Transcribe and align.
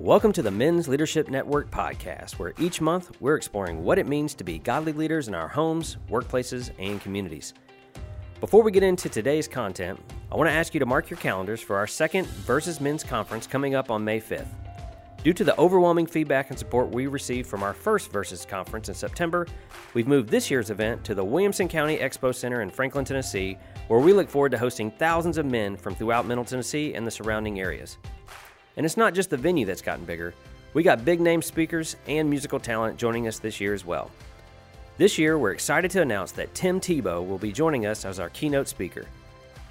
Welcome 0.00 0.32
to 0.32 0.40
the 0.40 0.50
Men's 0.50 0.88
Leadership 0.88 1.28
Network 1.28 1.70
podcast, 1.70 2.38
where 2.38 2.54
each 2.58 2.80
month 2.80 3.10
we're 3.20 3.36
exploring 3.36 3.84
what 3.84 3.98
it 3.98 4.08
means 4.08 4.32
to 4.36 4.44
be 4.44 4.58
godly 4.58 4.94
leaders 4.94 5.28
in 5.28 5.34
our 5.34 5.46
homes, 5.46 5.98
workplaces, 6.08 6.70
and 6.78 7.02
communities. 7.02 7.52
Before 8.40 8.62
we 8.62 8.72
get 8.72 8.82
into 8.82 9.10
today's 9.10 9.46
content, 9.46 10.00
I 10.32 10.36
want 10.36 10.48
to 10.48 10.54
ask 10.54 10.72
you 10.72 10.80
to 10.80 10.86
mark 10.86 11.10
your 11.10 11.18
calendars 11.18 11.60
for 11.60 11.76
our 11.76 11.86
second 11.86 12.26
Versus 12.28 12.80
Men's 12.80 13.04
Conference 13.04 13.46
coming 13.46 13.74
up 13.74 13.90
on 13.90 14.02
May 14.02 14.22
5th. 14.22 14.48
Due 15.22 15.34
to 15.34 15.44
the 15.44 15.60
overwhelming 15.60 16.06
feedback 16.06 16.48
and 16.48 16.58
support 16.58 16.88
we 16.88 17.06
received 17.06 17.46
from 17.46 17.62
our 17.62 17.74
first 17.74 18.10
Versus 18.10 18.46
Conference 18.46 18.88
in 18.88 18.94
September, 18.94 19.46
we've 19.92 20.08
moved 20.08 20.30
this 20.30 20.50
year's 20.50 20.70
event 20.70 21.04
to 21.04 21.14
the 21.14 21.22
Williamson 21.22 21.68
County 21.68 21.98
Expo 21.98 22.34
Center 22.34 22.62
in 22.62 22.70
Franklin, 22.70 23.04
Tennessee, 23.04 23.58
where 23.88 24.00
we 24.00 24.14
look 24.14 24.30
forward 24.30 24.52
to 24.52 24.58
hosting 24.58 24.90
thousands 24.92 25.36
of 25.36 25.44
men 25.44 25.76
from 25.76 25.94
throughout 25.94 26.24
Middle 26.24 26.46
Tennessee 26.46 26.94
and 26.94 27.06
the 27.06 27.10
surrounding 27.10 27.60
areas. 27.60 27.98
And 28.76 28.86
it's 28.86 28.96
not 28.96 29.14
just 29.14 29.30
the 29.30 29.36
venue 29.36 29.66
that's 29.66 29.82
gotten 29.82 30.04
bigger, 30.04 30.34
we 30.72 30.82
got 30.82 31.04
big 31.04 31.20
name 31.20 31.42
speakers 31.42 31.96
and 32.06 32.30
musical 32.30 32.60
talent 32.60 32.96
joining 32.96 33.26
us 33.26 33.38
this 33.38 33.60
year 33.60 33.74
as 33.74 33.84
well. 33.84 34.10
This 34.98 35.18
year, 35.18 35.38
we're 35.38 35.52
excited 35.52 35.90
to 35.92 36.02
announce 36.02 36.32
that 36.32 36.54
Tim 36.54 36.78
Tebow 36.80 37.26
will 37.26 37.38
be 37.38 37.52
joining 37.52 37.86
us 37.86 38.04
as 38.04 38.20
our 38.20 38.28
keynote 38.30 38.68
speaker. 38.68 39.06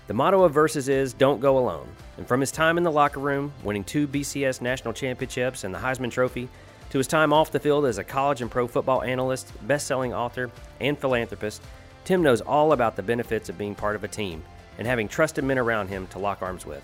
The 0.07 0.13
motto 0.13 0.43
of 0.43 0.53
Versus 0.53 0.89
is 0.89 1.13
Don't 1.13 1.39
Go 1.39 1.59
Alone. 1.59 1.87
And 2.17 2.27
from 2.27 2.41
his 2.41 2.51
time 2.51 2.77
in 2.77 2.83
the 2.83 2.91
locker 2.91 3.19
room, 3.19 3.53
winning 3.63 3.83
two 3.83 4.07
BCS 4.07 4.59
national 4.59 4.93
championships 4.93 5.63
and 5.63 5.73
the 5.73 5.77
Heisman 5.77 6.11
Trophy, 6.11 6.49
to 6.89 6.97
his 6.97 7.07
time 7.07 7.31
off 7.31 7.51
the 7.51 7.59
field 7.59 7.85
as 7.85 7.99
a 7.99 8.03
college 8.03 8.41
and 8.41 8.49
pro 8.49 8.67
football 8.67 9.03
analyst, 9.03 9.51
best 9.67 9.85
selling 9.85 10.13
author, 10.13 10.49
and 10.79 10.97
philanthropist, 10.97 11.61
Tim 12.05 12.23
knows 12.23 12.41
all 12.41 12.71
about 12.71 12.95
the 12.95 13.03
benefits 13.03 13.49
of 13.49 13.57
being 13.57 13.75
part 13.75 13.95
of 13.95 14.03
a 14.03 14.07
team 14.07 14.43
and 14.79 14.87
having 14.87 15.07
trusted 15.07 15.43
men 15.43 15.59
around 15.59 15.89
him 15.89 16.07
to 16.07 16.17
lock 16.17 16.41
arms 16.41 16.65
with. 16.65 16.83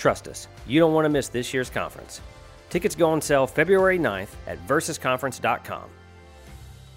Trust 0.00 0.28
us, 0.28 0.48
you 0.66 0.80
don't 0.80 0.94
want 0.94 1.04
to 1.04 1.10
miss 1.10 1.28
this 1.28 1.52
year's 1.52 1.68
conference. 1.68 2.22
Tickets 2.70 2.94
go 2.94 3.10
on 3.10 3.20
sale 3.20 3.46
February 3.46 3.98
9th 3.98 4.30
at 4.46 4.58
versusconference.com. 4.66 5.90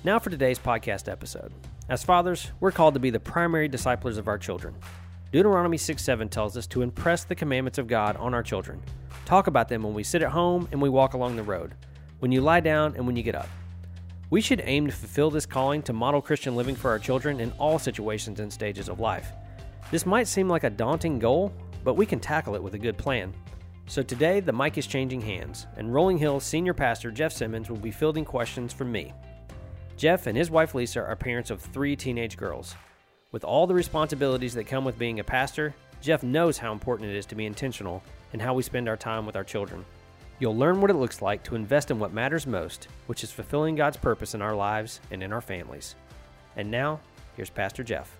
Now 0.05 0.19
for 0.19 0.29
today's 0.29 0.57
podcast 0.57 1.11
episode. 1.11 1.51
As 1.89 2.01
fathers, 2.01 2.51
we're 2.61 2.71
called 2.71 2.93
to 2.93 3.01
be 3.01 3.09
the 3.09 3.19
primary 3.19 3.67
disciplers 3.67 4.17
of 4.17 4.29
our 4.29 4.37
children. 4.37 4.73
Deuteronomy 5.33 5.75
6 5.75 6.01
7 6.01 6.29
tells 6.29 6.55
us 6.55 6.65
to 6.67 6.81
impress 6.81 7.25
the 7.25 7.35
commandments 7.35 7.77
of 7.77 7.87
God 7.87 8.15
on 8.15 8.33
our 8.33 8.41
children. 8.41 8.81
Talk 9.25 9.47
about 9.47 9.67
them 9.67 9.83
when 9.83 9.93
we 9.93 10.03
sit 10.03 10.23
at 10.23 10.31
home 10.31 10.69
and 10.71 10.81
we 10.81 10.87
walk 10.87 11.13
along 11.13 11.35
the 11.35 11.43
road, 11.43 11.75
when 12.19 12.31
you 12.31 12.39
lie 12.39 12.61
down 12.61 12.95
and 12.95 13.05
when 13.05 13.17
you 13.17 13.23
get 13.23 13.35
up. 13.35 13.49
We 14.29 14.39
should 14.39 14.61
aim 14.63 14.87
to 14.87 14.93
fulfill 14.93 15.29
this 15.29 15.45
calling 15.45 15.81
to 15.83 15.91
model 15.91 16.21
Christian 16.21 16.55
living 16.55 16.75
for 16.75 16.89
our 16.89 16.99
children 16.99 17.41
in 17.41 17.51
all 17.59 17.79
situations 17.79 18.39
and 18.39 18.53
stages 18.53 18.87
of 18.87 19.01
life. 19.01 19.33
This 19.91 20.05
might 20.05 20.29
seem 20.29 20.47
like 20.47 20.63
a 20.63 20.69
daunting 20.69 21.19
goal, 21.19 21.51
but 21.83 21.95
we 21.95 22.05
can 22.05 22.19
tackle 22.19 22.55
it 22.55 22.63
with 22.63 22.73
a 22.73 22.79
good 22.79 22.97
plan. 22.97 23.33
So 23.87 24.01
today, 24.01 24.39
the 24.39 24.53
mic 24.53 24.77
is 24.77 24.87
changing 24.87 25.21
hands, 25.21 25.67
and 25.75 25.93
Rolling 25.93 26.17
Hills 26.17 26.45
senior 26.45 26.73
pastor 26.73 27.11
Jeff 27.11 27.33
Simmons 27.33 27.69
will 27.69 27.77
be 27.77 27.91
fielding 27.91 28.23
questions 28.23 28.71
from 28.71 28.91
me. 28.91 29.13
Jeff 29.97 30.27
and 30.27 30.37
his 30.37 30.49
wife 30.49 30.73
Lisa 30.73 31.01
are 31.01 31.15
parents 31.15 31.49
of 31.49 31.61
three 31.61 31.95
teenage 31.95 32.37
girls. 32.37 32.75
With 33.31 33.43
all 33.43 33.67
the 33.67 33.73
responsibilities 33.73 34.53
that 34.53 34.67
come 34.67 34.85
with 34.85 34.97
being 34.97 35.19
a 35.19 35.23
pastor, 35.23 35.75
Jeff 36.01 36.23
knows 36.23 36.57
how 36.57 36.71
important 36.71 37.09
it 37.09 37.17
is 37.17 37.25
to 37.27 37.35
be 37.35 37.45
intentional 37.45 38.03
in 38.33 38.39
how 38.39 38.53
we 38.53 38.63
spend 38.63 38.87
our 38.87 38.97
time 38.97 39.25
with 39.25 39.35
our 39.35 39.43
children. 39.43 39.85
You'll 40.39 40.57
learn 40.57 40.81
what 40.81 40.89
it 40.89 40.95
looks 40.95 41.21
like 41.21 41.43
to 41.43 41.55
invest 41.55 41.91
in 41.91 41.99
what 41.99 42.13
matters 42.13 42.47
most, 42.47 42.87
which 43.07 43.23
is 43.23 43.31
fulfilling 43.31 43.75
God's 43.75 43.97
purpose 43.97 44.33
in 44.33 44.41
our 44.41 44.55
lives 44.55 44.99
and 45.11 45.21
in 45.21 45.31
our 45.31 45.41
families. 45.41 45.95
And 46.55 46.69
now, 46.69 46.99
here's 47.35 47.49
Pastor 47.49 47.83
Jeff. 47.83 48.17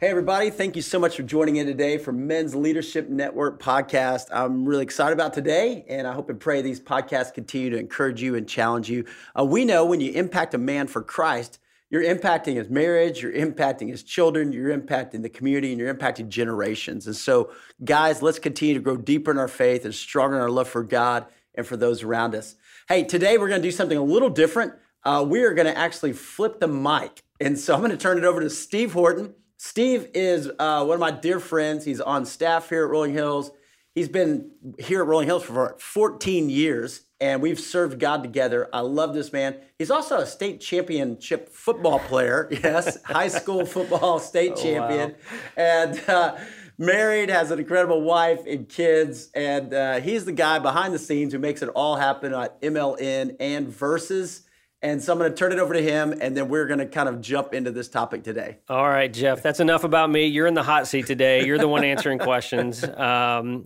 Hey, 0.00 0.08
everybody. 0.08 0.48
Thank 0.48 0.76
you 0.76 0.80
so 0.80 0.98
much 0.98 1.16
for 1.16 1.22
joining 1.22 1.56
in 1.56 1.66
today 1.66 1.98
for 1.98 2.10
Men's 2.10 2.54
Leadership 2.54 3.10
Network 3.10 3.60
podcast. 3.60 4.28
I'm 4.30 4.64
really 4.64 4.82
excited 4.82 5.12
about 5.12 5.34
today, 5.34 5.84
and 5.90 6.06
I 6.06 6.14
hope 6.14 6.30
and 6.30 6.40
pray 6.40 6.62
these 6.62 6.80
podcasts 6.80 7.34
continue 7.34 7.68
to 7.68 7.76
encourage 7.76 8.22
you 8.22 8.34
and 8.34 8.48
challenge 8.48 8.88
you. 8.88 9.04
Uh, 9.38 9.44
we 9.44 9.66
know 9.66 9.84
when 9.84 10.00
you 10.00 10.10
impact 10.12 10.54
a 10.54 10.58
man 10.58 10.86
for 10.86 11.02
Christ, 11.02 11.58
you're 11.90 12.02
impacting 12.02 12.54
his 12.54 12.70
marriage, 12.70 13.20
you're 13.20 13.34
impacting 13.34 13.90
his 13.90 14.02
children, 14.02 14.54
you're 14.54 14.74
impacting 14.74 15.20
the 15.20 15.28
community, 15.28 15.70
and 15.70 15.78
you're 15.78 15.94
impacting 15.94 16.30
generations. 16.30 17.06
And 17.06 17.14
so, 17.14 17.50
guys, 17.84 18.22
let's 18.22 18.38
continue 18.38 18.72
to 18.72 18.80
grow 18.80 18.96
deeper 18.96 19.30
in 19.30 19.36
our 19.36 19.48
faith 19.48 19.84
and 19.84 19.94
stronger 19.94 20.36
in 20.36 20.40
our 20.40 20.48
love 20.48 20.68
for 20.68 20.82
God 20.82 21.26
and 21.54 21.66
for 21.66 21.76
those 21.76 22.02
around 22.02 22.34
us. 22.34 22.56
Hey, 22.88 23.04
today 23.04 23.36
we're 23.36 23.48
going 23.48 23.60
to 23.60 23.68
do 23.68 23.70
something 23.70 23.98
a 23.98 24.02
little 24.02 24.30
different. 24.30 24.72
Uh, 25.04 25.26
we 25.28 25.42
are 25.42 25.52
going 25.52 25.66
to 25.66 25.76
actually 25.76 26.14
flip 26.14 26.58
the 26.58 26.68
mic. 26.68 27.22
And 27.38 27.58
so 27.58 27.74
I'm 27.74 27.80
going 27.80 27.90
to 27.90 27.98
turn 27.98 28.16
it 28.16 28.24
over 28.24 28.40
to 28.40 28.48
Steve 28.48 28.94
Horton. 28.94 29.34
Steve 29.62 30.08
is 30.14 30.50
uh, 30.58 30.82
one 30.82 30.94
of 30.94 31.00
my 31.00 31.10
dear 31.10 31.38
friends. 31.38 31.84
He's 31.84 32.00
on 32.00 32.24
staff 32.24 32.70
here 32.70 32.84
at 32.86 32.90
Rolling 32.90 33.12
Hills. 33.12 33.50
He's 33.94 34.08
been 34.08 34.52
here 34.78 35.02
at 35.02 35.06
Rolling 35.06 35.26
Hills 35.26 35.42
for 35.42 35.76
14 35.78 36.48
years, 36.48 37.02
and 37.20 37.42
we've 37.42 37.60
served 37.60 38.00
God 38.00 38.22
together. 38.22 38.70
I 38.72 38.80
love 38.80 39.12
this 39.12 39.34
man. 39.34 39.56
He's 39.78 39.90
also 39.90 40.16
a 40.16 40.24
state 40.24 40.62
championship 40.62 41.50
football 41.50 41.98
player. 41.98 42.48
Yes, 42.64 43.02
high 43.04 43.28
school 43.28 43.66
football 43.66 44.18
state 44.18 44.52
oh, 44.56 44.62
champion, 44.62 45.10
wow. 45.10 45.38
and 45.58 46.08
uh, 46.08 46.38
married, 46.78 47.28
has 47.28 47.50
an 47.50 47.58
incredible 47.58 48.00
wife 48.00 48.46
and 48.46 48.66
kids. 48.66 49.28
And 49.34 49.74
uh, 49.74 50.00
he's 50.00 50.24
the 50.24 50.32
guy 50.32 50.58
behind 50.58 50.94
the 50.94 50.98
scenes 50.98 51.34
who 51.34 51.38
makes 51.38 51.60
it 51.60 51.68
all 51.68 51.96
happen 51.96 52.32
at 52.32 52.62
MLN 52.62 53.36
and 53.38 53.68
Versus. 53.68 54.40
And 54.82 55.02
so 55.02 55.12
I'm 55.12 55.18
going 55.18 55.30
to 55.30 55.36
turn 55.36 55.52
it 55.52 55.58
over 55.58 55.74
to 55.74 55.82
him, 55.82 56.14
and 56.20 56.34
then 56.34 56.48
we're 56.48 56.66
going 56.66 56.78
to 56.78 56.86
kind 56.86 57.08
of 57.08 57.20
jump 57.20 57.52
into 57.52 57.70
this 57.70 57.88
topic 57.88 58.24
today. 58.24 58.58
All 58.68 58.88
right, 58.88 59.12
Jeff, 59.12 59.42
that's 59.42 59.60
enough 59.60 59.84
about 59.84 60.10
me. 60.10 60.26
You're 60.26 60.46
in 60.46 60.54
the 60.54 60.62
hot 60.62 60.86
seat 60.86 61.06
today. 61.06 61.44
You're 61.44 61.58
the 61.58 61.68
one 61.68 61.84
answering 61.84 62.18
questions. 62.20 62.82
Um, 62.82 63.64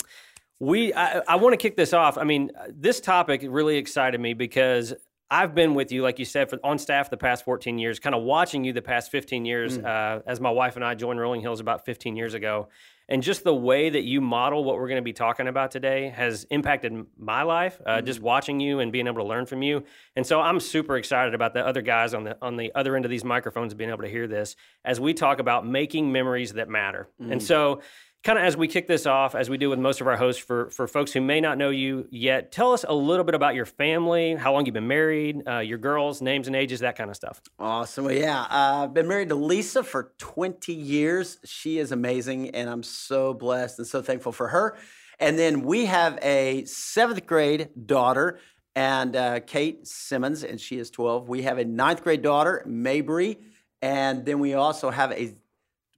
we, 0.59 0.93
I, 0.93 1.21
I 1.29 1.37
want 1.37 1.53
to 1.53 1.57
kick 1.57 1.77
this 1.77 1.93
off. 1.93 2.19
I 2.19 2.25
mean, 2.25 2.51
this 2.69 3.01
topic 3.01 3.45
really 3.47 3.77
excited 3.77 4.21
me 4.21 4.35
because 4.35 4.93
I've 5.31 5.55
been 5.55 5.75
with 5.75 5.91
you, 5.91 6.03
like 6.03 6.19
you 6.19 6.25
said, 6.25 6.51
for, 6.51 6.59
on 6.63 6.79
staff 6.79 7.11
the 7.11 7.17
past 7.17 7.45
14 7.45 7.79
years, 7.79 7.99
kind 7.99 8.15
of 8.15 8.23
watching 8.23 8.65
you 8.65 8.73
the 8.73 8.83
past 8.83 9.11
15 9.11 9.45
years 9.45 9.79
mm. 9.79 9.85
uh, 9.85 10.23
as 10.27 10.41
my 10.41 10.51
wife 10.51 10.77
and 10.77 10.85
I 10.85 10.95
joined 10.95 11.19
Rolling 11.19 11.41
Hills 11.41 11.61
about 11.61 11.85
15 11.85 12.17
years 12.17 12.35
ago. 12.35 12.69
And 13.09 13.23
just 13.23 13.45
the 13.45 13.55
way 13.55 13.91
that 13.91 14.05
you 14.05 14.21
model 14.21 14.65
what 14.65 14.77
we're 14.77 14.89
going 14.89 15.01
to 15.01 15.03
be 15.03 15.13
talking 15.13 15.47
about 15.47 15.71
today 15.71 16.09
has 16.09 16.45
impacted 16.45 17.07
my 17.19 17.43
life. 17.43 17.79
Uh, 17.85 17.97
mm-hmm. 17.97 18.07
Just 18.07 18.21
watching 18.21 18.61
you 18.61 18.81
and 18.81 18.93
being 18.93 19.07
able 19.07 19.23
to 19.23 19.29
learn 19.29 19.45
from 19.45 19.63
you, 19.63 19.85
and 20.17 20.27
so 20.27 20.41
I'm 20.41 20.59
super 20.59 20.97
excited 20.97 21.35
about 21.35 21.53
the 21.53 21.67
other 21.67 21.83
guys 21.83 22.15
on 22.15 22.25
the 22.25 22.39
on 22.41 22.57
the 22.57 22.73
other 22.75 22.97
end 22.97 23.05
of 23.05 23.11
these 23.11 23.25
microphones 23.25 23.75
being 23.75 23.91
able 23.91 24.03
to 24.03 24.09
hear 24.09 24.27
this 24.27 24.57
as 24.87 25.01
we 25.01 25.13
talk 25.13 25.39
about 25.39 25.67
making 25.67 26.13
memories 26.13 26.55
that 26.55 26.71
matter. 26.71 27.09
Mm-hmm. 27.21 27.33
And 27.33 27.43
so 27.43 27.83
kind 28.25 28.39
of 28.39 28.45
as 28.45 28.57
we 28.57 28.67
kick 28.67 28.89
this 28.89 29.07
off, 29.07 29.35
as 29.35 29.51
we 29.51 29.59
do 29.59 29.69
with 29.69 29.79
most 29.79 30.01
of 30.01 30.07
our 30.07 30.17
hosts, 30.17 30.43
for 30.43 30.71
for 30.71 30.89
folks 30.89 31.13
who 31.13 31.21
may 31.21 31.41
not 31.41 31.59
know 31.59 31.71
you 31.71 32.09
yet, 32.11 32.51
tell 32.51 32.73
us 32.73 32.85
a 32.89 32.95
little 32.95 33.25
bit 33.25 33.35
about 33.35 33.55
your 33.55 33.67
family, 33.67 34.35
how 34.35 34.53
long 34.53 34.65
you've 34.67 34.75
been 34.75 34.89
married, 34.89 35.47
uh, 35.47 35.59
your 35.59 35.79
girls, 35.79 36.23
names 36.23 36.47
and 36.47 36.57
ages, 36.57 36.81
that 36.81 36.97
kind 36.97 37.11
of 37.11 37.17
stuff. 37.17 37.41
Awesome. 37.59 38.07
Well, 38.07 38.15
yeah, 38.15 38.41
uh, 38.43 38.85
I've 38.85 38.95
been 38.95 39.07
married 39.07 39.29
to 39.29 39.35
Lisa 39.35 39.85
for 39.85 40.13
20 40.19 40.73
years. 40.73 41.39
She 41.45 41.79
is 41.79 41.93
amazing, 41.93 42.51
and 42.51 42.69
I'm 42.69 42.83
so 42.83 43.35
blessed 43.35 43.79
and 43.79 43.87
so 43.87 44.03
thankful 44.03 44.33
for 44.33 44.49
her. 44.49 44.77
And 45.21 45.39
then 45.39 45.63
we 45.63 45.87
have 45.87 46.19
a 46.23 46.65
seventh 46.65 47.27
grade 47.27 47.69
daughter 47.87 48.41
and 48.75 49.15
uh, 49.15 49.41
Kate 49.41 49.87
Simmons, 49.87 50.43
and 50.43 50.61
she 50.61 50.79
is 50.79 50.91
12. 50.91 51.29
We 51.29 51.43
have 51.43 51.59
a 51.59 51.65
ninth 51.65 52.03
grade 52.03 52.23
daughter, 52.23 52.63
Mabry, 52.67 53.39
and 53.81 54.25
then 54.25 54.41
we 54.41 54.55
also 54.55 54.91
have 54.91 55.13
a 55.13 55.35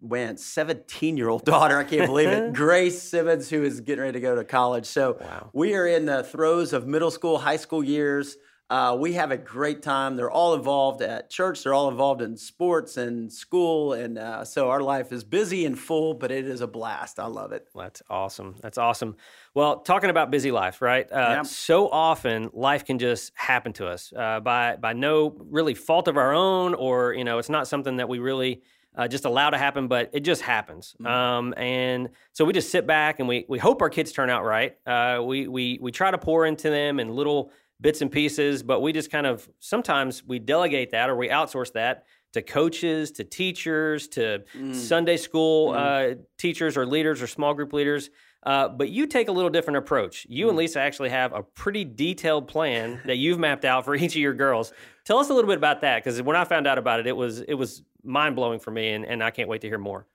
went 0.01 0.41
17 0.41 1.17
year 1.17 1.29
old 1.29 1.45
daughter. 1.45 1.79
I 1.79 1.85
can't 1.85 2.07
believe 2.07 2.29
it. 2.29 2.53
Grace 2.55 3.01
Simmons, 3.03 3.49
who 3.49 3.63
is 3.63 3.81
getting 3.81 4.03
ready 4.03 4.15
to 4.15 4.21
go 4.21 4.35
to 4.37 4.45
college. 4.45 4.87
So 4.87 5.19
wow. 5.21 5.51
we 5.53 5.75
are 5.75 5.87
in 5.87 6.07
the 6.07 6.23
throes 6.23 6.73
of 6.73 6.87
middle 6.87 7.11
school, 7.11 7.39
high 7.39 7.57
school 7.57 7.83
years. 7.83 8.37
Uh, 8.69 8.97
we 8.99 9.13
have 9.13 9.31
a 9.31 9.37
great 9.37 9.81
time. 9.81 10.17
They're 10.17 10.31
all 10.31 10.55
involved 10.55 11.01
at 11.01 11.31
church. 11.31 11.63
They're 11.63 11.73
all 11.73 11.89
involved 11.89 12.21
in 12.21 12.37
sports 12.37 12.97
and 12.97 13.33
school, 13.33 13.93
and 13.93 14.19
uh, 14.19 14.45
so 14.45 14.71
our 14.71 14.81
life 14.81 15.13
is 15.13 15.23
busy 15.23 15.65
and 15.67 15.79
full, 15.79 16.15
but 16.15 16.33
it 16.33 16.49
is 16.49 16.61
a 16.63 16.67
blast. 16.67 17.21
I 17.21 17.27
love 17.27 17.53
it. 17.53 17.69
That's 17.77 18.03
awesome. 18.11 18.57
That's 18.61 18.77
awesome. 18.77 19.17
Well, 19.55 19.81
talking 19.83 20.11
about 20.11 20.33
busy 20.33 20.51
life, 20.51 20.83
right? 20.83 21.07
Uh, 21.11 21.17
yeah. 21.17 21.43
So 21.43 21.89
often, 21.89 22.51
life 22.55 22.85
can 22.85 22.99
just 22.99 23.31
happen 23.37 23.73
to 23.75 23.87
us 23.87 24.13
uh, 24.17 24.41
by 24.41 24.75
by 24.75 24.95
no 24.95 25.37
really 25.49 25.75
fault 25.75 26.09
of 26.09 26.17
our 26.17 26.35
own, 26.35 26.75
or 26.75 27.15
you 27.15 27.23
know, 27.23 27.39
it's 27.39 27.49
not 27.49 27.69
something 27.69 27.99
that 27.99 28.09
we 28.09 28.19
really 28.19 28.63
uh, 28.97 29.07
just 29.09 29.25
allow 29.25 29.51
to 29.51 29.59
happen, 29.59 29.89
but 29.89 30.11
it 30.13 30.21
just 30.21 30.43
happens. 30.43 30.95
Mm-hmm. 31.01 31.07
Um, 31.07 31.55
and 31.57 32.11
so 32.33 32.45
we 32.45 32.53
just 32.53 32.71
sit 32.71 32.87
back 32.87 33.21
and 33.21 33.29
we 33.29 33.45
we 33.49 33.59
hope 33.59 33.83
our 33.83 33.91
kids 33.91 34.13
turn 34.13 34.31
out 34.31 34.45
right. 34.45 34.77
Uh, 34.87 35.23
we 35.25 35.49
we 35.49 35.79
we 35.81 35.93
try 35.93 36.11
to 36.11 36.19
pour 36.19 36.47
into 36.47 36.71
them 36.71 36.99
in 37.01 37.15
little 37.15 37.51
bits 37.81 38.01
and 38.01 38.11
pieces, 38.11 38.63
but 38.63 38.81
we 38.81 38.93
just 38.93 39.11
kind 39.11 39.27
of 39.27 39.49
sometimes 39.61 40.25
we 40.25 40.39
delegate 40.39 40.93
that 40.93 41.11
or 41.11 41.17
we 41.17 41.29
outsource 41.29 41.73
that 41.73 42.05
to 42.33 42.43
coaches, 42.43 43.11
to 43.13 43.25
teachers, 43.25 44.09
to 44.09 44.45
mm. 44.55 44.75
Sunday 44.75 45.17
school 45.17 45.73
mm. 45.73 45.77
uh, 45.77 46.19
teachers 46.39 46.77
or 46.77 46.87
leaders 46.87 47.23
or 47.23 47.27
small 47.27 47.55
group 47.55 47.73
leaders. 47.73 48.11
Uh, 48.43 48.69
but 48.69 48.91
you 48.91 49.07
take 49.07 49.29
a 49.29 49.33
little 49.33 49.51
different 49.51 49.79
approach. 49.79 50.25
You 50.29 50.47
mm. 50.47 50.49
and 50.51 50.59
Lisa 50.59 50.81
actually 50.81 51.09
have 51.09 51.33
a 51.33 51.43
pretty 51.43 51.85
detailed 51.85 52.47
plan 52.47 53.01
that 53.05 53.17
you've 53.17 53.39
mapped 53.39 53.65
out 53.65 53.85
for 53.85 53.95
each 53.97 54.15
of 54.15 54.23
your 54.23 54.35
girls. 54.35 54.73
Tell 55.05 55.19
us 55.19 55.31
a 55.31 55.35
little 55.35 55.49
bit 55.49 55.57
about 55.57 55.81
that, 55.81 56.03
because 56.03 56.21
when 56.23 56.37
I 56.37 56.45
found 56.45 56.67
out 56.67 56.79
about 56.79 57.01
it, 57.01 57.07
it 57.07 57.17
was 57.17 57.41
it 57.41 57.55
was 57.55 57.83
mind 58.07 58.37
blowing 58.37 58.61
for 58.61 58.71
me, 58.71 58.93
and, 58.93 59.05
and 59.05 59.23
I 59.23 59.31
can't 59.31 59.49
wait 59.49 59.61
to 59.63 59.69
hear 59.69 59.79
more. 59.79 60.07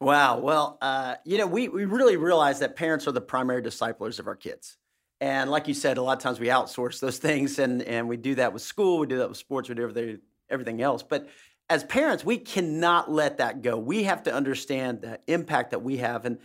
Wow. 0.00 0.38
Well, 0.38 0.78
uh, 0.80 1.16
you 1.24 1.38
know, 1.38 1.46
we 1.46 1.68
we 1.68 1.84
really 1.84 2.16
realize 2.16 2.60
that 2.60 2.76
parents 2.76 3.08
are 3.08 3.12
the 3.12 3.20
primary 3.20 3.62
disciplers 3.62 4.18
of 4.18 4.26
our 4.26 4.36
kids. 4.36 4.76
And 5.20 5.50
like 5.50 5.66
you 5.66 5.74
said, 5.74 5.98
a 5.98 6.02
lot 6.02 6.16
of 6.16 6.22
times 6.22 6.38
we 6.38 6.46
outsource 6.46 7.00
those 7.00 7.18
things, 7.28 7.58
and 7.58 7.82
and 7.82 8.08
we 8.08 8.16
do 8.16 8.36
that 8.36 8.52
with 8.52 8.62
school, 8.62 8.98
we 8.98 9.06
do 9.06 9.18
that 9.18 9.28
with 9.28 9.38
sports, 9.38 9.68
we 9.68 9.74
do 9.74 9.82
everything 9.82 10.20
everything 10.50 10.80
else. 10.80 11.02
But 11.02 11.28
as 11.68 11.84
parents, 11.84 12.24
we 12.24 12.38
cannot 12.38 13.10
let 13.10 13.38
that 13.38 13.60
go. 13.60 13.76
We 13.76 14.04
have 14.04 14.22
to 14.22 14.32
understand 14.32 15.02
the 15.02 15.20
impact 15.26 15.72
that 15.72 15.82
we 15.82 15.98
have, 15.98 16.24
and 16.24 16.38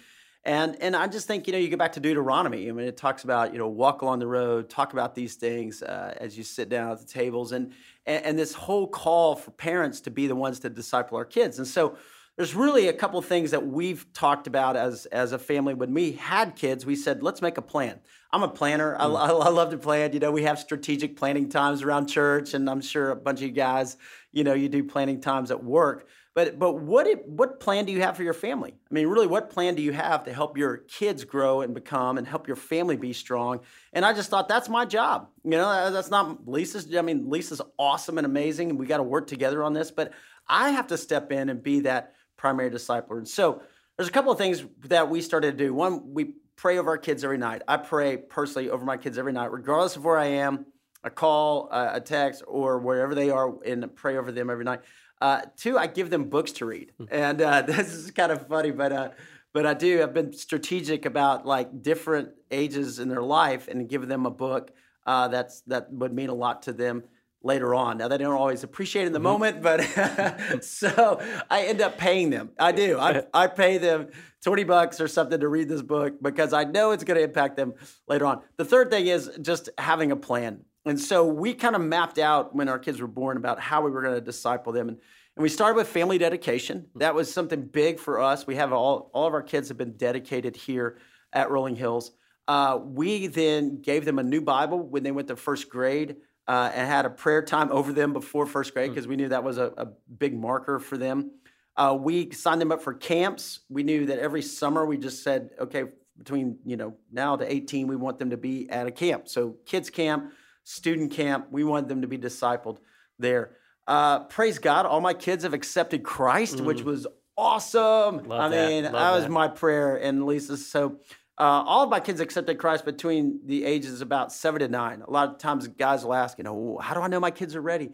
and 0.45 0.75
and 0.81 0.95
I 0.95 1.07
just 1.07 1.25
think 1.25 1.47
you 1.47 1.53
know 1.53 1.59
you 1.59 1.69
go 1.69 1.77
back 1.77 1.93
to 1.93 1.99
Deuteronomy. 1.99 2.67
I 2.67 2.71
mean, 2.73 2.85
it 2.85 2.97
talks 2.97 3.23
about 3.23 3.53
you 3.53 3.59
know 3.59 3.67
walk 3.67 4.01
along 4.01 4.19
the 4.19 4.27
road, 4.27 4.69
talk 4.69 4.93
about 4.93 5.15
these 5.15 5.35
things 5.35 5.81
uh, 5.81 6.15
as 6.17 6.37
you 6.37 6.43
sit 6.43 6.69
down 6.69 6.91
at 6.91 6.99
the 6.99 7.05
tables, 7.05 7.53
and, 7.53 7.73
and 8.05 8.25
and 8.25 8.39
this 8.39 8.53
whole 8.53 8.87
call 8.87 9.35
for 9.35 9.51
parents 9.51 10.01
to 10.01 10.11
be 10.11 10.27
the 10.27 10.35
ones 10.35 10.59
to 10.59 10.69
disciple 10.69 11.17
our 11.17 11.25
kids. 11.25 11.59
And 11.59 11.67
so 11.67 11.97
there's 12.35 12.55
really 12.55 12.87
a 12.87 12.93
couple 12.93 13.19
of 13.19 13.25
things 13.25 13.51
that 13.51 13.65
we've 13.65 14.11
talked 14.11 14.47
about 14.47 14.75
as 14.75 15.05
as 15.07 15.31
a 15.31 15.39
family. 15.39 15.75
When 15.75 15.93
we 15.93 16.13
had 16.13 16.55
kids, 16.55 16.85
we 16.85 16.97
said 16.97 17.23
let's 17.23 17.41
make 17.41 17.57
a 17.57 17.61
plan. 17.61 17.99
I'm 18.33 18.43
a 18.43 18.49
planner. 18.49 18.97
I, 18.97 19.05
mm. 19.05 19.15
I, 19.15 19.29
I, 19.29 19.49
love 19.49 19.69
to 19.69 19.77
plan. 19.77 20.11
You 20.11 20.19
know, 20.19 20.31
we 20.31 20.43
have 20.43 20.57
strategic 20.57 21.15
planning 21.15 21.49
times 21.49 21.83
around 21.83 22.07
church, 22.07 22.55
and 22.55 22.67
I'm 22.67 22.81
sure 22.81 23.11
a 23.11 23.15
bunch 23.15 23.39
of 23.39 23.43
you 23.43 23.51
guys, 23.51 23.95
you 24.31 24.43
know, 24.43 24.55
you 24.55 24.69
do 24.69 24.83
planning 24.83 25.21
times 25.21 25.51
at 25.51 25.63
work. 25.63 26.07
But 26.35 26.57
but 26.57 26.79
what 26.79 27.05
it, 27.05 27.27
what 27.27 27.59
plan 27.59 27.85
do 27.85 27.91
you 27.91 28.01
have 28.01 28.17
for 28.17 28.23
your 28.23 28.33
family? 28.33 28.73
I 28.73 28.93
mean, 28.93 29.07
really, 29.07 29.27
what 29.27 29.51
plan 29.51 29.75
do 29.75 29.83
you 29.83 29.93
have 29.93 30.23
to 30.23 30.33
help 30.33 30.57
your 30.57 30.77
kids 30.77 31.23
grow 31.23 31.61
and 31.61 31.73
become, 31.75 32.17
and 32.17 32.27
help 32.27 32.47
your 32.47 32.55
family 32.55 32.97
be 32.97 33.13
strong? 33.13 33.59
And 33.93 34.03
I 34.03 34.13
just 34.13 34.29
thought 34.31 34.47
that's 34.47 34.67
my 34.67 34.85
job. 34.85 35.29
You 35.43 35.51
know, 35.51 35.91
that's 35.91 36.09
not 36.09 36.47
Lisa's. 36.47 36.95
I 36.95 37.01
mean, 37.01 37.29
Lisa's 37.29 37.61
awesome 37.77 38.17
and 38.17 38.25
amazing, 38.25 38.71
and 38.71 38.79
we 38.79 38.87
got 38.87 38.97
to 38.97 39.03
work 39.03 39.27
together 39.27 39.63
on 39.63 39.73
this. 39.73 39.91
But 39.91 40.13
I 40.47 40.71
have 40.71 40.87
to 40.87 40.97
step 40.97 41.31
in 41.31 41.49
and 41.49 41.61
be 41.61 41.81
that 41.81 42.15
primary 42.35 42.71
discipler. 42.71 43.19
And 43.19 43.27
so 43.27 43.61
there's 43.95 44.09
a 44.09 44.11
couple 44.11 44.31
of 44.31 44.39
things 44.39 44.65
that 44.85 45.09
we 45.09 45.21
started 45.21 45.57
to 45.57 45.65
do. 45.65 45.73
One, 45.73 46.13
we 46.13 46.33
pray 46.55 46.79
over 46.79 46.89
our 46.89 46.97
kids 46.97 47.23
every 47.23 47.37
night. 47.37 47.61
I 47.67 47.77
pray 47.77 48.17
personally 48.17 48.71
over 48.71 48.83
my 48.83 48.97
kids 48.97 49.19
every 49.19 49.33
night, 49.33 49.51
regardless 49.51 49.95
of 49.95 50.03
where 50.03 50.17
I 50.17 50.25
am. 50.25 50.65
a 51.03 51.09
call, 51.09 51.67
a 51.71 51.99
text, 51.99 52.43
or 52.47 52.79
wherever 52.79 53.13
they 53.13 53.29
are, 53.29 53.53
and 53.65 53.93
pray 53.93 54.17
over 54.17 54.31
them 54.31 54.49
every 54.49 54.63
night. 54.63 54.79
Uh, 55.23 55.41
two, 55.55 55.77
I 55.77 55.87
give 55.87 56.09
them 56.09 56.25
books 56.25 56.51
to 56.53 56.65
read, 56.65 56.91
hmm. 56.97 57.05
and 57.09 57.41
uh, 57.41 57.61
this 57.67 57.93
is 57.93 58.11
kind 58.11 58.31
of 58.31 58.45
funny, 58.47 58.71
but 58.71 58.91
uh, 58.91 59.09
but 59.53 59.65
I 59.65 59.73
do. 59.73 60.03
I've 60.03 60.13
been 60.13 60.33
strategic 60.33 61.05
about 61.05 61.45
like 61.45 61.81
different 61.81 62.31
ages 62.51 62.99
in 62.99 63.07
their 63.07 63.23
life 63.23 63.69
and 63.69 63.87
give 63.87 64.07
them 64.07 64.25
a 64.25 64.31
book 64.31 64.71
uh, 65.05 65.29
that's 65.29 65.61
that 65.61 65.91
would 65.93 66.13
mean 66.13 66.29
a 66.29 66.33
lot 66.33 66.63
to 66.63 66.73
them 66.73 67.03
later 67.41 67.73
on. 67.73 67.97
Now 67.97 68.07
they 68.07 68.17
don't 68.17 68.33
always 68.33 68.63
appreciate 68.63 69.03
it 69.03 69.07
in 69.07 69.13
the 69.13 69.19
mm-hmm. 69.19 69.23
moment, 69.23 69.61
but 69.61 70.61
so 70.63 71.21
I 71.49 71.63
end 71.63 71.81
up 71.81 71.97
paying 71.97 72.29
them. 72.29 72.51
I 72.59 72.71
do. 72.71 72.97
I, 72.99 73.23
I 73.33 73.47
pay 73.47 73.77
them 73.77 74.07
20 74.43 74.63
bucks 74.63 75.01
or 75.01 75.07
something 75.07 75.39
to 75.39 75.47
read 75.47 75.69
this 75.69 75.81
book 75.81 76.15
because 76.21 76.53
I 76.53 76.63
know 76.63 76.91
it's 76.91 77.03
going 77.03 77.17
to 77.17 77.23
impact 77.23 77.57
them 77.57 77.73
later 78.07 78.25
on. 78.25 78.41
The 78.57 78.65
third 78.65 78.91
thing 78.91 79.07
is 79.07 79.29
just 79.41 79.69
having 79.77 80.11
a 80.11 80.15
plan. 80.15 80.61
And 80.85 80.99
so 80.99 81.25
we 81.25 81.53
kind 81.53 81.75
of 81.75 81.81
mapped 81.81 82.19
out 82.19 82.55
when 82.55 82.67
our 82.67 82.79
kids 82.79 82.99
were 82.99 83.07
born 83.07 83.37
about 83.37 83.59
how 83.59 83.81
we 83.81 83.91
were 83.91 84.01
going 84.01 84.15
to 84.15 84.21
disciple 84.21 84.73
them. 84.73 84.89
And, 84.89 84.97
and 85.35 85.43
we 85.43 85.49
started 85.49 85.75
with 85.75 85.87
family 85.87 86.17
dedication. 86.17 86.79
Mm-hmm. 86.79 86.99
That 86.99 87.15
was 87.15 87.33
something 87.33 87.65
big 87.65 87.99
for 87.99 88.19
us. 88.19 88.45
We 88.45 88.55
have 88.55 88.73
all, 88.73 89.09
all 89.13 89.27
of 89.27 89.33
our 89.33 89.41
kids 89.41 89.69
have 89.69 89.77
been 89.77 89.93
dedicated 89.93 90.55
here 90.55 90.97
at 91.31 91.49
Rolling 91.49 91.75
Hills. 91.75 92.11
Uh, 92.47 92.79
we 92.83 93.27
then 93.27 93.81
gave 93.81 94.03
them 94.03 94.19
a 94.19 94.23
new 94.23 94.41
Bible 94.41 94.79
when 94.79 95.03
they 95.03 95.11
went 95.11 95.29
to 95.29 95.35
first 95.35 95.69
grade 95.69 96.17
uh, 96.47 96.71
and 96.73 96.87
had 96.87 97.05
a 97.05 97.09
prayer 97.09 97.41
time 97.41 97.71
over 97.71 97.93
them 97.93 98.11
before 98.11 98.45
first 98.45 98.73
grade 98.73 98.89
because 98.89 99.05
mm. 99.05 99.09
we 99.09 99.15
knew 99.15 99.29
that 99.29 99.43
was 99.43 99.57
a, 99.57 99.71
a 99.77 99.85
big 100.17 100.37
marker 100.37 100.79
for 100.79 100.97
them. 100.97 101.31
Uh, 101.75 101.97
we 101.99 102.29
signed 102.31 102.61
them 102.61 102.71
up 102.71 102.81
for 102.81 102.93
camps. 102.93 103.61
We 103.69 103.83
knew 103.83 104.05
that 104.07 104.19
every 104.19 104.41
summer 104.41 104.85
we 104.85 104.97
just 104.97 105.23
said, 105.23 105.51
okay, 105.59 105.85
between 106.17 106.59
you 106.65 106.77
know 106.77 106.93
now 107.11 107.35
to 107.35 107.51
18, 107.51 107.87
we 107.87 107.95
want 107.95 108.19
them 108.19 108.29
to 108.29 108.37
be 108.37 108.69
at 108.69 108.85
a 108.85 108.91
camp. 108.91 109.27
So 109.27 109.55
kids 109.65 109.89
camp, 109.89 110.31
student 110.63 111.11
camp, 111.11 111.47
we 111.51 111.63
want 111.63 111.87
them 111.87 112.01
to 112.01 112.07
be 112.07 112.17
discipled 112.17 112.77
there. 113.19 113.51
Uh, 113.87 114.19
praise 114.25 114.59
God, 114.59 114.85
all 114.85 115.01
my 115.01 115.13
kids 115.13 115.43
have 115.43 115.53
accepted 115.53 116.03
Christ, 116.03 116.57
mm. 116.57 116.65
which 116.65 116.81
was 116.81 117.05
awesome. 117.37 118.27
Love 118.27 118.39
I 118.39 118.49
mean, 118.49 118.83
that, 118.83 118.93
that 118.93 119.11
was 119.11 119.27
my 119.27 119.47
prayer 119.47 119.97
and 119.97 120.25
Lisa's. 120.25 120.65
So 120.65 120.99
uh, 121.37 121.43
all 121.43 121.83
of 121.83 121.89
my 121.89 121.99
kids 121.99 122.19
accepted 122.19 122.57
Christ 122.59 122.85
between 122.85 123.39
the 123.45 123.65
ages 123.65 124.01
about 124.01 124.31
seven 124.31 124.59
to 124.61 124.67
nine. 124.67 125.01
A 125.01 125.09
lot 125.09 125.29
of 125.29 125.37
times, 125.39 125.67
guys 125.67 126.05
will 126.05 126.13
ask, 126.13 126.37
you 126.37 126.43
know, 126.43 126.77
how 126.81 126.93
do 126.93 127.01
I 127.01 127.07
know 127.07 127.19
my 127.19 127.31
kids 127.31 127.55
are 127.55 127.61
ready? 127.61 127.91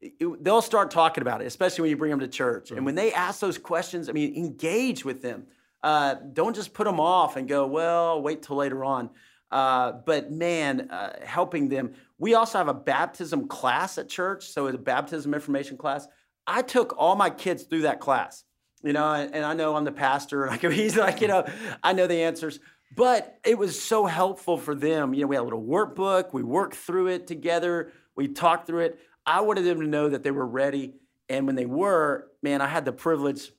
It, 0.00 0.44
they'll 0.44 0.62
start 0.62 0.90
talking 0.90 1.22
about 1.22 1.42
it, 1.42 1.46
especially 1.46 1.82
when 1.82 1.90
you 1.90 1.96
bring 1.96 2.10
them 2.10 2.20
to 2.20 2.28
church. 2.28 2.66
Mm-hmm. 2.66 2.76
And 2.76 2.86
when 2.86 2.94
they 2.94 3.12
ask 3.12 3.40
those 3.40 3.56
questions, 3.56 4.08
I 4.08 4.12
mean, 4.12 4.36
engage 4.36 5.04
with 5.04 5.22
them. 5.22 5.46
Uh, 5.82 6.14
don't 6.32 6.54
just 6.54 6.74
put 6.74 6.84
them 6.84 7.00
off 7.00 7.36
and 7.36 7.48
go, 7.48 7.66
well, 7.66 8.20
wait 8.20 8.42
till 8.42 8.56
later 8.56 8.84
on. 8.84 9.10
Uh, 9.50 9.92
but 9.92 10.30
man, 10.30 10.90
uh, 10.90 11.18
helping 11.24 11.68
them. 11.68 11.94
We 12.22 12.34
also 12.34 12.58
have 12.58 12.68
a 12.68 12.74
baptism 12.74 13.48
class 13.48 13.98
at 13.98 14.08
church, 14.08 14.46
so 14.46 14.68
it's 14.68 14.76
a 14.76 14.78
baptism 14.78 15.34
information 15.34 15.76
class. 15.76 16.06
I 16.46 16.62
took 16.62 16.94
all 16.96 17.16
my 17.16 17.30
kids 17.30 17.64
through 17.64 17.82
that 17.82 17.98
class, 17.98 18.44
you 18.84 18.92
know, 18.92 19.12
and, 19.12 19.34
and 19.34 19.44
I 19.44 19.54
know 19.54 19.74
I'm 19.74 19.82
the 19.82 19.90
pastor, 19.90 20.44
and 20.44 20.54
I 20.54 20.70
he's 20.72 20.96
like, 20.96 21.20
you 21.20 21.26
know, 21.26 21.44
I 21.82 21.94
know 21.94 22.06
the 22.06 22.22
answers. 22.22 22.60
But 22.94 23.40
it 23.44 23.58
was 23.58 23.82
so 23.82 24.06
helpful 24.06 24.56
for 24.56 24.76
them. 24.76 25.14
You 25.14 25.22
know, 25.22 25.26
we 25.26 25.34
had 25.34 25.42
a 25.42 25.48
little 25.50 25.64
workbook, 25.64 26.32
we 26.32 26.44
worked 26.44 26.76
through 26.76 27.08
it 27.08 27.26
together, 27.26 27.90
we 28.14 28.28
talked 28.28 28.68
through 28.68 28.82
it. 28.82 29.00
I 29.26 29.40
wanted 29.40 29.64
them 29.64 29.80
to 29.80 29.88
know 29.88 30.08
that 30.10 30.22
they 30.22 30.30
were 30.30 30.46
ready. 30.46 30.94
And 31.28 31.44
when 31.48 31.56
they 31.56 31.66
were, 31.66 32.28
man, 32.40 32.60
I 32.60 32.68
had 32.68 32.84
the 32.84 32.92
privilege 32.92 33.50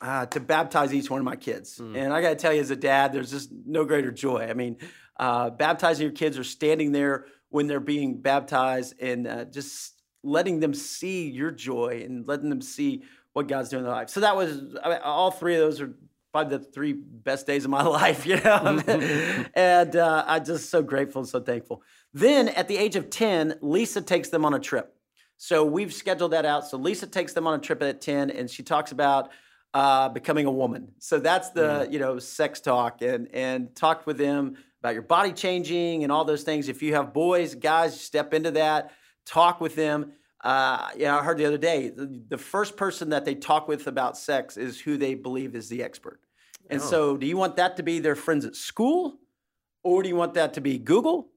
uh, 0.00 0.24
to 0.24 0.40
baptize 0.40 0.94
each 0.94 1.10
one 1.10 1.20
of 1.20 1.26
my 1.26 1.36
kids. 1.36 1.76
Mm. 1.76 1.98
And 1.98 2.14
I 2.14 2.22
got 2.22 2.30
to 2.30 2.36
tell 2.36 2.54
you, 2.54 2.62
as 2.62 2.70
a 2.70 2.76
dad, 2.76 3.12
there's 3.12 3.30
just 3.30 3.50
no 3.66 3.84
greater 3.84 4.10
joy. 4.10 4.46
I 4.48 4.54
mean, 4.54 4.78
uh, 5.18 5.50
baptizing 5.50 6.04
your 6.04 6.14
kids 6.14 6.38
or 6.38 6.44
standing 6.44 6.92
there 6.92 7.26
when 7.50 7.66
they're 7.66 7.80
being 7.80 8.20
baptized 8.20 8.94
and 9.00 9.26
uh, 9.26 9.44
just 9.44 10.00
letting 10.22 10.60
them 10.60 10.74
see 10.74 11.28
your 11.28 11.50
joy 11.50 12.02
and 12.04 12.26
letting 12.26 12.50
them 12.50 12.60
see 12.60 13.02
what 13.32 13.48
God's 13.48 13.68
doing 13.68 13.80
in 13.80 13.84
their 13.86 13.94
life. 13.94 14.10
So 14.10 14.20
that 14.20 14.36
was 14.36 14.76
I 14.82 14.88
mean, 14.88 14.98
all 15.02 15.30
three 15.30 15.54
of 15.54 15.60
those 15.60 15.80
are 15.80 15.94
probably 16.32 16.58
the 16.58 16.64
three 16.64 16.92
best 16.92 17.46
days 17.46 17.64
of 17.64 17.70
my 17.70 17.82
life, 18.00 18.26
you 18.26 18.36
know? 18.36 18.82
and 19.54 19.96
uh, 19.96 20.24
I'm 20.26 20.44
just 20.44 20.70
so 20.70 20.82
grateful 20.82 21.22
and 21.22 21.28
so 21.28 21.40
thankful. 21.40 21.82
Then 22.12 22.48
at 22.48 22.68
the 22.68 22.76
age 22.76 22.96
of 22.96 23.10
10, 23.10 23.58
Lisa 23.60 24.02
takes 24.02 24.28
them 24.28 24.44
on 24.44 24.54
a 24.54 24.58
trip. 24.58 24.94
So 25.36 25.64
we've 25.64 25.94
scheduled 25.94 26.32
that 26.32 26.44
out. 26.44 26.66
So 26.66 26.76
Lisa 26.76 27.06
takes 27.06 27.32
them 27.32 27.46
on 27.46 27.54
a 27.54 27.62
trip 27.62 27.82
at 27.82 28.00
10 28.00 28.30
and 28.30 28.50
she 28.50 28.62
talks 28.62 28.92
about 28.92 29.30
uh, 29.72 30.08
becoming 30.08 30.46
a 30.46 30.50
woman. 30.50 30.88
So 30.98 31.20
that's 31.20 31.50
the, 31.50 31.86
mm. 31.86 31.92
you 31.92 31.98
know, 31.98 32.18
sex 32.18 32.60
talk 32.60 33.02
and, 33.02 33.28
and 33.32 33.74
talked 33.76 34.06
with 34.06 34.18
them 34.18 34.56
about 34.80 34.94
your 34.94 35.02
body 35.02 35.32
changing 35.32 36.02
and 36.02 36.12
all 36.12 36.24
those 36.24 36.42
things. 36.42 36.68
If 36.68 36.82
you 36.82 36.94
have 36.94 37.12
boys, 37.12 37.54
guys, 37.54 38.00
step 38.00 38.32
into 38.34 38.52
that, 38.52 38.92
talk 39.26 39.60
with 39.60 39.74
them. 39.74 40.12
Uh, 40.40 40.88
yeah, 40.96 41.18
I 41.18 41.24
heard 41.24 41.38
the 41.38 41.46
other 41.46 41.58
day 41.58 41.88
the, 41.88 42.22
the, 42.28 42.38
first 42.38 42.76
person 42.76 43.10
that 43.10 43.24
they 43.24 43.34
talk 43.34 43.66
with 43.66 43.88
about 43.88 44.16
sex 44.16 44.56
is 44.56 44.80
who 44.80 44.96
they 44.96 45.14
believe 45.16 45.56
is 45.56 45.68
the 45.68 45.82
expert. 45.82 46.20
And 46.70 46.80
oh. 46.80 46.84
so, 46.84 47.16
do 47.16 47.26
you 47.26 47.36
want 47.36 47.56
that 47.56 47.76
to 47.78 47.82
be 47.82 47.98
their 47.98 48.14
friends 48.14 48.44
at 48.44 48.54
school, 48.54 49.18
or 49.82 50.04
do 50.04 50.08
you 50.08 50.14
want 50.14 50.34
that 50.34 50.54
to 50.54 50.60
be 50.60 50.78
Google, 50.78 51.30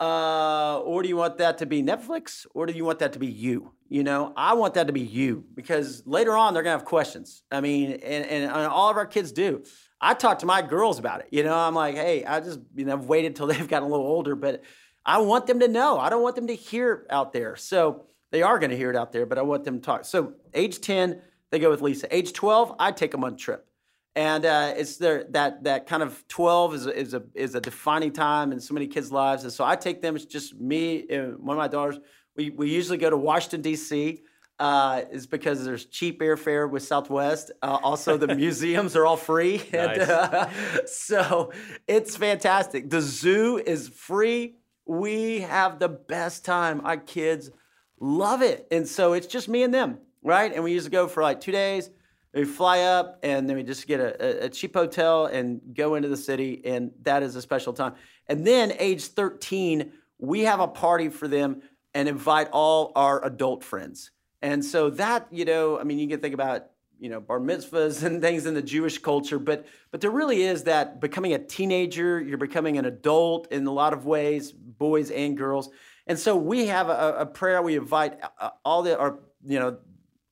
uh, 0.00 0.80
or 0.80 1.02
do 1.02 1.08
you 1.08 1.16
want 1.16 1.38
that 1.38 1.58
to 1.58 1.66
be 1.66 1.82
Netflix, 1.82 2.44
or 2.54 2.66
do 2.66 2.74
you 2.74 2.84
want 2.84 2.98
that 2.98 3.14
to 3.14 3.18
be 3.18 3.26
you? 3.26 3.72
You 3.88 4.02
know, 4.02 4.34
I 4.36 4.52
want 4.54 4.74
that 4.74 4.86
to 4.88 4.92
be 4.92 5.00
you 5.00 5.44
because 5.54 6.02
later 6.06 6.36
on 6.36 6.52
they're 6.52 6.62
gonna 6.62 6.76
have 6.76 6.84
questions. 6.84 7.42
I 7.50 7.62
mean, 7.62 7.92
and, 7.92 8.26
and, 8.26 8.44
and 8.44 8.66
all 8.66 8.90
of 8.90 8.96
our 8.96 9.06
kids 9.06 9.32
do. 9.32 9.64
I 10.02 10.14
talk 10.14 10.40
to 10.40 10.46
my 10.46 10.60
girls 10.60 10.98
about 10.98 11.20
it. 11.20 11.28
You 11.30 11.44
know, 11.44 11.54
I'm 11.54 11.74
like, 11.74 11.94
hey, 11.94 12.24
I 12.24 12.40
just 12.40 12.58
you 12.74 12.84
know 12.84 12.94
I've 12.94 13.06
waited 13.06 13.36
till 13.36 13.46
they've 13.48 13.68
gotten 13.68 13.88
a 13.88 13.90
little 13.90 14.06
older, 14.06 14.34
but 14.34 14.62
I 15.06 15.18
want 15.18 15.46
them 15.46 15.60
to 15.60 15.68
know. 15.68 15.98
I 15.98 16.10
don't 16.10 16.22
want 16.22 16.36
them 16.36 16.48
to 16.48 16.54
hear 16.54 17.06
out 17.08 17.32
there. 17.32 17.56
So 17.56 18.04
they 18.30 18.42
are 18.42 18.58
going 18.58 18.70
to 18.70 18.76
hear 18.76 18.90
it 18.90 18.96
out 18.96 19.12
there, 19.12 19.26
but 19.26 19.38
I 19.38 19.42
want 19.42 19.64
them 19.64 19.76
to 19.78 19.84
talk. 19.84 20.04
So 20.04 20.34
age 20.54 20.80
10, 20.80 21.20
they 21.50 21.58
go 21.58 21.70
with 21.70 21.82
Lisa. 21.82 22.14
Age 22.14 22.32
12, 22.32 22.76
I 22.78 22.92
take 22.92 23.10
them 23.10 23.24
on 23.24 23.34
a 23.34 23.36
trip. 23.36 23.66
And 24.14 24.44
uh, 24.44 24.74
it's 24.76 24.98
there 24.98 25.24
that 25.30 25.64
that 25.64 25.86
kind 25.86 26.02
of 26.02 26.26
12 26.28 26.74
is 26.74 26.86
a, 26.86 26.98
is 26.98 27.14
a 27.14 27.22
is 27.34 27.54
a 27.54 27.60
defining 27.62 28.12
time 28.12 28.52
in 28.52 28.60
so 28.60 28.74
many 28.74 28.86
kids' 28.86 29.10
lives. 29.10 29.44
And 29.44 29.52
so 29.52 29.64
I 29.64 29.74
take 29.74 30.02
them. 30.02 30.16
It's 30.16 30.26
just 30.26 30.54
me 30.60 31.06
and 31.08 31.38
one 31.38 31.56
of 31.56 31.58
my 31.58 31.68
daughters. 31.68 31.98
We 32.36 32.50
we 32.50 32.70
usually 32.70 32.98
go 32.98 33.08
to 33.08 33.16
Washington 33.16 33.62
D.C. 33.62 34.22
Uh, 34.62 35.06
is 35.10 35.26
because 35.26 35.64
there's 35.64 35.86
cheap 35.86 36.20
airfare 36.20 36.70
with 36.70 36.84
Southwest. 36.84 37.50
Uh, 37.62 37.80
also, 37.82 38.16
the 38.16 38.32
museums 38.36 38.94
are 38.94 39.04
all 39.04 39.16
free, 39.16 39.56
nice. 39.72 39.98
and 39.98 40.02
uh, 40.08 40.48
so 40.86 41.50
it's 41.88 42.14
fantastic. 42.14 42.88
The 42.88 43.00
zoo 43.00 43.58
is 43.58 43.88
free. 43.88 44.54
We 44.86 45.40
have 45.40 45.80
the 45.80 45.88
best 45.88 46.44
time. 46.44 46.80
Our 46.84 46.96
kids 46.96 47.50
love 47.98 48.40
it. 48.40 48.68
And 48.70 48.86
so 48.86 49.14
it's 49.14 49.26
just 49.26 49.48
me 49.48 49.64
and 49.64 49.74
them, 49.74 49.98
right? 50.22 50.54
And 50.54 50.62
we 50.62 50.70
used 50.70 50.86
to 50.86 50.92
go 50.92 51.08
for 51.08 51.24
like 51.24 51.40
two 51.40 51.50
days. 51.50 51.90
We 52.32 52.44
fly 52.44 52.82
up 52.82 53.18
and 53.24 53.48
then 53.48 53.56
we 53.56 53.64
just 53.64 53.88
get 53.88 53.98
a, 53.98 54.44
a, 54.44 54.48
cheap 54.48 54.74
hotel 54.74 55.26
and 55.26 55.60
go 55.74 55.96
into 55.96 56.06
the 56.08 56.16
city. 56.16 56.62
And 56.64 56.92
that 57.02 57.24
is 57.24 57.34
a 57.34 57.42
special 57.42 57.72
time. 57.72 57.94
And 58.28 58.46
then 58.46 58.74
age 58.78 59.06
13, 59.06 59.90
we 60.18 60.42
have 60.42 60.60
a 60.60 60.68
party 60.68 61.08
for 61.08 61.26
them 61.26 61.62
and 61.94 62.08
invite 62.08 62.48
all 62.52 62.92
our 62.94 63.24
adult 63.24 63.64
friends. 63.64 64.12
And 64.42 64.64
so 64.64 64.90
that, 64.90 65.28
you 65.30 65.44
know, 65.44 65.78
I 65.78 65.84
mean, 65.84 65.98
you 65.98 66.08
can 66.08 66.20
think 66.20 66.34
about 66.34 66.66
you 66.98 67.08
know 67.08 67.20
bar 67.20 67.40
mitzvahs 67.40 68.02
and 68.04 68.20
things 68.20 68.46
in 68.46 68.54
the 68.54 68.62
Jewish 68.62 68.98
culture, 68.98 69.38
but 69.38 69.66
but 69.90 70.00
there 70.00 70.10
really 70.10 70.42
is 70.42 70.64
that 70.64 71.00
becoming 71.00 71.32
a 71.32 71.38
teenager, 71.38 72.20
you're 72.20 72.38
becoming 72.38 72.78
an 72.78 72.84
adult 72.84 73.50
in 73.50 73.66
a 73.66 73.72
lot 73.72 73.92
of 73.92 74.04
ways, 74.04 74.52
boys 74.52 75.10
and 75.10 75.36
girls. 75.36 75.70
And 76.06 76.18
so 76.18 76.36
we 76.36 76.66
have 76.66 76.88
a, 76.88 77.16
a 77.20 77.26
prayer. 77.26 77.62
We 77.62 77.76
invite 77.76 78.18
uh, 78.40 78.50
all 78.64 78.82
the 78.82 78.98
our 78.98 79.18
you 79.44 79.58
know 79.58 79.78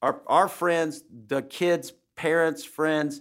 our 0.03 0.21
our 0.27 0.49
friends, 0.49 1.03
the 1.27 1.43
kids, 1.43 1.93
parents, 2.17 2.65
friends, 2.65 3.21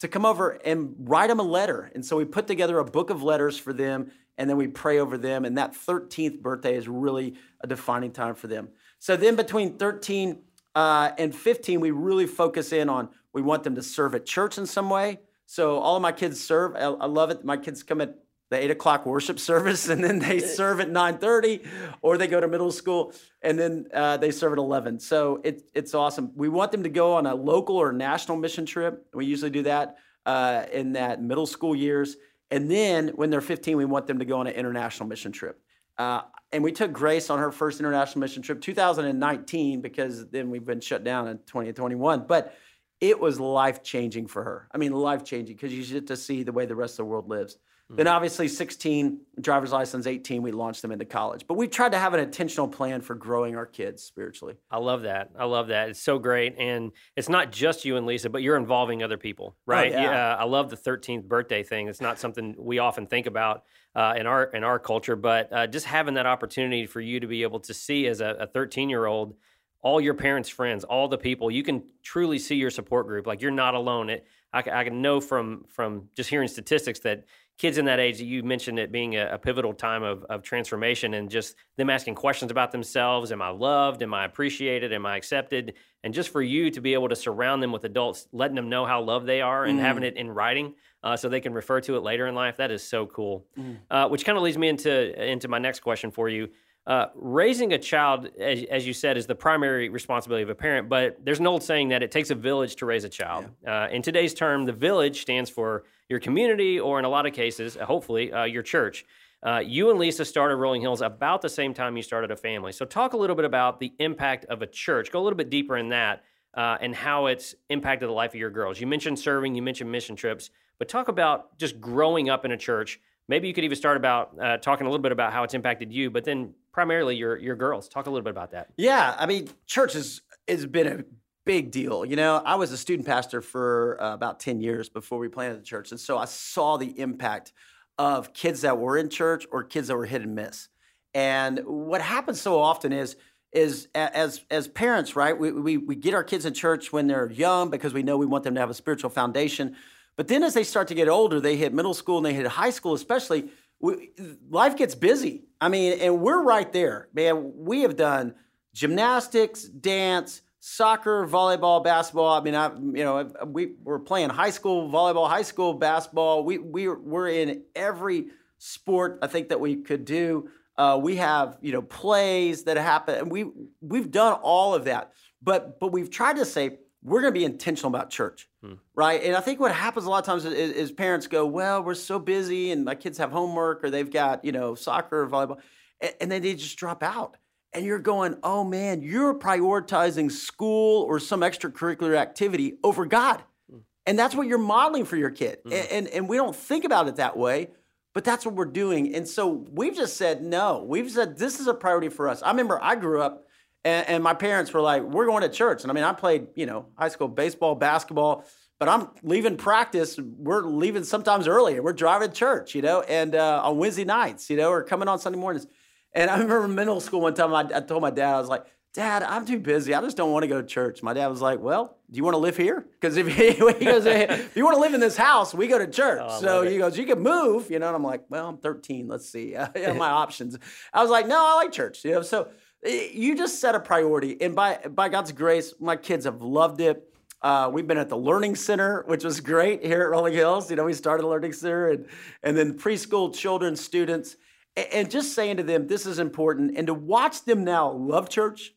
to 0.00 0.08
come 0.08 0.24
over 0.24 0.50
and 0.50 0.94
write 1.00 1.28
them 1.28 1.40
a 1.40 1.44
letter. 1.44 1.90
And 1.94 2.04
so 2.04 2.16
we 2.16 2.24
put 2.24 2.46
together 2.46 2.78
a 2.78 2.84
book 2.84 3.10
of 3.10 3.22
letters 3.22 3.58
for 3.58 3.72
them, 3.72 4.10
and 4.38 4.48
then 4.48 4.56
we 4.56 4.68
pray 4.68 4.98
over 4.98 5.16
them. 5.16 5.44
And 5.44 5.58
that 5.58 5.74
13th 5.74 6.42
birthday 6.42 6.76
is 6.76 6.88
really 6.88 7.34
a 7.60 7.66
defining 7.66 8.12
time 8.12 8.34
for 8.34 8.46
them. 8.46 8.68
So 9.06 9.16
then 9.16 9.36
between 9.36 9.78
13 9.78 10.36
uh, 10.74 11.12
and 11.16 11.32
15, 11.32 11.78
we 11.78 11.92
really 11.92 12.26
focus 12.26 12.72
in 12.72 12.88
on 12.88 13.08
we 13.32 13.40
want 13.40 13.62
them 13.62 13.76
to 13.76 13.82
serve 13.82 14.16
at 14.16 14.26
church 14.26 14.58
in 14.58 14.66
some 14.66 14.90
way. 14.90 15.20
So 15.46 15.78
all 15.78 15.94
of 15.94 16.02
my 16.02 16.10
kids 16.10 16.42
serve. 16.42 16.74
I, 16.74 16.86
I 16.86 17.06
love 17.06 17.30
it. 17.30 17.44
My 17.44 17.56
kids 17.56 17.84
come 17.84 18.00
at 18.00 18.18
the 18.50 18.56
eight 18.56 18.72
o'clock 18.72 19.06
worship 19.06 19.38
service 19.52 19.88
and 19.88 20.02
then 20.02 20.18
they 20.18 20.40
serve 20.40 20.80
at 20.80 20.90
9.30 20.90 21.64
or 22.02 22.18
they 22.18 22.26
go 22.26 22.40
to 22.40 22.48
middle 22.48 22.72
school 22.72 23.12
and 23.42 23.56
then 23.56 23.86
uh, 23.94 24.16
they 24.16 24.32
serve 24.32 24.54
at 24.54 24.58
11 24.58 24.98
so 24.98 25.40
it, 25.44 25.62
it's 25.72 25.94
awesome 25.94 26.32
we 26.34 26.48
want 26.48 26.72
them 26.72 26.82
to 26.82 26.88
go 26.88 27.14
on 27.14 27.26
a 27.26 27.34
local 27.34 27.76
or 27.76 27.92
national 27.92 28.36
mission 28.36 28.64
trip 28.64 29.06
we 29.14 29.26
usually 29.26 29.50
do 29.50 29.62
that 29.62 29.96
uh, 30.26 30.64
in 30.72 30.92
that 30.92 31.20
middle 31.20 31.46
school 31.46 31.74
years 31.74 32.16
and 32.52 32.70
then 32.70 33.08
when 33.16 33.30
they're 33.30 33.40
15 33.40 33.76
we 33.76 33.84
want 33.84 34.06
them 34.06 34.20
to 34.20 34.24
go 34.24 34.38
on 34.38 34.46
an 34.46 34.54
international 34.54 35.08
mission 35.08 35.32
trip 35.32 35.60
uh, 35.98 36.22
and 36.52 36.62
we 36.62 36.72
took 36.72 36.92
grace 36.92 37.30
on 37.30 37.38
her 37.38 37.50
first 37.50 37.80
international 37.80 38.20
mission 38.20 38.42
trip 38.42 38.60
2019 38.60 39.80
because 39.80 40.26
then 40.28 40.50
we've 40.50 40.64
been 40.64 40.80
shut 40.80 41.04
down 41.04 41.28
in 41.28 41.38
2021 41.46 42.26
but 42.26 42.54
it 43.00 43.18
was 43.18 43.38
life 43.38 43.82
changing 43.82 44.26
for 44.26 44.42
her 44.42 44.68
i 44.72 44.78
mean 44.78 44.92
life 44.92 45.24
changing 45.24 45.54
because 45.54 45.72
you 45.72 45.84
get 45.84 46.06
to 46.06 46.16
see 46.16 46.42
the 46.42 46.52
way 46.52 46.66
the 46.66 46.76
rest 46.76 46.94
of 46.94 46.98
the 46.98 47.04
world 47.04 47.28
lives 47.28 47.58
Mm-hmm. 47.86 47.98
Then 47.98 48.08
obviously 48.08 48.48
16, 48.48 49.20
driver's 49.40 49.70
license, 49.70 50.08
18, 50.08 50.42
we 50.42 50.50
launched 50.50 50.82
them 50.82 50.90
into 50.90 51.04
college. 51.04 51.44
But 51.46 51.54
we 51.54 51.68
tried 51.68 51.92
to 51.92 51.98
have 51.98 52.14
an 52.14 52.20
intentional 52.20 52.66
plan 52.66 53.00
for 53.00 53.14
growing 53.14 53.54
our 53.54 53.66
kids 53.66 54.02
spiritually. 54.02 54.56
I 54.72 54.78
love 54.78 55.02
that. 55.02 55.30
I 55.38 55.44
love 55.44 55.68
that. 55.68 55.90
It's 55.90 56.02
so 56.02 56.18
great. 56.18 56.56
And 56.58 56.90
it's 57.14 57.28
not 57.28 57.52
just 57.52 57.84
you 57.84 57.96
and 57.96 58.04
Lisa, 58.04 58.28
but 58.28 58.42
you're 58.42 58.56
involving 58.56 59.04
other 59.04 59.16
people, 59.16 59.54
oh, 59.56 59.62
right? 59.66 59.92
Oh, 59.92 59.96
yeah. 59.96 60.02
yeah. 60.02 60.34
I 60.34 60.44
love 60.44 60.68
the 60.68 60.76
13th 60.76 61.28
birthday 61.28 61.62
thing. 61.62 61.86
It's 61.86 62.00
not 62.00 62.18
something 62.18 62.56
we 62.58 62.80
often 62.80 63.06
think 63.06 63.26
about 63.26 63.62
uh, 63.96 64.14
in 64.16 64.26
our 64.26 64.44
in 64.44 64.62
our 64.62 64.78
culture, 64.78 65.16
but 65.16 65.50
uh, 65.52 65.66
just 65.66 65.86
having 65.86 66.14
that 66.14 66.26
opportunity 66.26 66.86
for 66.86 67.00
you 67.00 67.18
to 67.18 67.26
be 67.26 67.42
able 67.42 67.58
to 67.60 67.72
see 67.72 68.06
as 68.06 68.20
a 68.20 68.48
13 68.52 68.90
year 68.90 69.06
old 69.06 69.34
all 69.80 70.00
your 70.00 70.14
parents' 70.14 70.48
friends, 70.48 70.84
all 70.84 71.08
the 71.08 71.16
people, 71.16 71.50
you 71.50 71.62
can 71.62 71.82
truly 72.02 72.38
see 72.38 72.56
your 72.56 72.70
support 72.70 73.06
group. 73.06 73.26
Like 73.26 73.40
you're 73.40 73.50
not 73.50 73.74
alone. 73.74 74.10
It, 74.10 74.26
I, 74.52 74.58
I 74.58 74.84
can 74.84 75.00
know 75.00 75.20
from 75.20 75.64
from 75.68 76.08
just 76.14 76.28
hearing 76.28 76.48
statistics 76.48 77.00
that 77.00 77.24
kids 77.58 77.78
in 77.78 77.84
that 77.86 77.98
age 77.98 78.20
you 78.20 78.42
mentioned 78.42 78.78
it 78.78 78.92
being 78.92 79.16
a, 79.16 79.30
a, 79.32 79.38
pivotal 79.38 79.72
time 79.72 80.02
of, 80.02 80.24
of 80.24 80.42
transformation 80.42 81.14
and 81.14 81.30
just 81.30 81.56
them 81.76 81.88
asking 81.88 82.14
questions 82.14 82.50
about 82.50 82.72
themselves 82.72 83.32
am 83.32 83.40
i 83.40 83.48
loved 83.48 84.02
am 84.02 84.12
i 84.12 84.24
appreciated 84.24 84.92
am 84.92 85.06
i 85.06 85.16
accepted 85.16 85.74
and 86.04 86.12
just 86.14 86.28
for 86.30 86.42
you 86.42 86.70
to 86.70 86.80
be 86.80 86.94
able 86.94 87.08
to 87.08 87.16
surround 87.16 87.62
them 87.62 87.72
with 87.72 87.84
adults 87.84 88.28
letting 88.32 88.56
them 88.56 88.68
know 88.68 88.84
how 88.84 89.00
loved 89.00 89.26
they 89.26 89.40
are 89.40 89.64
and 89.64 89.78
mm. 89.78 89.82
having 89.82 90.02
it 90.02 90.16
in 90.16 90.30
writing 90.30 90.74
uh, 91.02 91.16
so 91.16 91.28
they 91.28 91.40
can 91.40 91.52
refer 91.52 91.80
to 91.80 91.96
it 91.96 92.02
later 92.02 92.26
in 92.26 92.34
life 92.34 92.56
that 92.56 92.70
is 92.70 92.82
so 92.82 93.06
cool 93.06 93.46
mm. 93.58 93.76
uh, 93.90 94.08
which 94.08 94.24
kind 94.24 94.36
of 94.36 94.44
leads 94.44 94.58
me 94.58 94.68
into 94.68 95.30
into 95.30 95.48
my 95.48 95.58
next 95.58 95.80
question 95.80 96.10
for 96.10 96.28
you 96.28 96.48
uh, 96.86 97.06
raising 97.16 97.72
a 97.72 97.78
child, 97.78 98.30
as, 98.38 98.62
as, 98.70 98.86
you 98.86 98.92
said, 98.92 99.16
is 99.16 99.26
the 99.26 99.34
primary 99.34 99.88
responsibility 99.88 100.44
of 100.44 100.50
a 100.50 100.54
parent. 100.54 100.88
But 100.88 101.16
there's 101.24 101.40
an 101.40 101.46
old 101.48 101.64
saying 101.64 101.88
that 101.88 102.04
it 102.04 102.12
takes 102.12 102.30
a 102.30 102.36
village 102.36 102.76
to 102.76 102.86
raise 102.86 103.02
a 103.02 103.08
child. 103.08 103.46
Yeah. 103.64 103.86
Uh, 103.86 103.88
in 103.88 104.02
today's 104.02 104.34
term, 104.34 104.66
the 104.66 104.72
village 104.72 105.22
stands 105.22 105.50
for 105.50 105.82
your 106.08 106.20
community, 106.20 106.78
or 106.78 106.98
in 106.98 107.04
a 107.04 107.08
lot 107.08 107.26
of 107.26 107.32
cases, 107.32 107.76
uh, 107.76 107.84
hopefully, 107.84 108.32
uh, 108.32 108.44
your 108.44 108.62
church. 108.62 109.04
Uh, 109.42 109.58
you 109.58 109.90
and 109.90 109.98
Lisa 109.98 110.24
started 110.24 110.56
Rolling 110.56 110.80
Hills 110.80 111.02
about 111.02 111.42
the 111.42 111.48
same 111.48 111.74
time 111.74 111.96
you 111.96 112.02
started 112.02 112.30
a 112.30 112.36
family. 112.36 112.72
So, 112.72 112.84
talk 112.84 113.12
a 113.12 113.16
little 113.16 113.36
bit 113.36 113.44
about 113.44 113.80
the 113.80 113.92
impact 113.98 114.44
of 114.46 114.62
a 114.62 114.66
church. 114.66 115.10
Go 115.10 115.20
a 115.20 115.24
little 115.24 115.36
bit 115.36 115.50
deeper 115.50 115.76
in 115.76 115.90
that 115.90 116.24
uh, 116.56 116.78
and 116.80 116.94
how 116.94 117.26
it's 117.26 117.54
impacted 117.68 118.08
the 118.08 118.12
life 118.12 118.30
of 118.30 118.40
your 118.40 118.50
girls. 118.50 118.80
You 118.80 118.86
mentioned 118.86 119.18
serving, 119.18 119.54
you 119.54 119.62
mentioned 119.62 119.92
mission 119.92 120.16
trips, 120.16 120.50
but 120.78 120.88
talk 120.88 121.08
about 121.08 121.56
just 121.58 121.80
growing 121.80 122.30
up 122.30 122.44
in 122.44 122.52
a 122.52 122.56
church. 122.56 122.98
Maybe 123.28 123.48
you 123.48 123.54
could 123.54 123.64
even 123.64 123.76
start 123.76 123.96
about 123.96 124.36
uh, 124.40 124.56
talking 124.58 124.86
a 124.86 124.90
little 124.90 125.02
bit 125.02 125.12
about 125.12 125.32
how 125.32 125.42
it's 125.42 125.54
impacted 125.54 125.92
you, 125.92 126.10
but 126.10 126.24
then 126.24 126.54
primarily 126.72 127.16
your 127.16 127.36
your 127.36 127.56
girls. 127.56 127.88
Talk 127.88 128.06
a 128.06 128.10
little 128.10 128.24
bit 128.24 128.30
about 128.30 128.52
that. 128.52 128.68
Yeah, 128.76 129.14
I 129.18 129.26
mean, 129.26 129.48
church 129.66 129.92
has 129.94 130.22
has 130.48 130.64
been 130.64 130.86
a 130.86 131.04
big 131.46 131.70
deal. 131.70 132.04
You 132.04 132.16
know, 132.16 132.42
I 132.44 132.56
was 132.56 132.72
a 132.72 132.76
student 132.76 133.06
pastor 133.06 133.40
for 133.40 133.96
uh, 134.02 134.12
about 134.12 134.38
ten 134.40 134.60
years 134.60 134.90
before 134.90 135.18
we 135.18 135.28
planted 135.28 135.58
the 135.58 135.64
church, 135.64 135.92
and 135.92 135.98
so 135.98 136.18
I 136.18 136.26
saw 136.26 136.76
the 136.76 136.98
impact 137.00 137.54
of 137.96 138.34
kids 138.34 138.60
that 138.60 138.76
were 138.78 138.98
in 138.98 139.08
church 139.08 139.46
or 139.50 139.64
kids 139.64 139.88
that 139.88 139.96
were 139.96 140.04
hit 140.04 140.20
and 140.20 140.34
miss. 140.34 140.68
And 141.14 141.60
what 141.64 142.02
happens 142.02 142.38
so 142.42 142.60
often 142.60 142.92
is 142.92 143.16
is 143.52 143.88
as 143.94 144.44
as 144.50 144.68
parents, 144.68 145.16
right? 145.16 145.38
We, 145.38 145.52
we 145.52 145.76
we 145.78 145.94
get 145.94 146.12
our 146.12 146.24
kids 146.24 146.44
in 146.44 146.52
church 146.52 146.92
when 146.92 147.06
they're 147.06 147.30
young 147.30 147.70
because 147.70 147.94
we 147.94 148.02
know 148.02 148.18
we 148.18 148.26
want 148.26 148.44
them 148.44 148.54
to 148.54 148.60
have 148.60 148.68
a 148.68 148.74
spiritual 148.74 149.08
foundation. 149.08 149.76
But 150.16 150.28
then 150.28 150.42
as 150.42 150.52
they 150.52 150.64
start 150.64 150.88
to 150.88 150.94
get 150.94 151.08
older, 151.08 151.40
they 151.40 151.56
hit 151.56 151.72
middle 151.72 151.94
school 151.94 152.18
and 152.18 152.26
they 152.26 152.34
hit 152.34 152.46
high 152.46 152.70
school, 152.70 152.94
especially 152.94 153.50
we, 153.80 154.10
life 154.48 154.76
gets 154.76 154.94
busy. 154.94 155.44
I 155.60 155.68
mean, 155.68 155.98
and 156.00 156.20
we're 156.20 156.42
right 156.42 156.70
there, 156.72 157.08
man. 157.14 157.52
We 157.54 157.82
have 157.82 157.96
done 157.96 158.34
gymnastics, 158.74 159.64
dance, 159.64 160.42
soccer, 160.68 161.24
volleyball, 161.28 161.84
basketball. 161.84 162.32
I 162.32 162.40
mean, 162.40 162.56
I 162.56 162.74
you 162.74 163.04
know 163.04 163.30
we 163.46 163.74
we're 163.84 164.00
playing 164.00 164.30
high 164.30 164.50
school 164.50 164.90
volleyball, 164.90 165.28
high 165.28 165.42
school 165.42 165.74
basketball. 165.74 166.44
We 166.44 166.58
we 166.58 166.88
we're 166.88 167.28
in 167.28 167.62
every 167.76 168.26
sport 168.58 169.20
I 169.22 169.28
think 169.28 169.50
that 169.50 169.60
we 169.60 169.76
could 169.76 170.04
do. 170.04 170.50
Uh, 170.76 170.98
we 171.00 171.16
have 171.16 171.56
you 171.62 171.72
know 171.72 171.82
plays 171.82 172.64
that 172.64 172.76
happen, 172.76 173.14
and 173.14 173.30
we 173.30 173.46
we've 173.80 174.10
done 174.10 174.32
all 174.42 174.74
of 174.74 174.84
that. 174.84 175.12
But 175.40 175.78
but 175.78 175.92
we've 175.92 176.10
tried 176.10 176.36
to 176.36 176.44
say 176.44 176.78
we're 177.00 177.20
going 177.20 177.32
to 177.32 177.38
be 177.38 177.44
intentional 177.44 177.88
about 177.88 178.10
church, 178.10 178.48
hmm. 178.60 178.74
right? 178.96 179.22
And 179.22 179.36
I 179.36 179.40
think 179.40 179.60
what 179.60 179.72
happens 179.72 180.06
a 180.06 180.10
lot 180.10 180.18
of 180.18 180.24
times 180.24 180.44
is, 180.44 180.52
is, 180.52 180.90
parents 180.90 181.28
go, 181.28 181.46
"Well, 181.46 181.84
we're 181.84 181.94
so 181.94 182.18
busy, 182.18 182.72
and 182.72 182.84
my 182.84 182.96
kids 182.96 183.18
have 183.18 183.30
homework, 183.30 183.84
or 183.84 183.90
they've 183.90 184.10
got 184.10 184.44
you 184.44 184.50
know 184.50 184.74
soccer 184.74 185.22
or 185.22 185.28
volleyball," 185.28 185.60
and, 186.00 186.12
and 186.22 186.32
then 186.32 186.42
they 186.42 186.54
just 186.54 186.76
drop 186.76 187.04
out. 187.04 187.36
And 187.72 187.84
you're 187.84 187.98
going, 187.98 188.36
"Oh 188.42 188.64
man, 188.64 189.02
you're 189.02 189.38
prioritizing 189.38 190.32
school 190.32 191.02
or 191.02 191.18
some 191.20 191.40
extracurricular 191.40 192.16
activity 192.16 192.78
over 192.82 193.04
God," 193.04 193.42
hmm. 193.70 193.78
and 194.06 194.18
that's 194.18 194.34
what 194.34 194.46
you're 194.46 194.58
modeling 194.58 195.04
for 195.04 195.16
your 195.16 195.30
kid. 195.30 195.58
Hmm. 195.64 195.72
And, 195.72 195.88
and 195.90 196.08
and 196.08 196.28
we 196.28 196.36
don't 196.36 196.56
think 196.56 196.84
about 196.84 197.08
it 197.08 197.16
that 197.16 197.36
way. 197.36 197.68
But 198.14 198.24
that's 198.24 198.46
what 198.46 198.54
we're 198.54 198.64
doing. 198.64 199.14
And 199.14 199.28
so 199.28 199.66
we've 199.70 199.94
just 199.94 200.16
said 200.16 200.42
no. 200.42 200.82
We've 200.88 201.10
said 201.10 201.36
this 201.36 201.60
is 201.60 201.66
a 201.66 201.74
priority 201.74 202.08
for 202.08 202.30
us. 202.30 202.42
I 202.42 202.48
remember 202.48 202.82
I 202.82 202.94
grew 202.94 203.20
up 203.20 203.46
and, 203.86 204.08
and 204.08 204.24
my 204.24 204.34
parents 204.34 204.72
were 204.72 204.80
like, 204.80 205.02
we're 205.02 205.26
going 205.26 205.42
to 205.42 205.48
church. 205.48 205.82
And 205.82 205.92
I 205.92 205.94
mean, 205.94 206.02
I 206.02 206.12
played, 206.12 206.48
you 206.56 206.66
know, 206.66 206.86
high 206.98 207.08
school 207.08 207.28
baseball, 207.28 207.76
basketball, 207.76 208.44
but 208.80 208.88
I'm 208.88 209.10
leaving 209.22 209.56
practice. 209.56 210.18
We're 210.18 210.62
leaving 210.62 211.04
sometimes 211.04 211.46
early 211.46 211.74
and 211.74 211.84
we're 211.84 211.92
driving 211.92 212.30
to 212.30 212.34
church, 212.34 212.74
you 212.74 212.82
know, 212.82 213.02
and 213.02 213.36
uh, 213.36 213.62
on 213.62 213.78
Wednesday 213.78 214.04
nights, 214.04 214.50
you 214.50 214.56
know, 214.56 214.70
or 214.70 214.82
coming 214.82 215.06
on 215.06 215.20
Sunday 215.20 215.38
mornings. 215.38 215.68
And 216.16 216.28
I 216.28 216.38
remember 216.38 216.66
middle 216.66 217.00
school 217.00 217.20
one 217.20 217.34
time, 217.34 217.54
I, 217.54 217.60
I 217.72 217.80
told 217.80 218.02
my 218.02 218.10
dad, 218.10 218.34
I 218.34 218.40
was 218.40 218.48
like, 218.48 218.64
Dad, 218.94 219.22
I'm 219.22 219.44
too 219.44 219.58
busy. 219.58 219.92
I 219.92 220.00
just 220.00 220.16
don't 220.16 220.32
want 220.32 220.44
to 220.44 220.46
go 220.48 220.62
to 220.62 220.66
church. 220.66 221.02
My 221.02 221.12
dad 221.12 221.26
was 221.26 221.42
like, 221.42 221.60
Well, 221.60 221.98
do 222.10 222.16
you 222.16 222.24
want 222.24 222.32
to 222.32 222.38
live 222.38 222.56
here? 222.56 222.86
Because 222.98 223.18
if, 223.18 223.26
he 223.36 223.52
goes, 223.84 224.06
if 224.06 224.56
you 224.56 224.64
want 224.64 224.74
to 224.74 224.80
live 224.80 224.94
in 224.94 225.00
this 225.00 225.18
house, 225.18 225.52
we 225.52 225.66
go 225.66 225.78
to 225.78 225.86
church. 225.86 226.22
Oh, 226.24 226.40
so 226.40 226.62
he 226.62 226.78
goes, 226.78 226.96
You 226.96 227.04
can 227.04 227.20
move, 227.20 227.70
you 227.70 227.78
know. 227.78 227.88
And 227.88 227.96
I'm 227.96 228.02
like, 228.02 228.24
Well, 228.30 228.48
I'm 228.48 228.56
13. 228.56 229.06
Let's 229.06 229.28
see 229.28 229.54
uh, 229.54 229.68
my 229.92 230.08
options. 230.22 230.58
I 230.94 231.02
was 231.02 231.10
like, 231.10 231.26
No, 231.26 231.36
I 231.38 231.56
like 231.56 231.72
church, 231.72 232.06
you 232.06 232.12
know. 232.12 232.22
So 232.22 232.48
Eh, 232.86 233.08
you 233.12 233.36
just 233.36 233.60
set 233.60 233.74
a 233.74 233.80
priority, 233.80 234.40
and 234.40 234.54
by 234.54 234.78
by 234.90 235.08
God's 235.08 235.32
grace, 235.32 235.74
my 235.80 235.96
kids 235.96 236.24
have 236.24 236.42
loved 236.42 236.80
it. 236.80 237.02
Uh, 237.42 237.70
we've 237.72 237.86
been 237.86 237.98
at 237.98 238.08
the 238.08 238.16
Learning 238.16 238.54
Center, 238.54 239.04
which 239.06 239.24
was 239.24 239.40
great 239.40 239.84
here 239.84 240.02
at 240.02 240.08
Rolling 240.08 240.34
Hills. 240.34 240.70
You 240.70 240.76
know, 240.76 240.84
we 240.84 240.94
started 240.94 241.24
the 241.24 241.28
Learning 241.28 241.52
Center, 241.52 241.90
and 241.90 242.06
and 242.42 242.56
then 242.56 242.78
preschool 242.78 243.34
children, 243.34 243.76
students, 243.76 244.36
and, 244.76 245.10
just 245.10 245.34
saying 245.34 245.56
to 245.56 245.62
them, 245.62 245.86
this 245.86 246.06
is 246.06 246.18
important, 246.18 246.76
and 246.76 246.86
to 246.86 246.94
watch 246.94 247.44
them 247.44 247.64
now 247.64 247.90
love 247.90 248.28
church, 248.28 248.74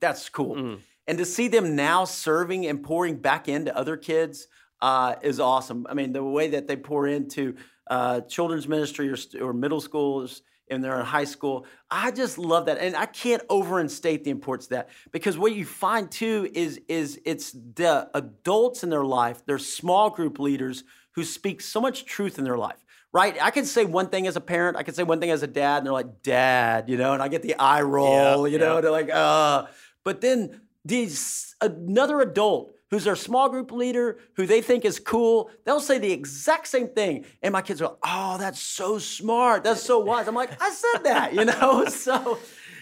that's 0.00 0.28
cool. 0.28 0.56
Mm. 0.56 0.80
And 1.06 1.18
to 1.18 1.24
see 1.24 1.48
them 1.48 1.74
now 1.74 2.04
serving 2.04 2.66
and 2.66 2.82
pouring 2.82 3.16
back 3.16 3.48
into 3.48 3.76
other 3.76 3.96
kids 3.96 4.46
uh, 4.80 5.16
is 5.22 5.40
awesome. 5.40 5.86
I 5.88 5.94
mean, 5.94 6.12
the 6.12 6.22
way 6.22 6.48
that 6.50 6.68
they 6.68 6.76
pour 6.76 7.06
into 7.06 7.56
uh, 7.88 8.20
children's 8.22 8.68
ministry 8.68 9.10
or, 9.10 9.16
or 9.42 9.52
middle 9.52 9.80
schools 9.80 10.42
and 10.70 10.82
they're 10.82 11.00
in 11.00 11.04
high 11.04 11.24
school. 11.24 11.66
I 11.90 12.12
just 12.12 12.38
love 12.38 12.66
that. 12.66 12.78
And 12.78 12.94
I 12.96 13.06
can't 13.06 13.46
overinstate 13.48 14.22
the 14.22 14.30
importance 14.30 14.66
of 14.66 14.70
that 14.70 14.88
because 15.10 15.36
what 15.36 15.52
you 15.52 15.66
find 15.66 16.10
too 16.10 16.48
is, 16.54 16.80
is 16.88 17.20
it's 17.24 17.50
the 17.50 18.08
adults 18.14 18.84
in 18.84 18.90
their 18.90 19.04
life, 19.04 19.44
they're 19.44 19.58
small 19.58 20.10
group 20.10 20.38
leaders 20.38 20.84
who 21.16 21.24
speak 21.24 21.60
so 21.60 21.80
much 21.80 22.04
truth 22.04 22.38
in 22.38 22.44
their 22.44 22.56
life. 22.56 22.84
Right? 23.12 23.36
I 23.42 23.50
can 23.50 23.64
say 23.64 23.84
one 23.84 24.08
thing 24.08 24.26
as 24.28 24.36
a 24.36 24.40
parent, 24.40 24.76
I 24.76 24.84
can 24.84 24.94
say 24.94 25.02
one 25.02 25.18
thing 25.20 25.30
as 25.30 25.42
a 25.42 25.48
dad, 25.48 25.78
and 25.78 25.86
they're 25.86 25.92
like, 25.92 26.22
Dad, 26.22 26.88
you 26.88 26.96
know, 26.96 27.12
and 27.12 27.20
I 27.20 27.28
get 27.28 27.42
the 27.42 27.56
eye 27.56 27.82
roll, 27.82 28.46
yeah, 28.46 28.52
you 28.52 28.58
know, 28.58 28.76
yeah. 28.76 28.80
they're 28.80 28.90
like, 28.90 29.10
uh. 29.10 29.66
But 30.04 30.20
then 30.20 30.60
these 30.84 31.54
another 31.60 32.20
adult 32.20 32.74
who's 32.90 33.04
their 33.04 33.16
small 33.16 33.48
group 33.48 33.70
leader, 33.70 34.18
who 34.34 34.46
they 34.46 34.60
think 34.60 34.84
is 34.84 34.98
cool, 34.98 35.50
they'll 35.64 35.80
say 35.80 35.98
the 35.98 36.10
exact 36.10 36.66
same 36.66 36.88
thing. 36.88 37.24
And 37.42 37.52
my 37.52 37.62
kids 37.62 37.80
are 37.80 37.86
like, 37.86 37.98
oh, 38.04 38.36
that's 38.38 38.60
so 38.60 38.98
smart. 38.98 39.62
That's 39.62 39.82
so 39.82 40.00
wise. 40.00 40.26
I'm 40.26 40.34
like, 40.34 40.60
I 40.60 40.70
said 40.70 41.04
that, 41.04 41.34
you 41.34 41.44
know? 41.44 41.84
so 41.88 42.38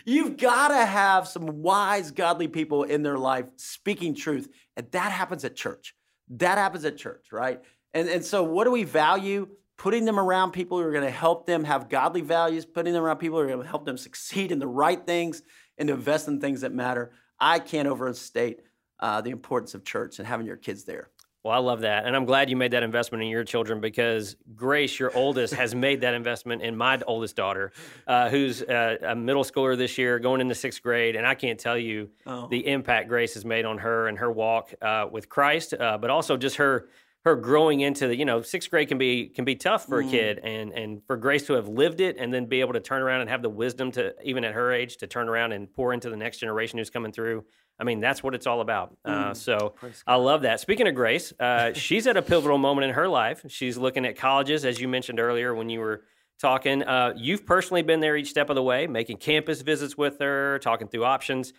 you've 0.06 0.38
got 0.38 0.68
to 0.68 0.86
have 0.86 1.28
some 1.28 1.62
wise, 1.62 2.10
godly 2.10 2.48
people 2.48 2.84
in 2.84 3.02
their 3.02 3.18
life 3.18 3.46
speaking 3.56 4.14
truth. 4.14 4.48
And 4.76 4.90
that 4.92 5.12
happens 5.12 5.44
at 5.44 5.54
church. 5.54 5.94
That 6.30 6.56
happens 6.56 6.84
at 6.86 6.96
church, 6.96 7.26
right? 7.30 7.60
And, 7.92 8.08
and 8.08 8.24
so, 8.24 8.42
what 8.42 8.64
do 8.64 8.70
we 8.70 8.84
value? 8.84 9.48
Putting 9.78 10.04
them 10.04 10.18
around 10.18 10.50
people 10.50 10.78
who 10.78 10.84
are 10.84 10.92
going 10.92 11.04
to 11.04 11.10
help 11.10 11.46
them 11.46 11.64
have 11.64 11.88
godly 11.88 12.20
values, 12.20 12.66
putting 12.66 12.92
them 12.92 13.02
around 13.02 13.18
people 13.18 13.38
who 13.38 13.44
are 13.44 13.48
going 13.48 13.62
to 13.62 13.68
help 13.68 13.86
them 13.86 13.96
succeed 13.96 14.52
in 14.52 14.58
the 14.58 14.66
right 14.66 15.06
things 15.06 15.42
and 15.78 15.88
to 15.88 15.94
invest 15.94 16.28
in 16.28 16.40
things 16.40 16.60
that 16.60 16.72
matter. 16.72 17.12
I 17.40 17.60
can't 17.60 17.88
overstate 17.88 18.60
uh, 19.00 19.20
the 19.20 19.30
importance 19.30 19.74
of 19.74 19.84
church 19.84 20.18
and 20.18 20.26
having 20.26 20.46
your 20.46 20.56
kids 20.56 20.84
there. 20.84 21.10
Well, 21.44 21.54
I 21.54 21.60
love 21.60 21.82
that. 21.82 22.04
And 22.04 22.16
I'm 22.16 22.24
glad 22.24 22.50
you 22.50 22.56
made 22.56 22.72
that 22.72 22.82
investment 22.82 23.22
in 23.22 23.30
your 23.30 23.44
children 23.44 23.80
because 23.80 24.36
Grace, 24.56 24.98
your 24.98 25.16
oldest, 25.16 25.54
has 25.54 25.74
made 25.74 26.00
that 26.00 26.12
investment 26.12 26.62
in 26.62 26.76
my 26.76 27.00
oldest 27.06 27.36
daughter, 27.36 27.72
uh, 28.08 28.28
who's 28.28 28.60
a, 28.62 28.98
a, 29.02 29.14
middle 29.14 29.44
schooler 29.44 29.76
this 29.76 29.96
year, 29.96 30.18
going 30.18 30.40
into 30.40 30.54
sixth 30.54 30.82
grade. 30.82 31.14
And 31.14 31.24
I 31.24 31.36
can't 31.36 31.58
tell 31.58 31.78
you 31.78 32.10
oh. 32.26 32.48
the 32.48 32.66
impact 32.66 33.08
Grace 33.08 33.34
has 33.34 33.44
made 33.44 33.64
on 33.64 33.78
her 33.78 34.08
and 34.08 34.18
her 34.18 34.32
walk 34.32 34.74
uh, 34.82 35.06
with 35.10 35.28
Christ, 35.28 35.74
uh, 35.74 35.96
but 35.96 36.10
also 36.10 36.36
just 36.36 36.56
her 36.56 36.88
her 37.28 37.36
growing 37.36 37.80
into 37.80 38.08
the 38.08 38.16
you 38.16 38.24
know 38.24 38.42
sixth 38.42 38.70
grade 38.70 38.88
can 38.88 38.98
be 38.98 39.28
can 39.28 39.44
be 39.44 39.54
tough 39.54 39.86
for 39.86 40.02
mm. 40.02 40.06
a 40.06 40.10
kid 40.10 40.38
and 40.38 40.72
and 40.72 41.02
for 41.06 41.16
grace 41.16 41.46
to 41.46 41.52
have 41.54 41.68
lived 41.68 42.00
it 42.00 42.16
and 42.18 42.32
then 42.32 42.46
be 42.46 42.60
able 42.60 42.72
to 42.72 42.80
turn 42.80 43.02
around 43.02 43.20
and 43.20 43.30
have 43.30 43.42
the 43.42 43.48
wisdom 43.48 43.90
to 43.92 44.14
even 44.24 44.44
at 44.44 44.54
her 44.54 44.72
age 44.72 44.96
to 44.96 45.06
turn 45.06 45.28
around 45.28 45.52
and 45.52 45.72
pour 45.72 45.92
into 45.92 46.10
the 46.10 46.16
next 46.16 46.38
generation 46.38 46.78
who's 46.78 46.90
coming 46.90 47.12
through 47.12 47.44
I 47.80 47.84
mean, 47.84 48.00
that's 48.00 48.22
what 48.22 48.34
it's 48.34 48.46
all 48.46 48.60
about. 48.60 48.96
Uh, 49.04 49.10
mm, 49.10 49.30
uh, 49.30 49.34
so 49.34 49.74
I 50.06 50.16
love 50.16 50.42
that. 50.42 50.58
Speaking 50.58 50.88
of 50.88 50.94
Grace, 50.94 51.32
uh, 51.38 51.72
she's 51.74 52.06
at 52.06 52.16
a 52.16 52.22
pivotal 52.22 52.58
moment 52.58 52.88
in 52.88 52.94
her 52.94 53.06
life. 53.06 53.44
She's 53.48 53.78
looking 53.78 54.04
at 54.04 54.16
colleges, 54.16 54.64
as 54.64 54.80
you 54.80 54.88
mentioned 54.88 55.20
earlier 55.20 55.54
when 55.54 55.68
you 55.68 55.78
were 55.78 56.02
talking. 56.40 56.82
Uh, 56.82 57.14
you've 57.16 57.46
personally 57.46 57.82
been 57.82 58.00
there 58.00 58.16
each 58.16 58.30
step 58.30 58.50
of 58.50 58.56
the 58.56 58.62
way, 58.62 58.86
making 58.86 59.18
campus 59.18 59.60
visits 59.62 59.96
with 59.96 60.18
her, 60.18 60.58
talking 60.58 60.88
through 60.88 61.04
options. 61.04 61.52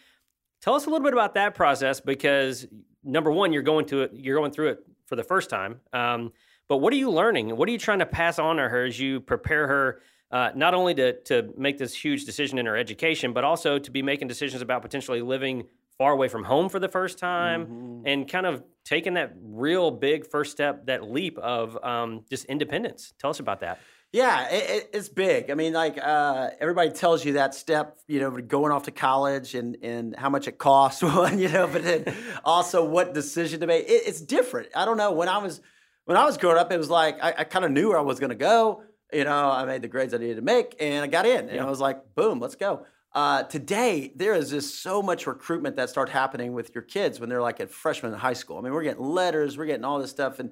Tell 0.61 0.75
us 0.75 0.87
a 0.87 0.89
little 0.89 1.05
bit 1.05 1.13
about 1.13 1.35
that 1.35 1.55
process 1.55 2.01
because 2.01 2.67
number 3.01 3.31
one, 3.31 3.53
you're 3.53 3.63
going 3.63 3.85
to 3.87 4.01
it, 4.01 4.11
you're 4.13 4.37
going 4.37 4.51
through 4.51 4.69
it 4.69 4.79
for 5.09 5.15
the 5.15 5.23
first 5.23 5.49
time. 5.49 5.81
Um, 5.91 6.31
but 6.69 6.77
what 6.77 6.93
are 6.93 6.97
you 6.97 7.09
learning? 7.09 7.57
What 7.57 7.67
are 7.67 7.71
you 7.71 7.79
trying 7.79 7.99
to 7.99 8.05
pass 8.05 8.39
on 8.39 8.57
to 8.57 8.69
her 8.69 8.85
as 8.85 8.99
you 8.99 9.19
prepare 9.19 9.67
her? 9.67 10.01
Uh, 10.31 10.51
not 10.55 10.75
only 10.75 10.93
to 10.93 11.19
to 11.23 11.51
make 11.57 11.79
this 11.79 11.93
huge 11.93 12.23
decision 12.23 12.59
in 12.59 12.67
her 12.67 12.77
education, 12.77 13.33
but 13.33 13.43
also 13.43 13.79
to 13.79 13.89
be 13.89 14.03
making 14.03 14.27
decisions 14.27 14.61
about 14.61 14.83
potentially 14.83 15.21
living 15.21 15.65
far 15.97 16.13
away 16.13 16.29
from 16.29 16.43
home 16.43 16.69
for 16.69 16.79
the 16.79 16.87
first 16.87 17.17
time 17.17 17.65
mm-hmm. 17.65 18.07
and 18.07 18.29
kind 18.29 18.45
of 18.45 18.63
taking 18.85 19.15
that 19.15 19.33
real 19.41 19.91
big 19.91 20.25
first 20.25 20.51
step, 20.51 20.85
that 20.85 21.11
leap 21.11 21.37
of 21.39 21.77
um, 21.83 22.23
just 22.29 22.45
independence. 22.45 23.13
Tell 23.19 23.31
us 23.31 23.39
about 23.39 23.59
that. 23.59 23.79
Yeah, 24.11 24.49
it, 24.49 24.89
it's 24.91 25.07
big. 25.07 25.51
I 25.51 25.53
mean, 25.53 25.73
like 25.73 25.99
uh, 26.01 26.49
everybody 26.59 26.89
tells 26.89 27.23
you 27.23 27.33
that 27.33 27.53
step, 27.53 27.99
you 28.07 28.19
know, 28.19 28.31
going 28.31 28.71
off 28.71 28.83
to 28.83 28.91
college 28.91 29.53
and 29.53 29.77
and 29.83 30.15
how 30.15 30.29
much 30.29 30.47
it 30.47 30.57
costs, 30.57 31.01
you 31.03 31.47
know, 31.49 31.67
but 31.71 31.83
then 31.83 32.15
also 32.43 32.83
what 32.83 33.13
decision 33.13 33.59
to 33.59 33.67
make. 33.67 33.85
It, 33.85 34.03
it's 34.07 34.19
different. 34.21 34.69
I 34.75 34.85
don't 34.85 34.97
know. 34.97 35.11
When 35.11 35.29
I 35.29 35.37
was 35.37 35.61
when 36.05 36.17
I 36.17 36.25
was 36.25 36.37
growing 36.37 36.57
up, 36.57 36.71
it 36.71 36.77
was 36.77 36.89
like 36.89 37.23
I, 37.23 37.35
I 37.39 37.43
kind 37.43 37.65
of 37.65 37.71
knew 37.71 37.89
where 37.89 37.99
I 37.99 38.01
was 38.01 38.19
going 38.19 38.31
to 38.31 38.35
go. 38.35 38.81
You 39.13 39.25
know, 39.25 39.49
I 39.51 39.65
made 39.65 39.83
the 39.83 39.87
grades 39.87 40.13
I 40.13 40.17
needed 40.17 40.37
to 40.37 40.41
make, 40.41 40.75
and 40.79 41.03
I 41.03 41.07
got 41.07 41.27
in, 41.27 41.47
and 41.47 41.55
yeah. 41.55 41.65
I 41.65 41.69
was 41.69 41.79
like, 41.79 42.15
boom, 42.15 42.39
let's 42.39 42.55
go. 42.55 42.85
Uh, 43.13 43.43
today, 43.43 44.11
there 44.15 44.35
is 44.35 44.51
just 44.51 44.83
so 44.83 45.01
much 45.01 45.25
recruitment 45.25 45.75
that 45.77 45.89
starts 45.89 46.11
happening 46.11 46.53
with 46.53 46.73
your 46.75 46.83
kids 46.83 47.19
when 47.19 47.27
they're 47.27 47.41
like 47.41 47.59
at 47.59 47.71
freshman 47.71 48.13
in 48.13 48.19
high 48.19 48.33
school. 48.33 48.57
I 48.57 48.61
mean, 48.61 48.73
we're 48.73 48.83
getting 48.83 49.03
letters, 49.03 49.57
we're 49.57 49.65
getting 49.65 49.83
all 49.83 49.99
this 49.99 50.11
stuff, 50.11 50.39
and 50.39 50.51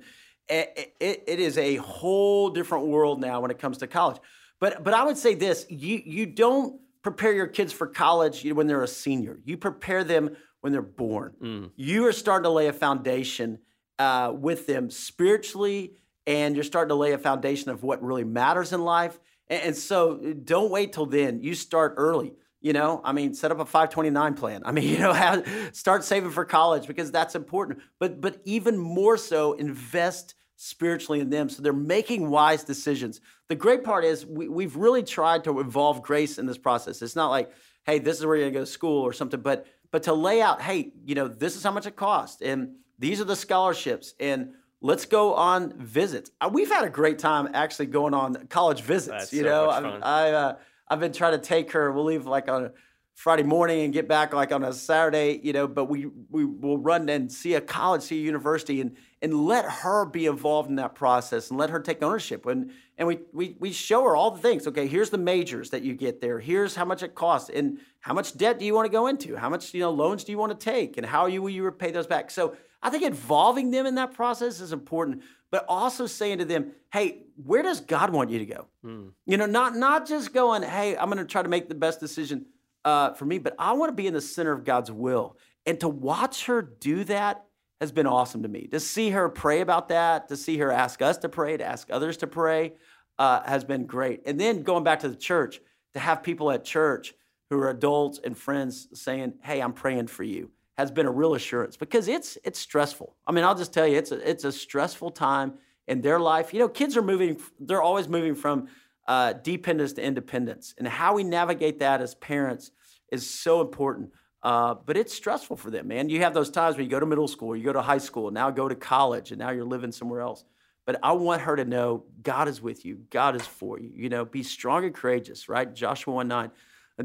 it, 0.49 0.93
it, 0.99 1.23
it 1.27 1.39
is 1.39 1.57
a 1.57 1.75
whole 1.77 2.49
different 2.49 2.87
world 2.87 3.21
now 3.21 3.41
when 3.41 3.51
it 3.51 3.59
comes 3.59 3.79
to 3.79 3.87
college. 3.87 4.17
But 4.59 4.83
but 4.83 4.93
I 4.93 5.03
would 5.03 5.17
say 5.17 5.35
this: 5.35 5.65
you 5.69 6.01
you 6.05 6.25
don't 6.25 6.79
prepare 7.03 7.33
your 7.33 7.47
kids 7.47 7.71
for 7.71 7.87
college 7.87 8.43
when 8.43 8.67
they're 8.67 8.83
a 8.83 8.87
senior. 8.87 9.39
You 9.45 9.57
prepare 9.57 10.03
them 10.03 10.35
when 10.61 10.73
they're 10.73 10.81
born. 10.81 11.33
Mm. 11.41 11.71
You 11.75 12.05
are 12.07 12.11
starting 12.11 12.43
to 12.43 12.49
lay 12.49 12.67
a 12.67 12.73
foundation 12.73 13.59
uh, 13.99 14.33
with 14.35 14.67
them 14.67 14.89
spiritually, 14.89 15.93
and 16.25 16.55
you're 16.55 16.63
starting 16.63 16.89
to 16.89 16.95
lay 16.95 17.13
a 17.13 17.17
foundation 17.17 17.69
of 17.69 17.83
what 17.83 18.03
really 18.03 18.23
matters 18.23 18.73
in 18.73 18.81
life. 18.81 19.19
And, 19.47 19.61
and 19.63 19.75
so, 19.75 20.17
don't 20.17 20.71
wait 20.71 20.93
till 20.93 21.05
then. 21.05 21.41
You 21.41 21.53
start 21.53 21.93
early. 21.97 22.33
You 22.59 22.73
know, 22.73 23.01
I 23.03 23.11
mean, 23.11 23.35
set 23.35 23.51
up 23.51 23.59
a 23.59 23.65
529 23.65 24.33
plan. 24.33 24.63
I 24.65 24.71
mean, 24.71 24.89
you 24.89 24.97
know, 24.97 25.13
have, 25.13 25.47
start 25.73 26.03
saving 26.03 26.31
for 26.31 26.43
college 26.43 26.87
because 26.87 27.11
that's 27.11 27.35
important. 27.35 27.79
But 27.99 28.19
but 28.19 28.41
even 28.45 28.77
more 28.77 29.17
so, 29.17 29.53
invest 29.53 30.35
spiritually 30.57 31.19
in 31.19 31.29
them 31.29 31.47
so 31.49 31.61
they're 31.61 31.71
making 31.71 32.29
wise 32.29 32.63
decisions. 32.63 33.21
The 33.47 33.55
great 33.55 33.83
part 33.83 34.03
is 34.03 34.25
we, 34.25 34.49
we've 34.49 34.75
really 34.75 35.03
tried 35.03 35.43
to 35.45 35.59
involve 35.59 36.01
grace 36.01 36.39
in 36.39 36.47
this 36.47 36.57
process. 36.57 37.01
It's 37.01 37.15
not 37.15 37.29
like, 37.29 37.51
hey, 37.85 37.99
this 37.99 38.17
is 38.19 38.25
where 38.25 38.35
you're 38.35 38.47
gonna 38.47 38.59
go 38.59 38.65
to 38.65 38.65
school 38.65 39.03
or 39.03 39.13
something, 39.13 39.39
but 39.39 39.67
but 39.91 40.03
to 40.03 40.13
lay 40.13 40.41
out, 40.41 40.61
hey, 40.61 40.91
you 41.05 41.15
know, 41.15 41.29
this 41.29 41.55
is 41.55 41.63
how 41.63 41.71
much 41.71 41.85
it 41.85 41.95
costs, 41.95 42.41
and 42.41 42.75
these 42.99 43.21
are 43.21 43.25
the 43.25 43.35
scholarships, 43.35 44.15
and 44.19 44.53
let's 44.81 45.05
go 45.05 45.35
on 45.35 45.77
visits. 45.79 46.31
Uh, 46.41 46.49
we've 46.51 46.69
had 46.69 46.83
a 46.83 46.89
great 46.89 47.19
time 47.19 47.49
actually 47.53 47.85
going 47.85 48.13
on 48.13 48.47
college 48.47 48.81
visits. 48.81 49.17
That's 49.19 49.33
you 49.33 49.43
so 49.43 49.45
know, 49.45 49.69
I, 49.69 50.27
I 50.27 50.31
uh, 50.31 50.55
I've 50.89 50.99
been 50.99 51.13
trying 51.13 51.33
to 51.33 51.39
take 51.39 51.71
her. 51.71 51.91
We'll 51.91 52.05
leave 52.05 52.25
like 52.25 52.49
on 52.49 52.65
a 52.65 52.71
Friday 53.13 53.43
morning 53.43 53.81
and 53.81 53.93
get 53.93 54.07
back 54.07 54.33
like 54.33 54.51
on 54.51 54.63
a 54.63 54.73
Saturday, 54.73 55.39
you 55.43 55.53
know. 55.53 55.67
But 55.67 55.85
we 55.85 56.07
we 56.29 56.45
will 56.45 56.79
run 56.79 57.07
and 57.09 57.31
see 57.31 57.53
a 57.53 57.61
college, 57.61 58.01
see 58.01 58.19
a 58.19 58.23
university, 58.23 58.81
and 58.81 58.97
and 59.21 59.45
let 59.45 59.65
her 59.65 60.05
be 60.05 60.27
involved 60.27 60.69
in 60.69 60.75
that 60.75 60.93
process 60.93 61.49
and 61.49 61.59
let 61.59 61.69
her 61.69 61.79
take 61.79 62.03
ownership. 62.03 62.45
And 62.45 62.71
and 62.97 63.07
we 63.07 63.19
we 63.33 63.55
we 63.59 63.71
show 63.71 64.03
her 64.03 64.15
all 64.15 64.31
the 64.31 64.41
things. 64.41 64.67
Okay, 64.67 64.87
here's 64.87 65.09
the 65.09 65.17
majors 65.17 65.71
that 65.71 65.81
you 65.81 65.93
get 65.93 66.21
there. 66.21 66.39
Here's 66.39 66.75
how 66.75 66.85
much 66.85 67.03
it 67.03 67.15
costs, 67.15 67.49
and 67.49 67.79
how 67.99 68.13
much 68.13 68.37
debt 68.37 68.59
do 68.59 68.65
you 68.65 68.73
want 68.73 68.85
to 68.85 68.91
go 68.91 69.07
into? 69.07 69.35
How 69.35 69.49
much 69.49 69.73
you 69.73 69.79
know 69.79 69.91
loans 69.91 70.23
do 70.23 70.31
you 70.31 70.37
want 70.37 70.57
to 70.57 70.63
take, 70.63 70.97
and 70.97 71.05
how 71.05 71.25
you 71.25 71.41
will 71.41 71.49
you 71.49 71.63
repay 71.63 71.91
those 71.91 72.07
back? 72.07 72.31
So 72.31 72.55
I 72.81 72.89
think 72.89 73.03
involving 73.03 73.71
them 73.71 73.85
in 73.85 73.95
that 73.95 74.13
process 74.13 74.61
is 74.61 74.71
important 74.71 75.23
but 75.51 75.65
also 75.67 76.05
saying 76.05 76.39
to 76.39 76.45
them, 76.45 76.71
hey, 76.91 77.23
where 77.43 77.63
does 77.63 77.79
God 77.79 78.11
want 78.11 78.29
you 78.29 78.39
to 78.39 78.45
go? 78.45 78.67
Mm. 78.85 79.11
You 79.25 79.37
know, 79.37 79.45
not 79.45 79.75
not 79.75 80.07
just 80.07 80.33
going, 80.33 80.63
hey, 80.63 80.97
I'm 80.97 81.09
going 81.09 81.19
to 81.19 81.25
try 81.25 81.41
to 81.41 81.49
make 81.49 81.69
the 81.69 81.75
best 81.75 81.99
decision 81.99 82.45
uh, 82.83 83.13
for 83.13 83.25
me, 83.25 83.37
but 83.37 83.55
I 83.57 83.73
want 83.73 83.89
to 83.89 83.95
be 83.95 84.07
in 84.07 84.13
the 84.13 84.21
center 84.21 84.51
of 84.51 84.63
God's 84.63 84.91
will. 84.91 85.37
And 85.65 85.79
to 85.81 85.89
watch 85.89 86.45
her 86.45 86.61
do 86.61 87.03
that 87.05 87.45
has 87.79 87.91
been 87.91 88.07
awesome 88.07 88.43
to 88.43 88.49
me. 88.49 88.67
To 88.67 88.79
see 88.79 89.11
her 89.11 89.29
pray 89.29 89.61
about 89.61 89.89
that, 89.89 90.29
to 90.29 90.37
see 90.37 90.57
her 90.57 90.71
ask 90.71 91.01
us 91.01 91.17
to 91.19 91.29
pray, 91.29 91.57
to 91.57 91.63
ask 91.63 91.89
others 91.91 92.17
to 92.17 92.27
pray, 92.27 92.73
uh, 93.19 93.41
has 93.43 93.63
been 93.63 93.85
great. 93.85 94.23
And 94.25 94.39
then 94.39 94.63
going 94.63 94.83
back 94.83 94.99
to 94.99 95.09
the 95.09 95.15
church, 95.15 95.59
to 95.93 95.99
have 95.99 96.23
people 96.23 96.51
at 96.51 96.63
church 96.63 97.13
who 97.49 97.59
are 97.59 97.69
adults 97.69 98.19
and 98.23 98.37
friends 98.37 98.87
saying, 98.93 99.33
hey, 99.41 99.61
I'm 99.61 99.73
praying 99.73 100.07
for 100.07 100.23
you 100.23 100.51
has 100.77 100.91
been 100.91 101.07
a 101.07 101.11
real 101.11 101.33
assurance 101.33 101.75
because 101.75 102.07
it's 102.07 102.37
it's 102.43 102.59
stressful. 102.59 103.15
I 103.25 103.31
mean, 103.31 103.43
I'll 103.43 103.55
just 103.55 103.73
tell 103.73 103.87
you, 103.87 103.97
it's 103.97 104.11
a, 104.11 104.29
it's 104.29 104.43
a 104.43 104.51
stressful 104.51 105.11
time 105.11 105.55
in 105.87 106.01
their 106.01 106.19
life. 106.19 106.53
You 106.53 106.59
know, 106.59 106.69
kids 106.69 106.95
are 106.95 107.01
moving; 107.01 107.39
they're 107.59 107.81
always 107.81 108.07
moving 108.07 108.35
from 108.35 108.67
uh, 109.07 109.33
dependence 109.33 109.93
to 109.93 110.03
independence, 110.03 110.75
and 110.77 110.87
how 110.87 111.15
we 111.15 111.23
navigate 111.23 111.79
that 111.79 112.01
as 112.01 112.15
parents 112.15 112.71
is 113.11 113.27
so 113.27 113.61
important. 113.61 114.11
Uh, 114.43 114.75
but 114.85 114.95
it's 114.95 115.13
stressful 115.13 115.57
for 115.57 115.71
them, 115.71 115.87
man. 115.87 116.09
You 116.09 116.21
have 116.21 116.33
those 116.33 116.49
times 116.49 116.75
where 116.75 116.83
you 116.83 116.89
go 116.89 116.99
to 116.99 117.05
middle 117.05 117.27
school, 117.27 117.55
you 117.55 117.63
go 117.63 117.73
to 117.73 117.81
high 117.81 117.97
school, 117.97 118.31
now 118.31 118.49
go 118.51 118.67
to 118.69 118.75
college, 118.75 119.31
and 119.31 119.39
now 119.39 119.49
you're 119.49 119.65
living 119.65 119.91
somewhere 119.91 120.21
else. 120.21 120.45
But 120.85 120.99
I 121.03 121.11
want 121.11 121.41
her 121.41 121.55
to 121.55 121.65
know 121.65 122.05
God 122.23 122.47
is 122.47 122.61
with 122.61 122.85
you, 122.85 123.01
God 123.09 123.35
is 123.35 123.45
for 123.45 123.79
you. 123.79 123.91
You 123.93 124.09
know, 124.09 124.23
be 124.23 124.43
strong 124.43 124.85
and 124.85 124.93
courageous, 124.93 125.49
right? 125.49 125.73
Joshua 125.73 126.13
1 126.13 126.27
9. 126.27 126.51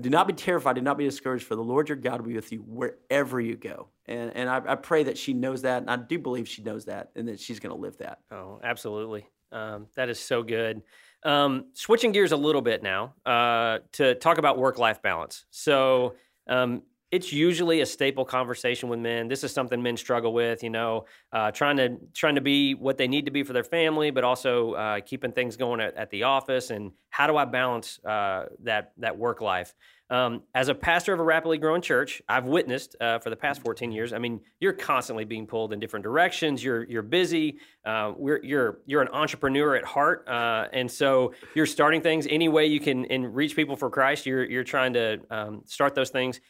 Do 0.00 0.08
not 0.08 0.26
be 0.26 0.32
terrified. 0.32 0.76
Do 0.76 0.80
not 0.80 0.96
be 0.96 1.04
discouraged, 1.04 1.44
for 1.44 1.54
the 1.54 1.62
Lord 1.62 1.88
your 1.88 1.96
God 1.96 2.20
will 2.20 2.28
be 2.28 2.34
with 2.34 2.50
you 2.50 2.60
wherever 2.60 3.40
you 3.40 3.56
go. 3.56 3.88
And, 4.06 4.30
and 4.34 4.48
I, 4.48 4.62
I 4.66 4.74
pray 4.76 5.02
that 5.02 5.18
she 5.18 5.34
knows 5.34 5.62
that. 5.62 5.82
And 5.82 5.90
I 5.90 5.96
do 5.96 6.18
believe 6.18 6.48
she 6.48 6.62
knows 6.62 6.86
that 6.86 7.10
and 7.14 7.28
that 7.28 7.40
she's 7.40 7.60
going 7.60 7.74
to 7.74 7.80
live 7.80 7.98
that. 7.98 8.20
Oh, 8.30 8.60
absolutely. 8.62 9.26
Um, 9.50 9.88
that 9.96 10.08
is 10.08 10.18
so 10.18 10.42
good. 10.42 10.82
Um, 11.24 11.66
switching 11.74 12.12
gears 12.12 12.32
a 12.32 12.36
little 12.36 12.62
bit 12.62 12.82
now 12.82 13.14
uh, 13.26 13.80
to 13.92 14.14
talk 14.14 14.38
about 14.38 14.58
work 14.58 14.78
life 14.78 15.02
balance. 15.02 15.44
So, 15.50 16.14
um, 16.48 16.82
it's 17.12 17.30
usually 17.30 17.82
a 17.82 17.86
staple 17.86 18.24
conversation 18.24 18.88
with 18.88 18.98
men. 18.98 19.28
This 19.28 19.44
is 19.44 19.52
something 19.52 19.82
men 19.82 19.98
struggle 19.98 20.32
with, 20.32 20.62
you 20.62 20.70
know, 20.70 21.04
uh, 21.30 21.50
trying 21.50 21.76
to 21.76 21.98
trying 22.14 22.36
to 22.36 22.40
be 22.40 22.74
what 22.74 22.96
they 22.96 23.06
need 23.06 23.26
to 23.26 23.30
be 23.30 23.42
for 23.42 23.52
their 23.52 23.62
family, 23.62 24.10
but 24.10 24.24
also 24.24 24.72
uh, 24.72 25.00
keeping 25.00 25.30
things 25.30 25.58
going 25.58 25.78
at, 25.78 25.94
at, 25.94 26.10
the 26.10 26.22
office. 26.22 26.70
And 26.70 26.92
how 27.10 27.26
do 27.26 27.36
I 27.36 27.44
balance 27.44 28.02
uh, 28.02 28.46
that 28.62 28.92
that 28.96 29.18
work 29.18 29.42
life? 29.42 29.74
Um, 30.08 30.42
as 30.54 30.68
a 30.68 30.74
pastor 30.74 31.12
of 31.12 31.20
a 31.20 31.22
rapidly 31.22 31.58
growing 31.58 31.80
church, 31.80 32.20
I've 32.28 32.44
witnessed 32.44 32.96
uh, 33.00 33.18
for 33.18 33.30
the 33.30 33.36
past 33.36 33.62
14 33.62 33.92
years. 33.92 34.12
I 34.12 34.18
mean, 34.18 34.40
you're 34.60 34.74
constantly 34.74 35.24
being 35.24 35.46
pulled 35.46 35.72
in 35.72 35.80
different 35.80 36.02
directions. 36.02 36.64
You're 36.64 36.84
you're 36.84 37.02
busy. 37.02 37.58
Uh, 37.84 38.12
you're 38.42 38.80
you're 38.86 39.02
an 39.02 39.08
entrepreneur 39.08 39.76
at 39.76 39.84
heart, 39.84 40.26
uh, 40.28 40.68
and 40.72 40.90
so 40.90 41.34
you're 41.54 41.66
starting 41.66 42.00
things 42.00 42.26
any 42.30 42.48
way 42.48 42.66
you 42.66 42.80
can 42.80 43.04
and 43.06 43.34
reach 43.34 43.54
people 43.54 43.76
for 43.76 43.90
Christ. 43.90 44.24
You're 44.24 44.44
you're 44.44 44.64
trying 44.64 44.94
to 44.94 45.20
um, 45.30 45.62
start 45.66 45.94
those 45.94 46.08
things 46.08 46.40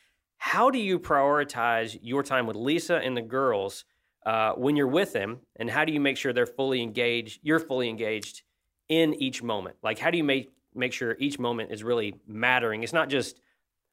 how 0.44 0.70
do 0.70 0.78
you 0.81 0.98
prioritize 0.98 1.96
your 2.02 2.24
time 2.24 2.48
with 2.48 2.57
Lisa 2.57 2.96
and 2.96 3.16
the 3.16 3.22
girls 3.22 3.85
uh, 4.26 4.55
when 4.55 4.74
you're 4.74 4.88
with 4.88 5.12
them, 5.12 5.38
and 5.55 5.70
how 5.70 5.85
do 5.85 5.92
you 5.92 6.00
make 6.00 6.16
sure 6.16 6.33
they're 6.33 6.46
fully 6.46 6.83
engaged? 6.83 7.38
You're 7.44 7.61
fully 7.61 7.88
engaged 7.88 8.42
in 8.88 9.14
each 9.14 9.40
moment. 9.40 9.76
Like, 9.85 10.00
how 10.00 10.11
do 10.11 10.18
you 10.18 10.24
make 10.24 10.50
make 10.74 10.92
sure 10.92 11.16
each 11.20 11.38
moment 11.38 11.70
is 11.70 11.85
really 11.85 12.16
mattering? 12.26 12.83
It's 12.83 12.92
not 12.92 13.09
just 13.09 13.40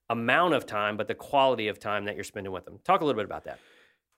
amount 0.10 0.56
of 0.56 0.66
time, 0.66 0.98
but 0.98 1.08
the 1.08 1.14
quality 1.14 1.68
of 1.68 1.78
time 1.78 2.06
that 2.06 2.16
you're 2.16 2.24
spending 2.24 2.52
with 2.52 2.66
them. 2.66 2.80
Talk 2.84 3.02
a 3.02 3.06
little 3.06 3.20
bit 3.20 3.26
about 3.26 3.44
that. 3.44 3.60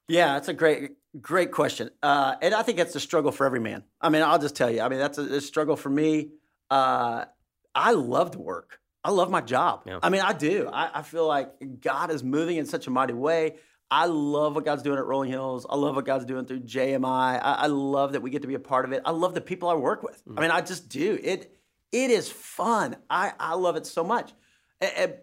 Yeah, 0.08 0.36
that's 0.36 0.48
a 0.48 0.54
great, 0.54 0.92
great 1.20 1.52
question, 1.52 1.90
uh, 2.02 2.36
and 2.42 2.54
I 2.54 2.64
think 2.64 2.78
that's 2.78 2.96
a 2.96 3.02
struggle 3.02 3.34
for 3.34 3.46
every 3.46 3.60
man. 3.60 3.84
I 4.00 4.08
mean, 4.08 4.22
I'll 4.22 4.40
just 4.40 4.56
tell 4.56 4.72
you. 4.72 4.80
I 4.80 4.88
mean, 4.88 5.00
that's 5.00 5.18
a, 5.18 5.36
a 5.36 5.42
struggle 5.42 5.76
for 5.76 5.90
me. 5.90 6.30
Uh, 6.70 7.26
I 7.76 7.92
loved 7.92 8.36
work. 8.36 8.81
I 9.04 9.12
love 9.12 9.30
my 9.30 9.42
job. 9.42 9.84
Yeah. 9.86 10.00
I 10.04 10.10
mean, 10.10 10.22
I 10.22 10.34
do. 10.34 10.70
I, 10.72 11.00
I, 11.00 11.02
feel 11.02 11.28
like 11.28 11.50
God 11.82 12.12
is 12.12 12.24
moving 12.24 12.58
in 12.58 12.66
such 12.68 12.86
a 12.86 12.92
mighty 12.92 13.14
way. 13.14 13.56
I 13.90 14.06
love 14.06 14.56
what 14.56 14.64
God's 14.64 14.84
doing 14.84 15.00
at 15.00 15.06
Rolling 15.06 15.32
Hills. 15.32 15.66
I 15.70 15.76
love 15.76 15.96
what 15.96 16.06
God's 16.06 16.26
doing 16.26 16.46
through 16.46 16.62
JMI. 16.62 17.04
I, 17.06 17.40
I 17.42 17.68
love 17.68 18.14
that 18.14 18.22
we 18.22 18.30
get 18.30 18.44
to 18.44 18.48
be 18.48 18.54
a 18.54 18.60
part 18.60 18.86
of 18.86 18.92
it. 18.92 19.02
I 19.04 19.12
love 19.12 19.34
the 19.34 19.42
people 19.42 19.70
I 19.70 19.74
work 19.74 20.04
with. 20.04 20.24
Mm. 20.26 20.38
I 20.38 20.42
mean, 20.42 20.52
I 20.52 20.62
just 20.62 20.88
do. 20.88 21.20
It 21.22 21.58
it 21.92 22.10
is 22.10 22.30
fun. 22.30 22.96
I, 23.10 23.34
I 23.40 23.56
love 23.56 23.76
it 23.76 23.86
so 23.86 24.04
much. 24.04 24.32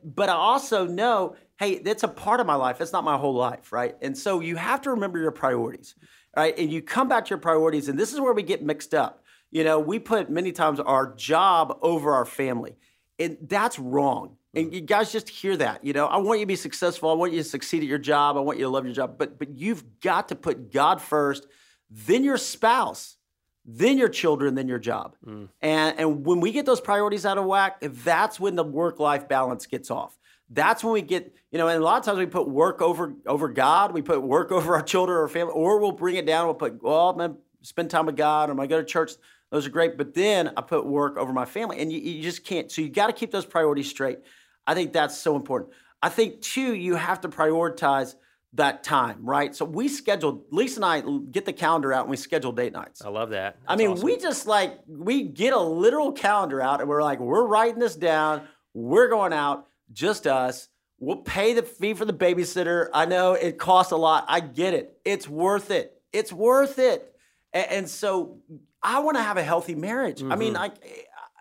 But 0.05 0.29
I 0.29 0.35
also 0.35 0.87
know, 0.87 1.35
hey, 1.59 1.79
that's 1.79 2.03
a 2.03 2.09
part 2.09 2.41
of 2.41 2.47
my 2.47 2.55
life. 2.55 2.81
It's 2.81 2.93
not 2.93 3.05
my 3.05 3.17
whole 3.17 3.35
life, 3.35 3.73
right? 3.73 3.97
And 4.03 4.17
so 4.17 4.41
you 4.41 4.57
have 4.57 4.83
to 4.83 4.91
remember 4.91 5.19
your 5.19 5.33
priorities, 5.33 5.95
right? 6.37 6.57
And 6.57 6.71
you 6.71 6.83
come 6.83 7.09
back 7.09 7.25
to 7.25 7.31
your 7.31 7.39
priorities, 7.39 7.89
and 7.89 7.99
this 7.99 8.13
is 8.13 8.21
where 8.21 8.33
we 8.33 8.43
get 8.43 8.63
mixed 8.63 8.95
up. 8.95 9.25
You 9.51 9.65
know, 9.65 9.81
we 9.81 9.99
put 9.99 10.31
many 10.31 10.53
times 10.53 10.79
our 10.79 11.15
job 11.15 11.79
over 11.81 12.13
our 12.13 12.27
family, 12.27 12.77
and 13.19 13.37
that's 13.43 13.79
wrong. 13.79 14.37
And 14.55 14.73
you 14.73 14.81
guys 14.81 15.13
just 15.13 15.29
hear 15.29 15.57
that. 15.59 15.85
You 15.85 15.93
know, 15.93 16.07
I 16.07 16.17
want 16.17 16.41
you 16.41 16.45
to 16.45 16.49
be 16.49 16.57
successful. 16.57 17.11
I 17.11 17.15
want 17.15 17.33
you 17.33 17.39
to 17.39 17.49
succeed 17.49 17.83
at 17.83 17.89
your 17.89 17.99
job. 17.99 18.37
I 18.37 18.41
want 18.41 18.59
you 18.59 18.65
to 18.65 18.71
love 18.71 18.85
your 18.85 18.95
job. 18.95 19.17
But 19.19 19.39
but 19.39 19.51
you've 19.57 20.01
got 20.01 20.29
to 20.29 20.35
put 20.35 20.73
God 20.73 21.03
first, 21.03 21.47
then 21.91 22.25
your 22.25 22.37
spouse, 22.37 23.17
then 23.65 23.99
your 23.99 24.09
children, 24.09 24.55
then 24.55 24.67
your 24.67 24.79
job. 24.79 25.15
Mm. 25.27 25.49
And, 25.61 25.99
and 25.99 26.27
when 26.27 26.41
we 26.41 26.53
get 26.53 26.65
those 26.65 26.81
priorities 26.81 27.27
out 27.27 27.37
of 27.37 27.45
whack, 27.45 27.77
that's 27.83 28.41
when 28.41 28.57
the 28.57 28.65
work 28.65 28.99
life 28.99 29.29
balance 29.29 29.67
gets 29.67 29.91
off. 29.91 30.19
That's 30.51 30.83
when 30.83 30.95
we 30.95 31.03
get, 31.03 31.35
you 31.51 31.59
know, 31.59 31.69
and 31.69 31.79
a 31.79 31.85
lot 31.85 31.99
of 31.99 32.05
times 32.05 32.19
we 32.19 32.25
put 32.25 32.49
work 32.49 32.81
over 32.81 33.15
over 33.27 33.49
God, 33.49 33.93
we 33.93 34.01
put 34.01 34.23
work 34.23 34.51
over 34.53 34.75
our 34.75 34.83
children 34.83 35.19
or 35.19 35.29
family, 35.29 35.53
or 35.53 35.79
we'll 35.79 35.93
bring 35.93 36.17
it 36.17 36.27
down. 36.27 36.47
We'll 36.47 36.55
put, 36.55 36.83
well, 36.83 37.11
I'm 37.11 37.19
gonna 37.19 37.35
spend 37.63 37.91
time 37.91 38.07
with 38.07 38.17
God, 38.17 38.49
or 38.49 38.53
I'm 38.53 38.57
gonna 38.57 38.69
go 38.69 38.79
to 38.79 38.87
church. 38.87 39.13
Those 39.51 39.67
are 39.67 39.71
great, 39.71 39.97
but 39.97 40.15
then 40.15 40.53
I 40.57 40.61
put 40.61 40.85
work 40.85 41.17
over 41.17 41.33
my 41.33 41.47
family, 41.47 41.79
and 41.79 41.93
you, 41.93 41.99
you 41.99 42.23
just 42.23 42.45
can't. 42.45 42.71
So 42.71 42.83
you 42.83 42.91
got 42.91 43.07
to 43.07 43.13
keep 43.13 43.31
those 43.31 43.47
priorities 43.47 43.89
straight. 43.89 44.19
I 44.67 44.75
think 44.75 44.93
that's 44.93 45.17
so 45.19 45.37
important. 45.37 45.73
I 46.03 46.11
think 46.11 46.43
too, 46.43 46.75
you 46.75 46.97
have 46.97 47.23
to 47.23 47.29
prioritize 47.29 48.15
that 48.55 48.83
time, 48.83 49.19
right? 49.23 49.55
So 49.55 49.65
we 49.65 49.89
scheduled, 49.89 50.45
Lisa 50.51 50.77
and 50.77 50.85
I 50.85 51.03
get 51.31 51.45
the 51.45 51.53
calendar 51.53 51.93
out 51.93 52.03
and 52.03 52.11
we 52.11 52.17
schedule 52.17 52.53
date 52.53 52.73
nights. 52.73 53.03
I 53.05 53.09
love 53.09 53.31
that. 53.31 53.57
That's 53.61 53.73
I 53.73 53.77
mean, 53.77 53.93
awesome. 53.93 54.05
we 54.05 54.17
just 54.17 54.47
like, 54.47 54.79
we 54.87 55.23
get 55.25 55.53
a 55.53 55.61
literal 55.61 56.13
calendar 56.13 56.63
out 56.63 56.81
and 56.81 56.89
we're 56.89 57.03
like, 57.03 57.21
we're 57.21 57.47
writing 57.47 57.79
this 57.79 57.95
down. 57.97 58.43
We're 58.75 59.09
going 59.09 59.33
out, 59.33 59.67
just 59.93 60.27
us. 60.27 60.69
We'll 60.99 61.17
pay 61.17 61.53
the 61.55 61.63
fee 61.63 61.95
for 61.95 62.05
the 62.05 62.13
babysitter. 62.13 62.89
I 62.93 63.05
know 63.05 63.35
it 63.35 63.59
costs 63.59 63.93
a 63.93 63.97
lot. 63.97 64.25
I 64.29 64.41
get 64.41 64.75
it. 64.75 64.99
It's 65.05 65.29
worth 65.29 65.71
it. 65.71 66.01
It's 66.13 66.33
worth 66.33 66.79
it. 66.79 67.15
And, 67.53 67.71
and 67.71 67.89
so 67.89 68.39
I 68.83 69.01
want 69.01 69.17
to 69.17 69.23
have 69.23 69.37
a 69.37 69.43
healthy 69.43 69.75
marriage. 69.75 70.21
Mm-hmm. 70.21 70.33
I 70.33 70.37
mean, 70.37 70.55
mm-hmm. 70.55 70.73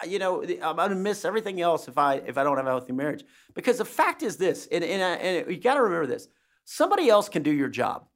I, 0.01 0.05
you 0.05 0.19
know, 0.19 0.43
I'm 0.43 0.75
gonna 0.75 0.95
miss 0.95 1.25
everything 1.25 1.61
else 1.61 1.87
if 1.87 1.97
I 1.97 2.15
if 2.15 2.37
I 2.37 2.43
don't 2.43 2.57
have 2.57 2.65
a 2.65 2.69
healthy 2.69 2.93
marriage. 2.93 3.23
Because 3.53 3.77
the 3.77 3.85
fact 3.85 4.23
is 4.23 4.37
this, 4.37 4.67
and, 4.71 4.83
and, 4.83 5.21
and 5.21 5.51
you 5.51 5.59
got 5.59 5.75
to 5.75 5.81
remember 5.81 6.07
this: 6.07 6.27
somebody 6.65 7.09
else 7.09 7.29
can 7.29 7.43
do 7.43 7.51
your 7.51 7.69
job. 7.69 8.07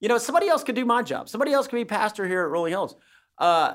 You 0.00 0.08
know, 0.08 0.18
somebody 0.18 0.48
else 0.48 0.64
can 0.64 0.74
do 0.74 0.84
my 0.84 1.02
job. 1.02 1.28
Somebody 1.28 1.52
else 1.52 1.68
can 1.68 1.78
be 1.78 1.84
pastor 1.84 2.26
here 2.26 2.42
at 2.42 2.50
Rolling 2.50 2.72
Hills. 2.72 2.96
Uh, 3.38 3.74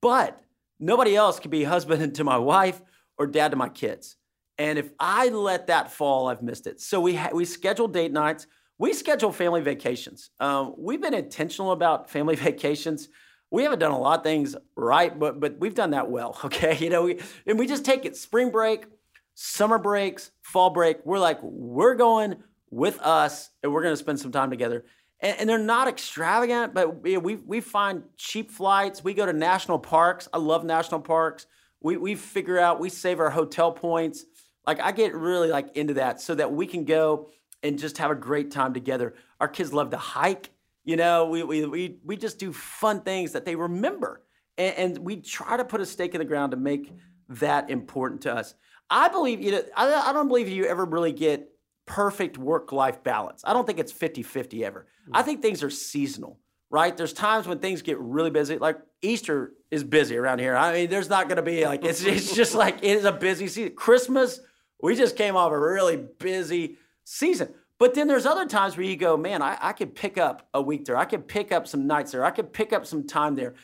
but 0.00 0.40
nobody 0.78 1.14
else 1.14 1.38
can 1.38 1.50
be 1.50 1.64
husband 1.64 2.14
to 2.16 2.24
my 2.24 2.38
wife 2.38 2.80
or 3.18 3.26
dad 3.26 3.50
to 3.50 3.56
my 3.56 3.68
kids. 3.68 4.16
And 4.56 4.78
if 4.78 4.90
I 4.98 5.28
let 5.28 5.68
that 5.68 5.92
fall, 5.92 6.28
I've 6.28 6.42
missed 6.42 6.66
it. 6.66 6.80
So 6.80 7.00
we 7.00 7.14
ha- 7.14 7.30
we 7.32 7.44
schedule 7.44 7.88
date 7.88 8.12
nights. 8.12 8.46
We 8.78 8.94
schedule 8.94 9.32
family 9.32 9.60
vacations. 9.60 10.30
Um, 10.40 10.74
we've 10.78 11.00
been 11.00 11.14
intentional 11.14 11.72
about 11.72 12.08
family 12.08 12.36
vacations. 12.48 13.08
We 13.50 13.64
haven't 13.64 13.80
done 13.80 13.90
a 13.90 13.98
lot 13.98 14.18
of 14.18 14.24
things 14.24 14.54
right, 14.76 15.16
but 15.18 15.40
but 15.40 15.58
we've 15.58 15.74
done 15.74 15.90
that 15.90 16.10
well. 16.10 16.38
Okay, 16.44 16.76
you 16.78 16.90
know, 16.90 17.04
we, 17.04 17.20
and 17.46 17.58
we 17.58 17.66
just 17.66 17.84
take 17.84 18.04
it 18.04 18.16
spring 18.16 18.50
break, 18.50 18.86
summer 19.34 19.78
breaks, 19.78 20.30
fall 20.42 20.70
break. 20.70 21.04
We're 21.04 21.18
like 21.18 21.38
we're 21.42 21.94
going 21.94 22.36
with 22.70 23.00
us, 23.00 23.50
and 23.62 23.72
we're 23.72 23.82
going 23.82 23.92
to 23.92 23.98
spend 23.98 24.20
some 24.20 24.32
time 24.32 24.50
together. 24.50 24.84
And, 25.20 25.40
and 25.40 25.48
they're 25.48 25.58
not 25.58 25.88
extravagant, 25.88 26.74
but 26.74 27.02
we, 27.02 27.16
we, 27.16 27.36
we 27.36 27.60
find 27.60 28.04
cheap 28.16 28.50
flights. 28.50 29.04
We 29.04 29.14
go 29.14 29.26
to 29.26 29.32
national 29.32 29.78
parks. 29.78 30.28
I 30.32 30.38
love 30.38 30.64
national 30.64 31.00
parks. 31.00 31.46
We, 31.80 31.96
we 31.96 32.14
figure 32.14 32.58
out, 32.58 32.80
we 32.80 32.88
save 32.88 33.20
our 33.20 33.30
hotel 33.30 33.72
points. 33.72 34.24
Like 34.66 34.80
I 34.80 34.92
get 34.92 35.14
really 35.14 35.48
like 35.48 35.76
into 35.76 35.94
that 35.94 36.20
so 36.20 36.34
that 36.34 36.52
we 36.52 36.66
can 36.66 36.84
go 36.84 37.30
and 37.62 37.78
just 37.78 37.98
have 37.98 38.10
a 38.10 38.14
great 38.14 38.50
time 38.50 38.72
together. 38.72 39.14
Our 39.40 39.48
kids 39.48 39.72
love 39.72 39.90
to 39.90 39.96
hike. 39.96 40.50
You 40.84 40.96
know, 40.96 41.26
we, 41.26 41.42
we, 41.42 41.66
we, 41.66 41.98
we 42.04 42.16
just 42.16 42.38
do 42.38 42.52
fun 42.52 43.02
things 43.02 43.32
that 43.32 43.44
they 43.44 43.54
remember. 43.54 44.22
And, 44.56 44.76
and 44.76 44.98
we 44.98 45.16
try 45.16 45.56
to 45.56 45.64
put 45.64 45.80
a 45.80 45.86
stake 45.86 46.14
in 46.14 46.20
the 46.20 46.24
ground 46.24 46.52
to 46.52 46.56
make 46.56 46.92
that 47.28 47.70
important 47.70 48.22
to 48.22 48.34
us. 48.34 48.54
I 48.88 49.08
believe, 49.08 49.40
you 49.40 49.52
know, 49.52 49.62
I, 49.76 50.10
I 50.10 50.12
don't 50.12 50.28
believe 50.28 50.48
you 50.48 50.64
ever 50.64 50.84
really 50.84 51.12
get 51.12 51.48
perfect 51.86 52.38
work 52.38 52.72
life 52.72 53.02
balance. 53.02 53.42
I 53.44 53.52
don't 53.52 53.66
think 53.66 53.78
it's 53.78 53.92
50 53.92 54.22
50 54.22 54.64
ever. 54.64 54.86
Hmm. 55.06 55.16
I 55.16 55.22
think 55.22 55.42
things 55.42 55.62
are 55.62 55.70
seasonal, 55.70 56.38
right? 56.70 56.96
There's 56.96 57.12
times 57.12 57.46
when 57.46 57.58
things 57.58 57.82
get 57.82 57.98
really 57.98 58.30
busy. 58.30 58.58
Like 58.58 58.78
Easter 59.02 59.52
is 59.70 59.84
busy 59.84 60.16
around 60.16 60.40
here. 60.40 60.56
I 60.56 60.72
mean, 60.72 60.90
there's 60.90 61.08
not 61.08 61.28
going 61.28 61.36
to 61.36 61.42
be 61.42 61.64
like, 61.64 61.84
it's, 61.84 62.02
it's 62.02 62.34
just 62.36 62.54
like, 62.54 62.78
it 62.82 62.96
is 62.96 63.04
a 63.04 63.12
busy 63.12 63.46
season. 63.46 63.74
Christmas, 63.76 64.40
we 64.82 64.96
just 64.96 65.16
came 65.16 65.36
off 65.36 65.52
a 65.52 65.58
really 65.58 65.96
busy 65.96 66.78
season. 67.04 67.54
But 67.80 67.94
then 67.94 68.08
there's 68.08 68.26
other 68.26 68.46
times 68.46 68.76
where 68.76 68.84
you 68.84 68.94
go, 68.94 69.16
man, 69.16 69.40
I, 69.40 69.56
I 69.58 69.72
could 69.72 69.96
pick 69.96 70.18
up 70.18 70.46
a 70.52 70.60
week 70.60 70.84
there. 70.84 70.98
I 70.98 71.06
could 71.06 71.26
pick 71.26 71.50
up 71.50 71.66
some 71.66 71.86
nights 71.86 72.12
there. 72.12 72.24
I 72.26 72.30
could 72.30 72.52
pick 72.52 72.74
up 72.74 72.86
some 72.86 73.06
time 73.06 73.34
there. 73.34 73.54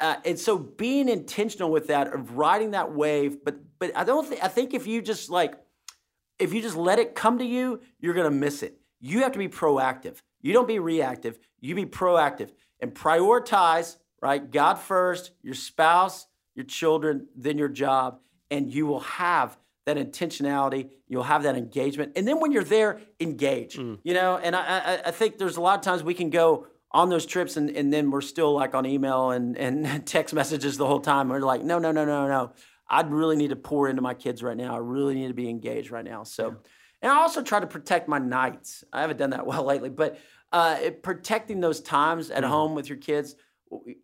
Uh, 0.00 0.16
and 0.24 0.38
so 0.38 0.56
being 0.56 1.10
intentional 1.10 1.70
with 1.70 1.88
that, 1.88 2.12
of 2.12 2.38
riding 2.38 2.70
that 2.72 2.92
wave, 2.92 3.44
but 3.44 3.56
but 3.78 3.94
I 3.94 4.04
don't 4.04 4.26
think 4.26 4.42
I 4.42 4.48
think 4.48 4.72
if 4.72 4.86
you 4.86 5.02
just 5.02 5.30
like 5.30 5.54
if 6.38 6.54
you 6.54 6.62
just 6.62 6.76
let 6.76 6.98
it 6.98 7.14
come 7.14 7.38
to 7.38 7.44
you, 7.44 7.80
you're 8.00 8.14
to 8.14 8.30
miss 8.30 8.62
it. 8.62 8.78
You 9.00 9.20
have 9.20 9.32
to 9.32 9.38
be 9.38 9.48
proactive. 9.48 10.16
You 10.40 10.52
don't 10.52 10.68
be 10.68 10.78
reactive. 10.78 11.38
You 11.60 11.74
be 11.74 11.86
proactive 11.86 12.50
and 12.80 12.94
prioritize, 12.94 13.96
right? 14.22 14.50
God 14.50 14.78
first, 14.78 15.32
your 15.42 15.54
spouse, 15.54 16.26
your 16.54 16.64
children, 16.64 17.28
then 17.36 17.58
your 17.58 17.68
job, 17.68 18.20
and 18.50 18.72
you 18.72 18.86
will 18.86 19.00
have 19.00 19.58
that 19.86 19.96
intentionality. 19.96 20.90
You'll 21.08 21.22
have 21.22 21.44
that 21.44 21.56
engagement. 21.56 22.12
And 22.16 22.28
then 22.28 22.40
when 22.40 22.52
you're 22.52 22.64
there, 22.64 23.00
engage, 23.20 23.76
mm. 23.76 23.98
you 24.02 24.14
know? 24.14 24.36
And 24.36 24.54
I, 24.54 24.60
I, 24.60 25.00
I 25.06 25.10
think 25.12 25.38
there's 25.38 25.56
a 25.56 25.60
lot 25.60 25.78
of 25.78 25.84
times 25.84 26.02
we 26.02 26.14
can 26.14 26.28
go 26.28 26.66
on 26.90 27.08
those 27.08 27.24
trips 27.24 27.56
and, 27.56 27.70
and 27.70 27.92
then 27.92 28.10
we're 28.10 28.20
still 28.20 28.52
like 28.52 28.74
on 28.74 28.84
email 28.84 29.30
and, 29.30 29.56
and 29.56 30.06
text 30.06 30.34
messages 30.34 30.76
the 30.76 30.86
whole 30.86 31.00
time. 31.00 31.28
We're 31.28 31.40
like, 31.40 31.62
no, 31.62 31.78
no, 31.78 31.92
no, 31.92 32.04
no, 32.04 32.26
no. 32.26 32.52
I 32.88 33.02
really 33.02 33.36
need 33.36 33.50
to 33.50 33.56
pour 33.56 33.88
into 33.88 34.02
my 34.02 34.14
kids 34.14 34.42
right 34.42 34.56
now. 34.56 34.74
I 34.74 34.78
really 34.78 35.14
need 35.14 35.28
to 35.28 35.34
be 35.34 35.48
engaged 35.48 35.90
right 35.90 36.04
now. 36.04 36.24
So, 36.24 36.48
yeah. 36.48 36.54
and 37.02 37.12
I 37.12 37.16
also 37.16 37.42
try 37.42 37.60
to 37.60 37.66
protect 37.66 38.08
my 38.08 38.18
nights. 38.18 38.84
I 38.92 39.00
haven't 39.00 39.16
done 39.16 39.30
that 39.30 39.46
well 39.46 39.64
lately, 39.66 39.90
but 39.90 40.18
uh, 40.52 40.78
it, 40.82 41.02
protecting 41.02 41.60
those 41.60 41.80
times 41.80 42.30
at 42.30 42.42
mm-hmm. 42.42 42.52
home 42.52 42.74
with 42.74 42.88
your 42.88 42.98
kids. 42.98 43.36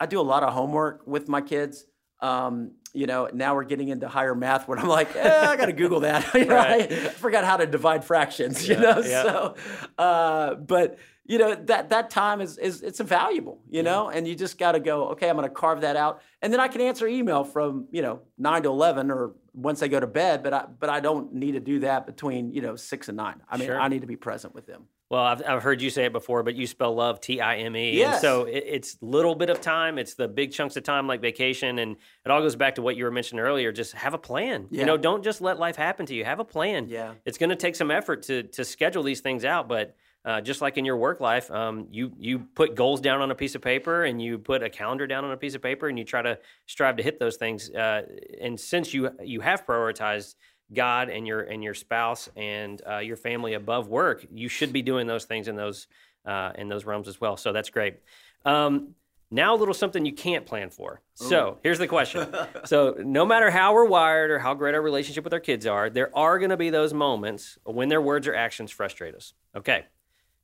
I 0.01 0.07
do 0.07 0.21
a 0.21 0.23
lot 0.23 0.43
of 0.43 0.53
homework 0.53 1.07
with 1.07 1.29
my 1.29 1.41
kids. 1.41 1.85
Um, 2.21 2.73
you 2.93 3.07
know, 3.07 3.29
now 3.33 3.55
we're 3.55 3.65
getting 3.65 3.89
into 3.89 4.09
higher 4.09 4.35
math 4.35 4.69
when 4.69 4.79
I'm 4.79 4.89
like, 4.89 5.15
eh, 5.17 5.47
I 5.49 5.57
got 5.57 5.67
to 5.67 5.73
Google 5.73 6.01
that. 6.01 6.35
you 6.35 6.45
know, 6.45 6.55
right. 6.55 6.91
I, 6.93 7.09
forgot 7.09 7.45
how 7.45 7.57
to 7.57 7.67
divide 7.67 8.05
fractions. 8.05 8.69
Yeah, 8.69 8.75
you 8.75 8.83
know, 8.83 8.99
yeah. 9.01 9.23
so, 9.23 9.55
uh, 9.99 10.55
but 10.55 10.99
you 11.25 11.39
know 11.39 11.55
that 11.55 11.91
that 11.91 12.11
time 12.11 12.41
is 12.41 12.59
is 12.59 12.83
it's 12.83 13.01
valuable 13.01 13.61
you 13.71 13.83
know 13.83 14.09
and 14.09 14.27
you 14.27 14.35
just 14.35 14.59
got 14.59 14.73
to 14.73 14.81
go 14.81 15.09
okay 15.11 15.31
i'm 15.31 15.37
going 15.37 15.49
to 15.49 15.55
carve 15.55 15.83
that 15.83 15.97
out 15.97 16.21
and 16.41 16.53
then 16.53 16.61
i 16.61 16.67
can 16.67 16.81
answer 16.81 17.07
email 17.07 17.45
from 17.45 17.87
you 17.93 18.03
know 18.03 18.21
9 18.39 18.65
to 18.65 18.69
11 18.69 19.11
or 19.11 19.33
once 19.55 19.83
i 19.83 19.89
go 19.89 20.01
to 20.01 20.07
bed 20.07 20.43
but 20.43 20.53
i 20.53 20.65
but 20.79 20.91
i 20.91 21.01
don't 21.01 21.33
need 21.33 21.53
to 21.53 21.61
do 21.61 21.81
that 21.81 22.07
between 22.07 22.53
you 22.53 22.61
know 22.61 22.75
6 22.75 23.09
and 23.09 23.17
9 23.17 23.41
i 23.49 23.57
mean 23.57 23.69
sure. 23.69 23.81
i 23.81 23.89
need 23.89 24.01
to 24.01 24.07
be 24.07 24.17
present 24.17 24.55
with 24.55 24.67
them 24.67 24.85
well 25.13 25.23
I've, 25.23 25.43
I've 25.47 25.63
heard 25.63 25.81
you 25.81 25.91
say 25.91 26.07
it 26.07 26.13
before 26.13 26.43
but 26.43 26.57
you 26.57 26.67
spell 26.67 26.95
love 26.95 27.21
t-i-m-e 27.21 27.99
yes. 27.99 28.15
and 28.15 28.21
so 28.21 28.45
it, 28.45 28.65
it's 28.67 28.97
little 29.01 29.35
bit 29.35 29.51
of 29.51 29.61
time. 29.61 29.99
It's 29.99 30.15
the 30.15 30.27
big 30.27 30.53
chunks 30.53 30.77
of 30.77 30.83
time 30.83 31.07
like 31.07 31.21
vacation. 31.21 31.79
And 31.79 31.97
it 32.25 32.31
all 32.31 32.41
goes 32.41 32.57
back 32.57 32.77
to 32.77 32.83
what 32.83 32.97
you 32.97 33.05
were 33.05 33.11
mentioning 33.11 33.45
earlier. 33.45 33.71
Just 33.73 33.93
have 33.93 34.15
a 34.15 34.19
plan. 34.19 34.67
Yeah. 34.71 34.81
you 34.81 34.87
know 34.87 34.97
don't 34.97 35.23
just 35.23 35.41
let 35.41 35.59
life 35.59 35.77
happen 35.77 36.07
to 36.07 36.15
you. 36.15 36.25
Have 36.25 36.41
a 36.41 36.45
plan. 36.45 36.89
Yeah. 36.89 37.13
It's 37.25 37.39
going 37.39 37.51
to 37.51 37.57
take 37.57 37.77
some 37.77 37.91
effort 37.91 38.23
to 38.25 38.45
to 38.45 38.65
schedule 38.65 39.03
these 39.03 39.21
things 39.21 39.45
out. 39.45 39.69
But 39.69 39.95
uh, 40.25 40.41
just 40.41 40.61
like 40.61 40.79
in 40.79 40.85
your 40.85 40.97
work 40.97 41.21
life, 41.21 41.51
um, 41.51 41.89
you 41.91 42.13
you 42.19 42.39
put 42.55 42.75
goals 42.75 43.01
down 43.01 43.21
on 43.21 43.31
a 43.31 43.35
piece 43.35 43.55
of 43.55 43.63
paper 43.63 44.05
and 44.05 44.23
you 44.23 44.39
put 44.39 44.63
a 44.63 44.71
calendar 44.71 45.07
down 45.07 45.25
on 45.25 45.33
a 45.33 45.37
piece 45.37 45.55
of 45.55 45.63
paper 45.63 45.89
and 45.89 45.99
you 45.99 46.05
try 46.05 46.23
to 46.23 46.39
strive 46.67 46.97
to 46.97 47.03
hit 47.03 47.19
those 47.19 47.37
things. 47.37 47.71
Uh, 47.71 48.03
and 48.41 48.59
since 48.59 48.95
you 48.95 49.11
you 49.23 49.41
have 49.41 49.67
prioritized 49.67 50.37
God 50.73 51.09
and 51.09 51.27
your 51.27 51.41
and 51.41 51.63
your 51.63 51.75
spouse 51.75 52.29
and 52.37 52.81
uh, 52.89 52.99
your 52.99 53.17
family 53.17 53.55
above 53.55 53.89
work, 53.89 54.27
you 54.33 54.49
should 54.49 54.73
be 54.73 54.83
doing 54.83 55.07
those 55.07 55.25
things 55.25 55.49
in 55.49 55.57
those 55.57 55.87
uh, 56.25 56.53
in 56.57 56.69
those 56.69 56.85
realms 56.85 57.09
as 57.09 57.21
well. 57.21 57.37
So 57.37 57.53
that's 57.53 57.71
great. 57.71 58.01
Um, 58.45 58.95
now, 59.35 59.55
a 59.55 59.57
little 59.57 59.73
something 59.73 60.05
you 60.05 60.13
can't 60.13 60.45
plan 60.45 60.69
for. 60.69 61.01
So, 61.15 61.59
here's 61.63 61.79
the 61.79 61.87
question. 61.87 62.29
so, 62.65 62.95
no 62.99 63.25
matter 63.25 63.51
how 63.51 63.73
we're 63.73 63.87
wired 63.87 64.31
or 64.31 64.39
how 64.39 64.53
great 64.53 64.75
our 64.75 64.83
relationship 64.83 65.25
with 65.25 65.33
our 65.33 65.41
kids 65.41 65.67
are, 65.67 65.89
there 65.89 66.15
are 66.17 66.39
going 66.39 66.51
to 66.51 66.59
be 66.59 66.69
those 66.69 66.93
moments 66.93 67.57
when 67.65 67.89
their 67.89 68.03
words 68.03 68.29
or 68.29 68.35
actions 68.35 68.71
frustrate 68.71 69.15
us. 69.15 69.33
Okay. 69.57 69.87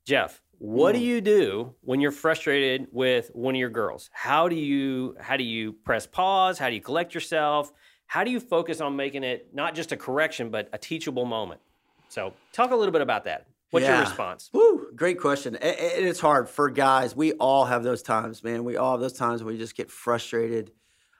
Jeff, 0.05 0.41
what 0.57 0.93
do 0.93 0.99
you 0.99 1.21
do 1.21 1.75
when 1.81 2.01
you're 2.01 2.11
frustrated 2.11 2.87
with 2.91 3.29
one 3.35 3.53
of 3.53 3.59
your 3.59 3.69
girls? 3.69 4.09
How 4.11 4.47
do 4.47 4.55
you 4.55 5.15
how 5.19 5.37
do 5.37 5.43
you 5.43 5.73
press 5.73 6.07
pause? 6.07 6.57
How 6.57 6.69
do 6.69 6.75
you 6.75 6.81
collect 6.81 7.13
yourself? 7.13 7.71
How 8.09 8.23
do 8.23 8.31
you 8.31 8.39
focus 8.39 8.81
on 8.81 8.95
making 8.95 9.23
it 9.23 9.49
not 9.53 9.75
just 9.75 9.91
a 9.91 9.97
correction 9.97 10.49
but 10.49 10.67
a 10.73 10.79
teachable 10.79 11.25
moment? 11.25 11.61
So, 12.07 12.33
talk 12.51 12.71
a 12.71 12.75
little 12.75 12.91
bit 12.91 13.01
about 13.01 13.25
that. 13.25 13.45
What's 13.69 13.85
your 13.85 13.99
response? 13.99 14.49
Woo, 14.51 14.87
great 14.95 15.19
question. 15.19 15.55
And 15.55 15.75
it's 15.77 16.19
hard 16.19 16.49
for 16.49 16.71
guys. 16.71 17.15
We 17.15 17.33
all 17.33 17.65
have 17.65 17.83
those 17.83 18.01
times, 18.01 18.43
man. 18.43 18.63
We 18.63 18.77
all 18.77 18.93
have 18.93 18.99
those 18.99 19.13
times 19.13 19.43
where 19.43 19.53
we 19.53 19.59
just 19.59 19.75
get 19.75 19.91
frustrated. 19.91 20.71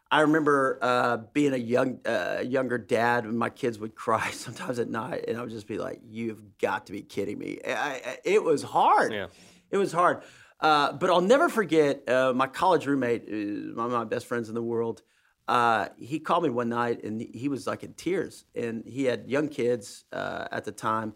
I 0.10 0.22
remember 0.22 0.80
uh, 0.82 1.18
being 1.32 1.54
a 1.54 1.58
young, 1.58 2.00
uh, 2.08 2.44
younger 2.44 2.80
dad 2.80 3.28
when 3.28 3.38
my 3.38 3.52
kids 3.52 3.78
would 3.78 3.94
cry 4.06 4.32
sometimes 4.32 4.80
at 4.80 4.90
night, 4.90 5.26
and 5.28 5.38
I 5.38 5.42
would 5.42 5.52
just 5.52 5.68
be 5.68 5.78
like, 5.78 6.02
"You've 6.10 6.42
got 6.58 6.88
to 6.88 6.92
be 6.92 7.04
kidding 7.04 7.38
me!" 7.38 7.60
I, 7.68 7.72
I, 7.72 8.18
it 8.26 8.44
was 8.44 8.64
hard. 8.64 9.14
Yeah. 9.14 9.28
It 9.70 9.78
was 9.78 9.92
hard. 9.92 10.24
Uh, 10.60 10.94
but 10.94 11.12
I'll 11.12 11.22
never 11.22 11.50
forget 11.50 12.10
uh, 12.10 12.34
my 12.34 12.48
college 12.48 12.88
roommate, 12.88 13.26
uh, 13.30 13.76
one 13.76 13.86
of 13.86 13.92
my 13.92 14.06
best 14.06 14.26
friends 14.26 14.50
in 14.50 14.56
the 14.56 14.64
world. 14.64 15.04
Uh, 15.50 15.90
he 15.98 16.20
called 16.20 16.44
me 16.44 16.50
one 16.52 16.70
night 16.70 17.04
and 17.04 17.20
he 17.34 17.50
was 17.50 17.66
like 17.66 17.84
in 17.84 17.94
tears, 17.94 18.46
and 18.54 18.86
he 18.86 19.06
had 19.06 19.28
young 19.28 19.48
kids 19.50 20.06
uh, 20.14 20.48
at 20.52 20.64
the 20.64 20.72
time. 20.72 21.16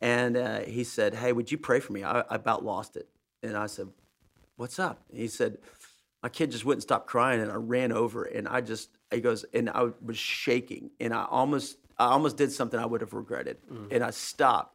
And 0.00 0.34
uh, 0.38 0.60
he 0.60 0.82
said, 0.82 1.14
Hey, 1.14 1.32
would 1.32 1.52
you 1.52 1.58
pray 1.58 1.80
for 1.80 1.92
me? 1.92 2.02
I, 2.02 2.20
I 2.20 2.36
about 2.36 2.64
lost 2.64 2.96
it. 2.96 3.06
And 3.42 3.54
I 3.54 3.66
said, 3.66 3.88
What's 4.56 4.78
up? 4.78 5.02
And 5.10 5.20
he 5.20 5.28
said, 5.28 5.58
My 6.22 6.30
kid 6.30 6.52
just 6.52 6.64
wouldn't 6.64 6.84
stop 6.84 7.06
crying. 7.06 7.42
And 7.42 7.52
I 7.52 7.56
ran 7.56 7.92
over 7.92 8.24
and 8.24 8.48
I 8.48 8.62
just, 8.62 8.88
he 9.10 9.20
goes, 9.20 9.44
and 9.52 9.68
I 9.68 9.90
was 10.02 10.16
shaking. 10.16 10.90
And 10.98 11.12
I 11.12 11.26
almost, 11.30 11.76
I 11.98 12.06
almost 12.06 12.38
did 12.38 12.52
something 12.52 12.80
I 12.80 12.86
would 12.86 13.02
have 13.02 13.12
regretted. 13.12 13.58
And 13.90 14.02
I 14.02 14.10
stopped. 14.10 14.74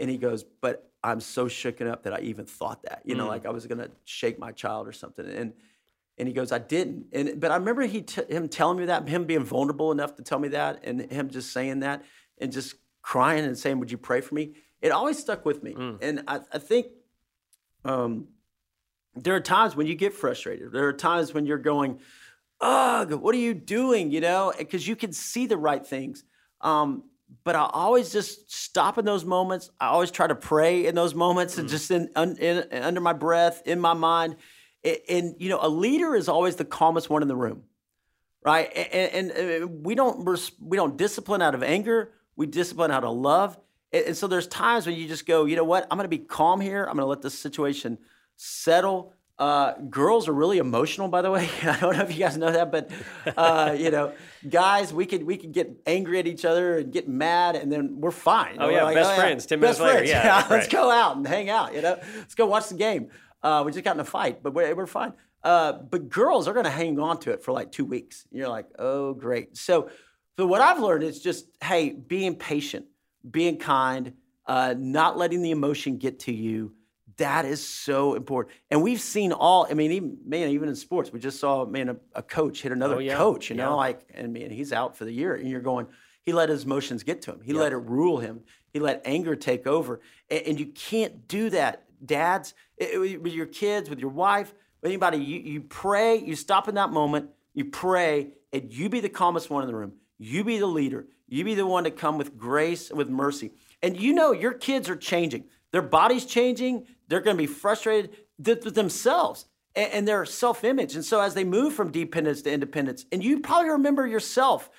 And 0.00 0.10
he 0.10 0.16
goes, 0.18 0.42
But 0.42 0.90
I'm 1.04 1.20
so 1.20 1.46
shooken 1.46 1.88
up 1.88 2.02
that 2.02 2.12
I 2.12 2.20
even 2.22 2.44
thought 2.44 2.82
that, 2.82 3.02
you 3.04 3.14
know, 3.14 3.28
like 3.28 3.46
I 3.46 3.50
was 3.50 3.66
going 3.68 3.78
to 3.78 3.90
shake 4.04 4.36
my 4.40 4.50
child 4.50 4.88
or 4.88 4.92
something. 4.92 5.26
And, 5.28 5.52
and 6.18 6.28
he 6.28 6.34
goes, 6.34 6.52
I 6.52 6.58
didn't. 6.58 7.06
And 7.12 7.40
but 7.40 7.50
I 7.50 7.56
remember 7.56 7.82
he 7.82 8.02
t- 8.02 8.22
him 8.28 8.48
telling 8.48 8.78
me 8.78 8.86
that, 8.86 9.08
him 9.08 9.24
being 9.24 9.44
vulnerable 9.44 9.92
enough 9.92 10.16
to 10.16 10.22
tell 10.22 10.38
me 10.38 10.48
that, 10.48 10.80
and 10.84 11.10
him 11.10 11.30
just 11.30 11.52
saying 11.52 11.80
that, 11.80 12.04
and 12.38 12.52
just 12.52 12.74
crying 13.00 13.44
and 13.44 13.58
saying, 13.58 13.78
"Would 13.80 13.90
you 13.90 13.98
pray 13.98 14.20
for 14.20 14.34
me?" 14.34 14.54
It 14.80 14.92
always 14.92 15.18
stuck 15.18 15.44
with 15.44 15.62
me. 15.62 15.74
And 16.02 16.24
I, 16.26 16.40
I 16.52 16.58
think 16.58 16.86
um, 17.84 18.28
there 19.14 19.34
are 19.34 19.40
times 19.40 19.76
when 19.76 19.86
you 19.86 19.94
get 19.94 20.12
frustrated. 20.12 20.72
There 20.72 20.86
are 20.88 20.92
times 20.92 21.32
when 21.32 21.46
you're 21.46 21.58
going, 21.58 22.00
"Ugh, 22.60 23.12
what 23.14 23.34
are 23.34 23.38
you 23.38 23.54
doing?" 23.54 24.10
You 24.10 24.20
know, 24.20 24.52
because 24.56 24.86
you 24.86 24.96
can 24.96 25.12
see 25.12 25.46
the 25.46 25.56
right 25.56 25.84
things. 25.84 26.24
Um, 26.60 27.04
but 27.44 27.56
I 27.56 27.68
always 27.72 28.12
just 28.12 28.52
stop 28.52 28.98
in 28.98 29.04
those 29.04 29.24
moments. 29.24 29.70
I 29.80 29.86
always 29.86 30.10
try 30.10 30.26
to 30.26 30.34
pray 30.34 30.86
in 30.86 30.94
those 30.94 31.14
moments, 31.14 31.58
and 31.58 31.68
just 31.68 31.90
in, 31.90 32.10
un, 32.14 32.36
in 32.36 32.66
under 32.72 33.00
my 33.00 33.14
breath, 33.14 33.62
in 33.64 33.80
my 33.80 33.94
mind. 33.94 34.36
And, 34.84 35.36
you 35.38 35.48
know, 35.48 35.58
a 35.62 35.68
leader 35.68 36.14
is 36.14 36.28
always 36.28 36.56
the 36.56 36.64
calmest 36.64 37.08
one 37.08 37.22
in 37.22 37.28
the 37.28 37.36
room, 37.36 37.64
right? 38.44 38.68
And, 38.74 39.30
and, 39.30 39.30
and 39.30 39.86
we 39.86 39.94
don't 39.94 40.26
we 40.60 40.76
don't 40.76 40.96
discipline 40.96 41.40
out 41.40 41.54
of 41.54 41.62
anger. 41.62 42.12
We 42.34 42.46
discipline 42.46 42.90
out 42.90 43.04
of 43.04 43.16
love. 43.16 43.58
And, 43.92 44.16
so 44.16 44.26
there's 44.26 44.46
times 44.48 44.86
when 44.86 44.96
you 44.96 45.06
just 45.06 45.26
go, 45.26 45.44
you 45.44 45.54
know 45.54 45.64
what? 45.64 45.86
I'm 45.90 45.98
going 45.98 46.04
to 46.04 46.16
be 46.16 46.18
calm 46.18 46.60
here. 46.60 46.80
I'm 46.84 46.96
going 46.96 47.04
to 47.04 47.06
let 47.06 47.22
this 47.22 47.38
situation 47.38 47.98
settle. 48.36 49.14
Uh, 49.38 49.74
girls 49.90 50.28
are 50.28 50.32
really 50.32 50.58
emotional, 50.58 51.08
by 51.08 51.22
the 51.22 51.30
way. 51.30 51.48
I 51.62 51.78
don't 51.80 51.96
know 51.96 52.02
if 52.04 52.12
you 52.12 52.18
guys 52.18 52.36
know 52.36 52.52
that, 52.52 52.70
but 52.70 52.90
uh, 53.36 53.74
you 53.76 53.90
know, 53.90 54.12
guys, 54.48 54.92
we 54.92 55.06
could 55.06 55.24
we 55.24 55.36
could 55.36 55.52
get 55.52 55.80
angry 55.86 56.18
at 56.18 56.26
each 56.26 56.44
other 56.44 56.78
and 56.78 56.92
get 56.92 57.08
mad, 57.08 57.56
and 57.56 57.72
then 57.72 58.00
we're 58.00 58.10
fine. 58.10 58.56
Oh, 58.60 58.66
We're 58.66 58.72
yeah, 58.72 58.94
best 58.94 59.14
friends, 59.16 59.46
10 59.46 59.58
minutes 59.58 59.78
best 59.78 59.84
later. 59.84 59.98
friends. 59.98 60.10
Yeah, 60.10 60.46
let's 60.50 60.68
go 60.68 60.90
out 60.90 61.16
and 61.16 61.26
hang 61.26 61.50
out. 61.50 61.74
You 61.74 61.82
know, 61.82 61.98
let's 62.18 62.34
go 62.34 62.46
watch 62.46 62.68
the 62.68 62.76
game. 62.76 63.08
Uh, 63.42 63.62
we 63.64 63.72
just 63.72 63.84
got 63.84 63.96
in 63.96 64.00
a 64.00 64.04
fight, 64.04 64.42
but 64.42 64.54
we're, 64.54 64.74
we're 64.74 64.86
fine. 64.86 65.12
Uh, 65.42 65.72
but 65.72 66.08
girls 66.08 66.46
are 66.46 66.52
going 66.52 66.64
to 66.64 66.70
hang 66.70 66.98
on 67.00 67.18
to 67.20 67.32
it 67.32 67.42
for 67.42 67.52
like 67.52 67.72
two 67.72 67.84
weeks. 67.84 68.26
You're 68.30 68.48
like, 68.48 68.66
oh, 68.78 69.14
great. 69.14 69.56
So, 69.56 69.90
so 70.38 70.46
what 70.46 70.60
I've 70.60 70.78
learned 70.80 71.02
is 71.02 71.20
just, 71.20 71.46
hey, 71.62 71.90
being 71.90 72.36
patient, 72.36 72.86
being 73.28 73.58
kind, 73.58 74.12
uh, 74.46 74.74
not 74.78 75.18
letting 75.18 75.42
the 75.42 75.50
emotion 75.50 75.98
get 75.98 76.20
to 76.20 76.32
you. 76.32 76.74
That 77.18 77.44
is 77.44 77.66
so 77.66 78.14
important. 78.14 78.54
And 78.70 78.82
we've 78.82 79.00
seen 79.00 79.32
all, 79.32 79.66
I 79.70 79.74
mean, 79.74 79.92
even, 79.92 80.18
man, 80.24 80.48
even 80.50 80.68
in 80.68 80.74
sports, 80.76 81.12
we 81.12 81.20
just 81.20 81.38
saw, 81.40 81.66
man, 81.66 81.88
a, 81.90 81.96
a 82.14 82.22
coach 82.22 82.62
hit 82.62 82.72
another 82.72 82.96
Oh, 82.96 83.00
yeah. 83.00 83.16
coach, 83.16 83.50
you 83.50 83.56
know, 83.56 83.70
Yeah. 83.70 83.74
like, 83.74 84.00
and 84.14 84.32
man, 84.32 84.50
he's 84.50 84.72
out 84.72 84.96
for 84.96 85.04
the 85.04 85.12
year. 85.12 85.34
And 85.34 85.48
you're 85.48 85.60
going, 85.60 85.86
he 86.22 86.32
let 86.32 86.48
his 86.48 86.64
emotions 86.64 87.02
get 87.02 87.22
to 87.22 87.32
him. 87.32 87.40
He 87.44 87.52
let 87.52 87.72
it 87.72 87.76
rule 87.76 88.18
him. 88.18 88.40
He 88.72 88.78
let 88.78 89.02
anger 89.04 89.34
take 89.36 89.66
over. 89.66 90.00
And, 90.30 90.42
and 90.46 90.60
you 90.60 90.66
can't 90.66 91.28
do 91.28 91.50
that, 91.50 91.84
dads, 92.04 92.54
with 92.98 93.32
your 93.32 93.46
kids, 93.46 93.88
with 93.88 93.98
your 93.98 94.10
wife, 94.10 94.52
with 94.80 94.90
anybody. 94.90 95.18
You, 95.18 95.38
you 95.40 95.60
pray, 95.62 96.16
you 96.16 96.36
stop 96.36 96.68
in 96.68 96.74
that 96.76 96.90
moment, 96.90 97.30
you 97.54 97.66
pray, 97.66 98.28
and 98.52 98.72
you 98.72 98.88
be 98.88 99.00
the 99.00 99.08
calmest 99.08 99.50
one 99.50 99.62
in 99.62 99.68
the 99.68 99.76
room. 99.76 99.92
You 100.18 100.44
be 100.44 100.58
the 100.58 100.66
leader. 100.66 101.06
You 101.28 101.44
be 101.44 101.54
the 101.54 101.66
one 101.66 101.84
to 101.84 101.90
come 101.90 102.18
with 102.18 102.36
grace, 102.36 102.90
with 102.90 103.08
mercy. 103.08 103.52
And 103.82 103.98
you 103.98 104.12
know 104.12 104.32
your 104.32 104.52
kids 104.52 104.88
are 104.88 104.96
changing. 104.96 105.44
Their 105.72 105.82
body's 105.82 106.26
changing. 106.26 106.86
They're 107.08 107.20
going 107.20 107.36
to 107.36 107.42
be 107.42 107.46
frustrated 107.46 108.16
th- 108.42 108.64
with 108.64 108.74
themselves 108.74 109.46
and, 109.74 109.92
and 109.92 110.08
their 110.08 110.24
self 110.26 110.62
image. 110.62 110.94
And 110.94 111.04
so 111.04 111.20
as 111.20 111.34
they 111.34 111.44
move 111.44 111.72
from 111.72 111.90
dependence 111.90 112.42
to 112.42 112.52
independence, 112.52 113.06
and 113.10 113.24
you 113.24 113.40
probably 113.40 113.70
remember 113.70 114.06
yourself 114.06 114.70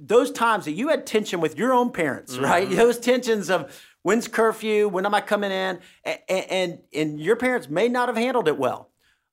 those 0.00 0.30
times 0.30 0.64
that 0.64 0.72
you 0.72 0.88
had 0.88 1.06
tension 1.06 1.40
with 1.40 1.58
your 1.58 1.72
own 1.72 1.90
parents, 1.90 2.38
right? 2.38 2.66
Mm-hmm. 2.66 2.76
Those 2.76 2.98
tensions 2.98 3.50
of 3.50 3.84
when's 4.08 4.26
curfew, 4.26 4.88
when 4.88 5.04
am 5.04 5.14
I 5.14 5.20
coming 5.20 5.50
in, 5.50 5.80
and 6.02 6.18
and, 6.30 6.78
and 6.94 7.20
your 7.20 7.36
parents 7.36 7.68
may 7.68 7.88
not 7.88 8.08
have 8.08 8.16
handled 8.16 8.48
it 8.48 8.56
well, 8.56 8.88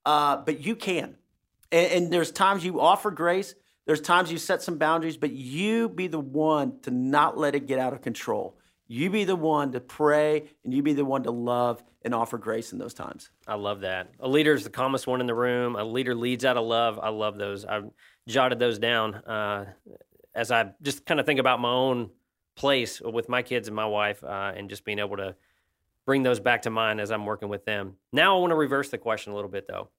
uh, 0.06 0.36
but 0.36 0.60
you 0.60 0.76
can. 0.76 1.16
And, 1.72 1.92
and 1.94 2.14
there's 2.14 2.30
times 2.30 2.66
you 2.66 2.82
offer 2.82 3.10
grace. 3.10 3.56
There's 3.86 4.02
times 4.02 4.34
you 4.34 4.38
set 4.38 4.62
some 4.62 4.78
boundaries, 4.78 5.16
but 5.16 5.32
you 5.32 5.88
be 5.88 6.08
the 6.08 6.20
one 6.20 6.82
to 6.82 6.92
not 6.92 7.38
let 7.38 7.56
it 7.56 7.68
get 7.68 7.80
out 7.80 7.94
of 7.94 8.02
control. 8.02 8.58
You 8.88 9.10
be 9.10 9.24
the 9.24 9.38
one 9.38 9.72
to 9.72 9.80
pray, 9.80 10.50
and 10.66 10.74
you 10.74 10.84
be 10.84 10.92
the 10.92 11.06
one 11.06 11.24
to 11.24 11.32
love 11.32 11.82
and 12.02 12.14
offer 12.14 12.38
grace 12.38 12.74
in 12.74 12.78
those 12.78 12.94
times. 12.94 13.30
I 13.48 13.56
love 13.56 13.80
that. 13.82 14.12
A 14.20 14.28
leader 14.28 14.54
is 14.54 14.66
the 14.66 14.70
calmest 14.70 15.08
one 15.08 15.22
in 15.22 15.28
the 15.28 15.34
room. 15.34 15.78
A 15.78 15.86
leader 15.86 16.14
leads 16.14 16.44
out 16.44 16.58
of 16.58 16.66
love. 16.66 17.00
I 17.02 17.10
love 17.10 17.38
those. 17.38 17.64
I 17.64 17.80
jotted 18.28 18.60
those 18.60 18.78
down 18.78 19.16
uh, 19.16 19.68
as 20.36 20.52
I 20.52 20.72
just 20.82 21.06
kind 21.06 21.22
of 21.22 21.26
think 21.26 21.40
about 21.40 21.62
my 21.62 21.72
own 21.72 22.10
place 22.56 23.02
with 23.02 23.30
my 23.30 23.42
kids 23.42 23.68
and 23.68 23.76
my 23.76 23.86
wife, 23.86 24.24
uh, 24.24 24.54
and 24.56 24.70
just 24.70 24.86
being 24.86 25.00
able 25.00 25.18
to 25.18 25.36
bring 26.06 26.24
those 26.24 26.40
back 26.40 26.64
to 26.64 26.70
mind 26.70 27.02
as 27.02 27.12
I'm 27.12 27.26
working 27.26 27.50
with 27.50 27.66
them. 27.66 27.96
Now 28.12 28.38
I 28.38 28.40
want 28.40 28.52
to 28.52 28.56
reverse 28.56 28.90
the 28.90 28.98
question 28.98 29.34
a 29.34 29.36
little 29.36 29.50
bit, 29.50 29.68
though. 29.68 29.90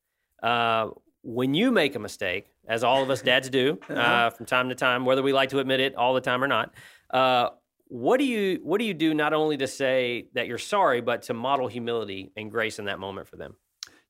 Uh, 0.43 0.91
when 1.23 1.55
you 1.55 1.73
make 1.73 1.97
a 1.97 1.99
mistake, 1.99 2.47
as 2.69 2.85
all 2.85 3.03
of 3.03 3.11
us 3.11 3.21
dads 3.21 3.51
do 3.51 3.79
uh, 3.89 4.31
from 4.31 4.47
time 4.47 4.69
to 4.69 4.75
time, 4.75 5.05
whether 5.05 5.23
we 5.23 5.33
like 5.33 5.51
to 5.51 5.59
admit 5.59 5.81
it 5.81 5.95
all 5.97 6.15
the 6.15 6.21
time 6.21 6.43
or 6.43 6.49
not, 6.49 6.73
uh, 7.11 7.51
what 7.89 8.19
do 8.19 8.25
you 8.25 8.61
what 8.65 8.79
do 8.79 8.85
you 8.85 8.95
do 8.95 9.15
not 9.15 9.33
only 9.33 9.57
to 9.57 9.67
say 9.67 10.27
that 10.35 10.47
you're 10.47 10.59
sorry, 10.59 11.01
but 11.01 11.23
to 11.23 11.35
model 11.35 11.69
humility 11.69 12.33
and 12.37 12.51
grace 12.51 12.79
in 12.79 12.87
that 12.87 12.99
moment 12.99 13.29
for 13.29 13.37
them? 13.37 13.57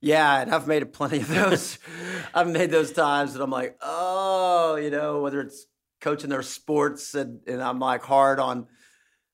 Yeah, 0.00 0.40
and 0.40 0.54
I've 0.54 0.66
made 0.66 0.92
plenty 0.92 1.18
of 1.18 1.28
those. 1.28 1.78
I've 2.34 2.48
made 2.48 2.70
those 2.70 2.92
times 2.92 3.34
that 3.34 3.42
I'm 3.42 3.50
like, 3.50 3.76
oh, 3.80 4.76
you 4.76 4.90
know, 4.90 5.20
whether 5.20 5.40
it's 5.40 5.66
coaching 6.00 6.30
their 6.30 6.42
sports 6.42 7.14
and, 7.14 7.40
and 7.46 7.62
I'm 7.62 7.78
like 7.78 8.02
hard 8.02 8.38
on 8.38 8.66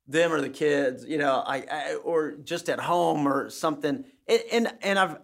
them 0.06 0.32
or 0.32 0.40
the 0.40 0.48
kids, 0.48 1.04
you 1.04 1.18
know, 1.18 1.42
I, 1.46 1.64
I 1.70 1.94
or 1.94 2.32
just 2.32 2.68
at 2.68 2.80
home 2.80 3.26
or 3.26 3.50
something. 3.50 4.04
And 4.26 4.42
and, 4.52 4.74
and 4.82 4.98
I've 4.98 5.18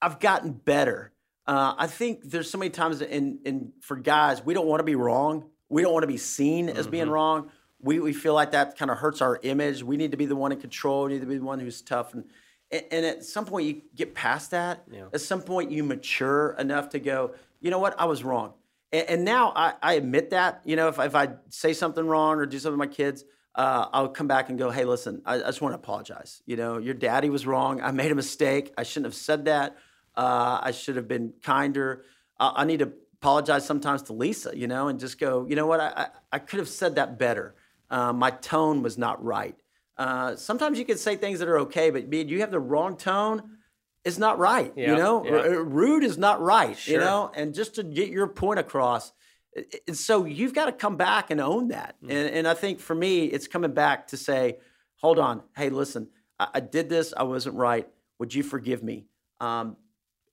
I've 0.00 0.20
gotten 0.20 0.52
better. 0.52 1.12
Uh, 1.46 1.74
I 1.78 1.86
think 1.86 2.22
there's 2.24 2.50
so 2.50 2.58
many 2.58 2.70
times 2.70 3.00
in 3.00 3.40
in 3.44 3.72
for 3.80 3.96
guys, 3.96 4.44
we 4.44 4.54
don't 4.54 4.66
want 4.66 4.80
to 4.80 4.84
be 4.84 4.96
wrong. 4.96 5.50
We 5.68 5.82
don't 5.82 5.92
want 5.92 6.04
to 6.04 6.08
be 6.08 6.16
seen 6.16 6.68
as 6.68 6.86
being 6.86 7.08
wrong. 7.08 7.50
We 7.80 8.00
we 8.00 8.12
feel 8.12 8.34
like 8.34 8.52
that 8.52 8.76
kind 8.78 8.90
of 8.90 8.98
hurts 8.98 9.20
our 9.20 9.38
image. 9.42 9.82
We 9.82 9.96
need 9.96 10.12
to 10.12 10.16
be 10.16 10.26
the 10.26 10.36
one 10.36 10.52
in 10.52 10.60
control. 10.60 11.04
We 11.04 11.14
need 11.14 11.20
to 11.20 11.26
be 11.26 11.38
the 11.38 11.44
one 11.44 11.60
who's 11.60 11.82
tough 11.82 12.14
and 12.14 12.24
and, 12.70 12.84
and 12.90 13.06
at 13.06 13.24
some 13.24 13.44
point 13.44 13.66
you 13.66 13.82
get 13.94 14.14
past 14.14 14.50
that. 14.52 14.84
Yeah. 14.90 15.06
At 15.12 15.20
some 15.20 15.42
point 15.42 15.70
you 15.70 15.84
mature 15.84 16.56
enough 16.58 16.90
to 16.90 16.98
go, 16.98 17.34
you 17.60 17.70
know 17.70 17.78
what, 17.78 17.98
I 17.98 18.06
was 18.06 18.24
wrong. 18.24 18.54
And, 18.92 19.08
and 19.08 19.24
now 19.24 19.52
I, 19.54 19.74
I 19.82 19.92
admit 19.94 20.30
that. 20.30 20.62
You 20.64 20.76
know, 20.76 20.88
if, 20.88 20.98
if 20.98 21.14
I 21.14 21.30
say 21.48 21.72
something 21.72 22.06
wrong 22.06 22.38
or 22.38 22.46
do 22.46 22.58
something 22.58 22.78
with 22.78 22.88
my 22.88 22.94
kids, 22.94 23.24
uh, 23.54 23.86
I'll 23.92 24.08
come 24.08 24.28
back 24.28 24.50
and 24.50 24.58
go, 24.58 24.70
hey, 24.70 24.84
listen, 24.84 25.22
I, 25.24 25.36
I 25.36 25.46
just 25.46 25.62
want 25.62 25.72
to 25.72 25.78
apologize. 25.78 26.42
You 26.46 26.56
know, 26.56 26.78
your 26.78 26.94
daddy 26.94 27.30
was 27.30 27.46
wrong. 27.46 27.80
I 27.80 27.90
made 27.90 28.12
a 28.12 28.14
mistake. 28.14 28.72
I 28.76 28.82
shouldn't 28.82 29.06
have 29.06 29.14
said 29.14 29.46
that. 29.46 29.76
Uh, 30.14 30.60
I 30.62 30.70
should 30.70 30.96
have 30.96 31.08
been 31.08 31.32
kinder. 31.42 32.04
Uh, 32.38 32.52
I 32.54 32.64
need 32.64 32.80
to 32.80 32.92
apologize 33.20 33.64
sometimes 33.64 34.02
to 34.02 34.12
Lisa, 34.12 34.56
you 34.56 34.66
know, 34.66 34.88
and 34.88 35.00
just 35.00 35.18
go, 35.18 35.46
you 35.48 35.56
know 35.56 35.66
what, 35.66 35.80
I, 35.80 35.92
I, 35.96 36.06
I 36.32 36.38
could 36.38 36.58
have 36.58 36.68
said 36.68 36.96
that 36.96 37.18
better. 37.18 37.54
Uh, 37.90 38.12
my 38.12 38.30
tone 38.30 38.82
was 38.82 38.98
not 38.98 39.24
right. 39.24 39.56
Uh, 39.96 40.36
sometimes 40.36 40.78
you 40.78 40.84
can 40.84 40.98
say 40.98 41.16
things 41.16 41.38
that 41.38 41.48
are 41.48 41.60
okay, 41.60 41.90
but 41.90 42.08
man, 42.08 42.28
you 42.28 42.40
have 42.40 42.50
the 42.50 42.60
wrong 42.60 42.96
tone. 42.96 43.55
It's 44.06 44.18
not 44.18 44.38
right. 44.38 44.72
Yeah, 44.76 44.92
you 44.92 44.96
know, 44.96 45.24
yeah. 45.24 45.30
R- 45.32 45.62
rude 45.64 46.04
is 46.04 46.16
not 46.16 46.40
right. 46.40 46.78
You 46.86 46.98
know, 46.98 47.30
and 47.34 47.52
just 47.54 47.74
to 47.74 47.82
get 47.82 48.08
your 48.08 48.28
point 48.28 48.58
across. 48.60 49.12
i- 49.56 49.92
So 49.92 50.24
you've 50.24 50.54
got 50.54 50.66
to 50.66 50.72
come 50.72 50.96
back 50.96 51.30
and 51.30 51.40
own 51.40 51.68
that. 51.68 51.96
Mm. 52.02 52.10
And, 52.10 52.34
and 52.36 52.48
I 52.48 52.54
think 52.54 52.78
for 52.80 52.94
me, 52.94 53.24
it's 53.24 53.48
coming 53.48 53.72
back 53.72 54.06
to 54.08 54.16
say, 54.16 54.58
hold 54.96 55.18
on, 55.18 55.42
hey, 55.56 55.70
listen, 55.70 56.08
I, 56.38 56.46
I 56.54 56.60
did 56.60 56.88
this, 56.88 57.12
I 57.16 57.24
wasn't 57.24 57.56
right. 57.56 57.86
Would 58.18 58.32
you 58.34 58.42
forgive 58.42 58.82
me? 58.82 59.06
Um, 59.40 59.76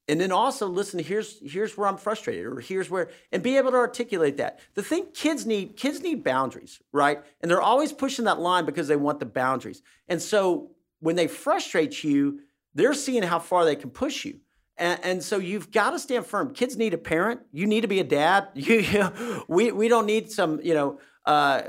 and 0.10 0.20
then 0.20 0.32
also 0.34 0.68
listen 0.68 1.00
here's 1.00 1.40
here's 1.50 1.78
where 1.78 1.88
i'm 1.88 1.96
frustrated 1.96 2.46
or 2.46 2.60
here's 2.60 2.90
where 2.90 3.10
and 3.32 3.42
be 3.42 3.56
able 3.56 3.72
to 3.72 3.78
articulate 3.78 4.36
that 4.36 4.60
the 4.74 4.84
thing 4.84 5.06
kids 5.14 5.46
need 5.46 5.78
kids 5.78 6.02
need 6.02 6.26
boundaries 6.26 6.82
right 6.92 7.22
and 7.40 7.50
they're 7.50 7.62
always 7.62 7.94
pushing 7.94 8.26
that 8.26 8.38
line 8.40 8.66
because 8.66 8.90
they 8.90 8.98
want 8.98 9.20
the 9.22 9.26
boundaries 9.26 9.82
and 10.10 10.22
so 10.22 10.72
when 11.00 11.16
they 11.16 11.28
frustrate 11.28 12.04
you 12.04 12.42
they're 12.76 12.94
seeing 12.94 13.24
how 13.24 13.40
far 13.40 13.66
they 13.66 13.76
can 13.76 13.90
push 13.90 14.26
you. 14.26 14.40
And, 14.78 15.00
and 15.04 15.24
so 15.24 15.38
you've 15.38 15.72
got 15.72 15.92
to 15.92 16.00
stand 16.00 16.26
firm. 16.26 16.54
Kids 16.54 16.78
need 16.78 16.94
a 16.94 16.98
parent. 16.98 17.42
You 17.52 17.68
need 17.68 17.82
to 17.82 17.88
be 17.88 18.00
a 18.00 18.04
dad. 18.04 18.50
You, 18.56 18.80
you 18.80 19.00
know, 19.00 19.44
we, 19.48 19.72
we 19.72 19.88
don't 19.88 20.06
need 20.06 20.32
some 20.32 20.60
you 20.64 20.74
know 20.74 21.00
uh, 21.26 21.62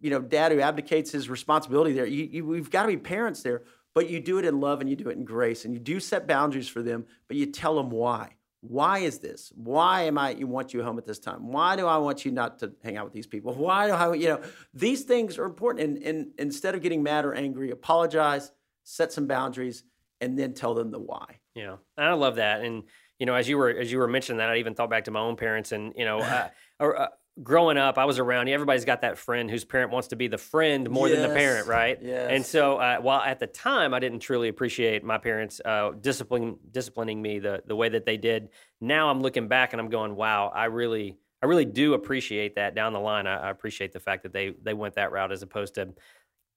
you 0.00 0.10
know 0.10 0.20
dad 0.20 0.52
who 0.52 0.60
abdicates 0.60 1.12
his 1.12 1.28
responsibility 1.28 1.92
there. 1.92 2.06
You, 2.06 2.24
you, 2.24 2.46
we've 2.46 2.70
got 2.70 2.82
to 2.82 2.88
be 2.88 2.96
parents 2.96 3.42
there 3.42 3.62
but 3.98 4.08
you 4.08 4.20
do 4.20 4.38
it 4.38 4.44
in 4.44 4.60
love 4.60 4.80
and 4.80 4.88
you 4.88 4.94
do 4.94 5.08
it 5.08 5.16
in 5.16 5.24
grace 5.24 5.64
and 5.64 5.74
you 5.74 5.80
do 5.80 5.98
set 5.98 6.24
boundaries 6.28 6.68
for 6.68 6.82
them 6.82 7.04
but 7.26 7.36
you 7.36 7.46
tell 7.46 7.74
them 7.74 7.90
why. 7.90 8.34
Why 8.60 8.98
is 8.98 9.18
this? 9.18 9.52
Why 9.56 10.02
am 10.02 10.18
i 10.18 10.30
you 10.30 10.46
want 10.46 10.72
you 10.72 10.84
home 10.84 10.98
at 10.98 11.04
this 11.04 11.18
time? 11.18 11.48
Why 11.48 11.74
do 11.74 11.86
i 11.86 11.96
want 11.96 12.24
you 12.24 12.30
not 12.30 12.60
to 12.60 12.72
hang 12.84 12.96
out 12.96 13.04
with 13.04 13.12
these 13.12 13.26
people? 13.26 13.54
Why 13.54 13.88
do 13.88 13.92
i 13.94 14.14
you 14.14 14.28
know 14.28 14.40
these 14.72 15.02
things 15.02 15.36
are 15.36 15.44
important. 15.44 15.84
And, 15.88 16.02
and 16.04 16.26
instead 16.38 16.74
of 16.76 16.80
getting 16.80 17.02
mad 17.02 17.24
or 17.24 17.34
angry 17.34 17.72
apologize 17.72 18.52
set 18.84 19.12
some 19.12 19.26
boundaries 19.26 19.82
and 20.20 20.38
then 20.38 20.54
tell 20.54 20.74
them 20.74 20.90
the 20.90 20.98
why 20.98 21.38
Yeah, 21.54 21.76
and 21.96 22.06
I 22.06 22.12
love 22.14 22.36
that. 22.36 22.62
And 22.62 22.84
you 23.18 23.26
know, 23.26 23.34
as 23.34 23.48
you 23.48 23.58
were 23.58 23.70
as 23.70 23.90
you 23.90 23.98
were 23.98 24.08
mentioning 24.08 24.38
that, 24.38 24.50
I 24.50 24.56
even 24.58 24.74
thought 24.74 24.90
back 24.90 25.04
to 25.04 25.10
my 25.10 25.20
own 25.20 25.36
parents. 25.36 25.72
And 25.72 25.92
you 25.96 26.04
know, 26.04 26.20
uh, 26.20 26.48
uh, 26.80 27.06
growing 27.42 27.76
up, 27.76 27.98
I 27.98 28.04
was 28.04 28.18
around. 28.18 28.48
Everybody's 28.48 28.84
got 28.84 29.02
that 29.02 29.18
friend 29.18 29.50
whose 29.50 29.64
parent 29.64 29.90
wants 29.90 30.08
to 30.08 30.16
be 30.16 30.28
the 30.28 30.38
friend 30.38 30.88
more 30.88 31.08
than 31.08 31.22
the 31.22 31.34
parent, 31.34 31.66
right? 31.66 31.98
yes. 32.00 32.30
And 32.30 32.46
so, 32.46 32.78
uh, 32.78 32.98
while 32.98 33.20
at 33.20 33.40
the 33.40 33.46
time 33.46 33.92
I 33.94 33.98
didn't 33.98 34.20
truly 34.20 34.48
appreciate 34.48 35.02
my 35.04 35.18
parents 35.18 35.60
uh, 35.64 35.92
discipline 36.00 36.58
disciplining 36.70 37.20
me 37.20 37.38
the 37.38 37.62
the 37.66 37.76
way 37.76 37.88
that 37.88 38.06
they 38.06 38.16
did, 38.16 38.50
now 38.80 39.10
I'm 39.10 39.20
looking 39.20 39.48
back 39.48 39.72
and 39.72 39.80
I'm 39.80 39.90
going, 39.90 40.14
wow, 40.14 40.50
I 40.54 40.66
really. 40.66 41.18
I 41.40 41.46
really 41.46 41.66
do 41.66 41.94
appreciate 41.94 42.56
that 42.56 42.74
down 42.74 42.92
the 42.92 42.98
line. 42.98 43.28
I, 43.28 43.36
I 43.36 43.50
appreciate 43.50 43.92
the 43.92 44.00
fact 44.00 44.24
that 44.24 44.32
they 44.32 44.54
they 44.60 44.74
went 44.74 44.96
that 44.96 45.12
route 45.12 45.30
as 45.30 45.42
opposed 45.42 45.76
to 45.76 45.90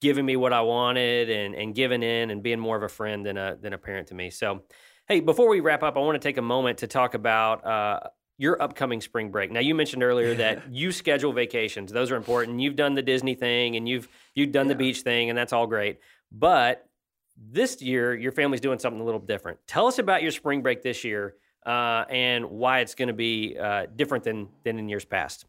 giving 0.01 0.25
me 0.25 0.35
what 0.35 0.51
I 0.51 0.61
wanted 0.61 1.29
and 1.29 1.55
and 1.55 1.73
giving 1.73 2.03
in 2.03 2.31
and 2.31 2.43
being 2.43 2.59
more 2.59 2.75
of 2.75 2.83
a 2.83 2.89
friend 2.89 3.25
than 3.25 3.37
a 3.37 3.55
than 3.55 3.73
a 3.73 3.77
parent 3.77 4.09
to 4.09 4.15
me. 4.15 4.29
So, 4.29 4.63
hey, 5.07 5.21
before 5.21 5.47
we 5.47 5.61
wrap 5.61 5.83
up, 5.83 5.95
I 5.95 5.99
want 5.99 6.21
to 6.21 6.27
take 6.27 6.37
a 6.37 6.41
moment 6.41 6.79
to 6.79 6.87
talk 6.87 7.13
about 7.13 7.65
uh, 7.65 7.99
your 8.37 8.61
upcoming 8.61 8.99
spring 8.99 9.29
break. 9.29 9.51
Now, 9.51 9.59
you 9.59 9.75
mentioned 9.75 10.03
earlier 10.03 10.33
that 10.35 10.63
you 10.71 10.91
schedule 10.91 11.31
vacations; 11.31 11.91
those 11.91 12.11
are 12.11 12.17
important. 12.17 12.59
You've 12.59 12.75
done 12.75 12.95
the 12.95 13.03
Disney 13.03 13.35
thing 13.35 13.77
and 13.77 13.87
you've 13.87 14.09
you've 14.33 14.51
done 14.51 14.67
the 14.67 14.75
beach 14.75 15.01
thing, 15.01 15.29
and 15.29 15.37
that's 15.37 15.53
all 15.53 15.67
great. 15.67 15.99
But 16.31 16.85
this 17.37 17.81
year, 17.81 18.13
your 18.13 18.31
family's 18.31 18.61
doing 18.61 18.79
something 18.79 19.01
a 19.01 19.05
little 19.05 19.19
different. 19.19 19.59
Tell 19.67 19.87
us 19.87 19.99
about 19.99 20.21
your 20.21 20.31
spring 20.31 20.61
break 20.61 20.81
this 20.81 21.03
year 21.03 21.35
uh, 21.65 22.05
and 22.09 22.45
why 22.45 22.79
it's 22.79 22.95
going 22.95 23.07
to 23.07 23.13
be 23.13 23.57
uh, 23.57 23.85
different 23.95 24.23
than 24.23 24.49
than 24.63 24.79
in 24.79 24.89
years 24.89 25.05
past. 25.05 25.45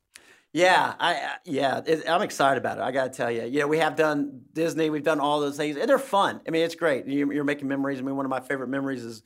Yeah, 0.53 0.95
I 1.01 1.37
yeah, 1.47 1.81
it, 1.87 2.07
I'm 2.07 2.21
excited 2.21 2.59
about 2.59 2.77
it. 2.79 2.83
I 2.83 2.93
got 2.93 3.05
to 3.05 3.17
tell 3.17 3.31
you, 3.31 3.45
you 3.45 3.61
know, 3.61 3.67
we 3.69 3.79
have 3.79 3.97
done 3.97 4.43
Disney, 4.53 4.91
we've 4.91 5.03
done 5.03 5.19
all 5.19 5.41
those 5.41 5.57
things, 5.57 5.77
and 5.79 5.89
they're 5.89 5.99
fun. 5.99 6.41
I 6.47 6.51
mean, 6.51 6.63
it's 6.63 6.75
great. 6.75 7.07
You, 7.07 7.33
you're 7.33 7.45
making 7.45 7.69
memories. 7.69 7.99
I 7.99 8.03
mean, 8.03 8.17
one 8.17 8.27
of 8.27 8.31
my 8.31 8.41
favorite 8.41 8.69
memories 8.69 9.03
is 9.03 9.23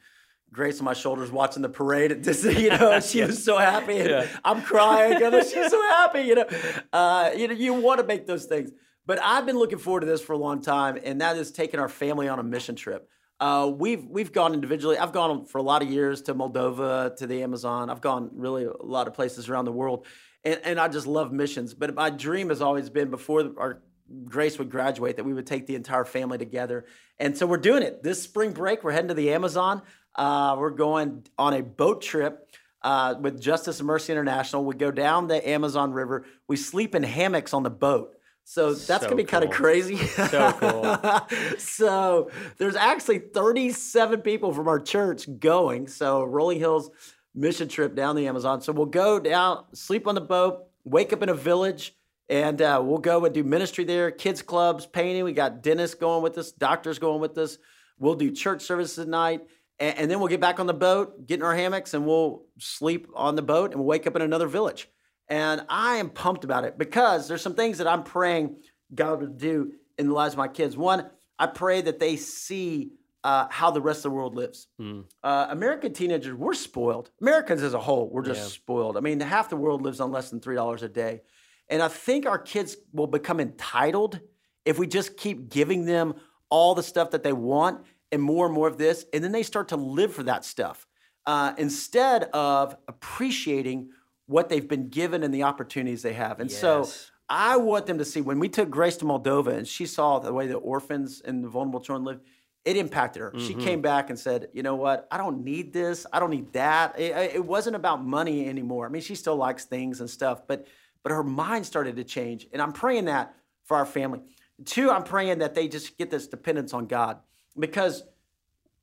Grace 0.53 0.79
on 0.79 0.85
my 0.85 0.93
shoulders 0.95 1.33
watching 1.33 1.63
the 1.63 1.69
parade 1.69 2.13
at 2.13 2.23
Disney. 2.23 2.63
You 2.63 2.71
know, 2.71 3.01
she 3.01 3.23
was 3.23 3.43
so 3.45 3.59
happy, 3.59 3.99
and 3.99 4.09
Yeah. 4.11 4.27
I'm 4.45 4.63
crying. 4.63 5.15
because 5.19 5.53
She's 5.53 5.69
so 5.69 5.83
happy. 5.91 6.21
You 6.21 6.37
know, 6.37 6.47
uh, 6.93 7.33
you 7.37 7.49
know, 7.49 7.55
you 7.55 7.75
want 7.75 8.01
to 8.01 8.07
make 8.07 8.27
those 8.27 8.45
things. 8.45 8.71
But 9.05 9.21
I've 9.23 9.47
been 9.47 9.59
looking 9.59 9.79
forward 9.79 10.01
to 10.01 10.07
this 10.07 10.21
for 10.23 10.33
a 10.33 10.39
long 10.39 10.63
time, 10.63 10.97
and 11.03 11.21
that 11.21 11.37
is 11.37 11.51
taking 11.51 11.81
our 11.81 11.89
family 11.89 12.29
on 12.29 12.39
a 12.39 12.43
mission 12.45 12.77
trip. 12.77 13.09
Uh, 13.41 13.71
we've 13.77 14.07
we've 14.07 14.33
gone 14.33 14.55
individually. 14.55 14.97
I've 14.97 15.13
gone 15.13 15.45
for 15.45 15.59
a 15.59 15.63
lot 15.63 15.83
of 15.83 15.91
years 15.91 16.23
to 16.23 16.35
Moldova, 16.35 17.17
to 17.17 17.27
the 17.27 17.43
Amazon. 17.43 17.91
I've 17.91 18.01
gone 18.01 18.31
really 18.33 18.65
a 18.65 18.73
lot 18.83 19.09
of 19.09 19.15
places 19.15 19.49
around 19.49 19.65
the 19.67 19.73
world, 19.73 20.07
and, 20.47 20.61
and 20.65 20.81
I 20.81 20.89
just 20.89 21.07
love 21.07 21.33
missions. 21.33 21.75
But 21.75 21.95
my 21.95 22.09
dream 22.09 22.49
has 22.49 22.63
always 22.63 22.89
been 22.89 23.11
before 23.11 23.53
our 23.59 23.83
Grace 24.27 24.57
would 24.57 24.71
graduate 24.71 25.17
that 25.17 25.25
we 25.25 25.35
would 25.35 25.49
take 25.49 25.67
the 25.67 25.75
entire 25.75 26.05
family 26.05 26.39
together. 26.39 26.85
And 27.19 27.37
so 27.37 27.45
we're 27.45 27.57
doing 27.57 27.83
it 27.83 28.05
this 28.05 28.23
spring 28.23 28.53
break. 28.53 28.85
We're 28.85 28.93
heading 28.93 29.09
to 29.09 29.15
the 29.15 29.33
Amazon. 29.33 29.83
Uh, 30.15 30.55
we're 30.57 30.71
going 30.71 31.27
on 31.37 31.55
a 31.55 31.63
boat 31.63 32.03
trip 32.03 32.49
uh, 32.83 33.17
with 33.21 33.41
Justice 33.41 33.81
and 33.81 33.87
Mercy 33.89 34.13
International. 34.13 34.65
We 34.65 34.77
go 34.77 34.93
down 34.93 35.27
the 35.27 35.47
Amazon 35.49 35.91
River. 35.91 36.25
We 36.47 36.57
sleep 36.57 36.95
in 36.95 37.03
hammocks 37.03 37.53
on 37.53 37.65
the 37.65 37.71
boat. 37.71 38.13
So 38.45 38.75
that's 38.75 39.03
So 39.03 39.09
gonna 39.09 39.17
be 39.17 39.25
kind 39.25 39.43
of 39.43 39.51
crazy. 39.51 39.97
So 40.07 40.53
cool. 40.53 41.59
so 41.59 42.31
there's 42.59 42.77
actually 42.77 43.19
37 43.19 44.21
people 44.21 44.55
from 44.55 44.69
our 44.69 44.79
church 44.79 45.27
going. 45.41 45.89
So 45.89 46.23
Rolling 46.23 46.61
Hills 46.61 46.91
mission 47.37 47.69
trip 47.69 47.95
down 47.95 48.17
the 48.17 48.27
Amazon. 48.27 48.61
So 48.63 48.73
we'll 48.73 48.87
go 48.87 49.21
down, 49.21 49.65
sleep 49.75 50.07
on 50.07 50.15
the 50.15 50.21
boat, 50.21 50.65
wake 50.85 51.13
up 51.13 51.23
in 51.23 51.29
a 51.29 51.35
village, 51.35 51.95
and 52.29 52.61
uh, 52.61 52.81
we'll 52.83 52.99
go 52.99 53.25
and 53.25 53.35
do 53.35 53.45
ministry 53.45 53.85
there, 53.85 54.11
kids 54.11 54.43
clubs, 54.43 54.87
painting. 54.87 55.23
We 55.23 55.33
got 55.33 55.63
dentists 55.63 55.95
going 55.95 56.23
with 56.23 56.39
us, 56.39 56.51
doctors 56.51 56.99
going 56.99 57.21
with 57.21 57.39
us. 57.39 57.59
We'll 57.99 58.15
do 58.15 58.33
church 58.33 58.63
services 58.63 58.99
at 58.99 59.09
night. 59.09 59.43
And, 59.79 59.99
and 59.99 60.11
then 60.11 60.19
we'll 60.19 60.29
get 60.29 60.41
back 60.41 60.59
on 60.59 60.67
the 60.67 60.75
boat, 60.75 61.27
get 61.27 61.41
in 61.41 61.43
our 61.45 61.55
hammocks, 61.55 61.95
and 61.95 62.07
we'll 62.07 62.43
sleep 62.59 63.07
on 63.15 63.37
the 63.37 63.43
boat 63.43 63.73
and 63.73 63.85
wake 63.85 64.07
up 64.07 64.17
in 64.17 64.23
another 64.23 64.49
village. 64.49 64.89
And 65.29 65.65
I 65.69 65.97
am 65.97 66.11
pumped 66.11 66.45
about 66.45 66.65
it 66.65 66.79
because 66.79 67.29
there's 67.29 67.43
some 67.43 67.55
things 67.55 67.79
that 67.79 67.87
I'm 67.87 68.03
praying 68.03 68.57
God 68.95 69.21
would 69.21 69.39
do 69.39 69.73
in 69.99 70.09
the 70.09 70.15
lives 70.15 70.35
of 70.35 70.39
my 70.39 70.49
kids. 70.49 70.77
One, 70.77 71.11
I 71.39 71.47
pray 71.47 71.81
that 71.83 71.99
they 71.99 72.17
see 72.17 72.93
uh, 73.27 73.49
how 73.51 73.73
the 73.73 73.81
rest 73.81 73.99
of 73.99 74.11
the 74.13 74.17
world 74.19 74.37
lives. 74.37 74.69
Uh, 74.79 75.47
American 75.51 75.93
teenagers, 75.93 76.33
we're 76.33 76.55
spoiled. 76.55 77.11
Americans 77.21 77.61
as 77.63 77.75
a 77.75 77.79
whole, 77.81 78.09
we're 78.09 78.23
just 78.23 78.41
Yeah. 78.43 78.47
spoiled. 78.61 78.97
I 78.97 79.01
mean, 79.01 79.19
half 79.19 79.51
the 79.51 79.57
world 79.57 79.83
lives 79.83 79.99
on 79.99 80.13
less 80.13 80.31
than 80.31 80.39
$3 80.41 80.83
a 80.85 80.89
day. 80.89 81.23
And 81.69 81.83
I 81.83 81.89
think 81.89 82.25
our 82.27 82.39
kids 82.39 82.77
will 82.93 83.09
become 83.09 83.41
entitled 83.41 84.21
if 84.65 84.79
we 84.79 84.87
just 84.87 85.17
keep 85.17 85.49
giving 85.49 85.87
them 85.87 86.15
all 86.51 86.77
the 86.77 86.83
stuff 86.85 87.11
that 87.11 87.25
they 87.25 87.33
want 87.33 87.85
and 88.13 88.23
more 88.23 88.47
and 88.47 88.55
more 88.55 88.69
of 88.69 88.79
this. 88.79 89.05
And 89.13 89.25
then 89.25 89.33
they 89.33 89.43
start 89.43 89.67
to 89.69 89.77
live 89.77 90.15
for 90.15 90.23
that 90.23 90.45
stuff 90.45 90.87
uh, 91.27 91.53
instead 91.59 92.25
of 92.33 92.77
appreciating 92.87 93.91
what 94.27 94.49
they've 94.49 94.69
been 94.69 94.89
given 94.89 95.25
and 95.25 95.35
the 95.35 95.43
opportunities 95.43 96.03
they 96.03 96.13
have. 96.13 96.39
And 96.39 96.51
so 96.51 96.83
I 97.29 97.57
want 97.57 97.87
them 97.87 97.99
to 97.99 98.05
see 98.05 98.21
when 98.21 98.39
we 98.39 98.49
took 98.49 98.71
Grace 98.71 98.97
to 98.99 99.05
Moldova 99.05 99.49
and 99.59 99.67
she 99.67 99.87
saw 99.87 100.21
the 100.21 100.33
way 100.33 100.47
the 100.47 100.55
orphans 100.59 101.21
and 101.25 101.43
the 101.43 101.49
vulnerable 101.49 101.81
children 101.81 102.05
live, 102.05 102.21
it 102.67 102.77
impacted 102.77 103.23
her. 103.23 103.33
She 103.39 103.53
mm-hmm. 103.53 103.61
came 103.61 103.81
back 103.81 104.11
and 104.11 104.19
said, 104.19 104.49
"You 104.53 104.65
know 104.65 104.75
what? 104.75 105.07
I 105.11 105.19
don't 105.19 105.45
need 105.45 105.73
this. 105.73 106.05
I 106.13 106.19
don't 106.19 106.31
need 106.31 106.53
that." 106.53 106.99
It, 106.99 107.37
it 107.37 107.45
wasn't 107.45 107.77
about 107.77 108.05
money 108.05 108.49
anymore. 108.49 108.87
I 108.87 108.89
mean, 108.89 109.03
she 109.03 109.15
still 109.15 109.37
likes 109.37 109.65
things 109.65 110.01
and 110.01 110.11
stuff, 110.11 110.47
but 110.49 110.67
but 111.05 111.13
her 111.13 111.23
mind 111.23 111.65
started 111.65 111.95
to 111.97 112.05
change. 112.05 112.49
And 112.53 112.61
I'm 112.61 112.73
praying 112.73 113.05
that 113.05 113.37
for 113.63 113.77
our 113.77 113.87
family. 113.87 114.21
Two, 114.65 114.91
I'm 114.91 115.05
praying 115.05 115.39
that 115.39 115.55
they 115.55 115.69
just 115.69 115.97
get 115.97 116.11
this 116.11 116.27
dependence 116.27 116.75
on 116.75 116.87
God 116.87 117.21
because 117.57 118.03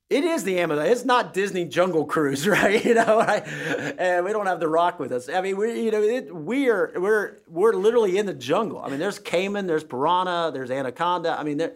it 0.08 0.24
is 0.24 0.44
the 0.44 0.58
Amazon. 0.60 0.86
It's 0.86 1.04
not 1.04 1.34
Disney 1.34 1.66
Jungle 1.66 2.06
Cruise, 2.06 2.48
right? 2.48 2.82
You 2.82 2.94
know, 2.94 3.18
right? 3.18 3.46
and 3.46 4.24
we 4.24 4.32
don't 4.32 4.46
have 4.46 4.60
the 4.60 4.68
Rock 4.68 4.98
with 4.98 5.12
us. 5.12 5.28
I 5.28 5.42
mean, 5.42 5.58
we, 5.58 5.82
you 5.82 5.90
know, 5.90 6.02
it, 6.02 6.34
we're 6.34 6.98
we're 6.98 7.36
we're 7.48 7.74
literally 7.74 8.16
in 8.16 8.24
the 8.24 8.32
jungle. 8.32 8.80
I 8.82 8.88
mean, 8.88 8.98
there's 8.98 9.18
caiman, 9.18 9.66
there's 9.66 9.84
piranha, 9.84 10.52
there's 10.54 10.70
anaconda. 10.70 11.38
I 11.38 11.42
mean, 11.42 11.58
there, 11.58 11.74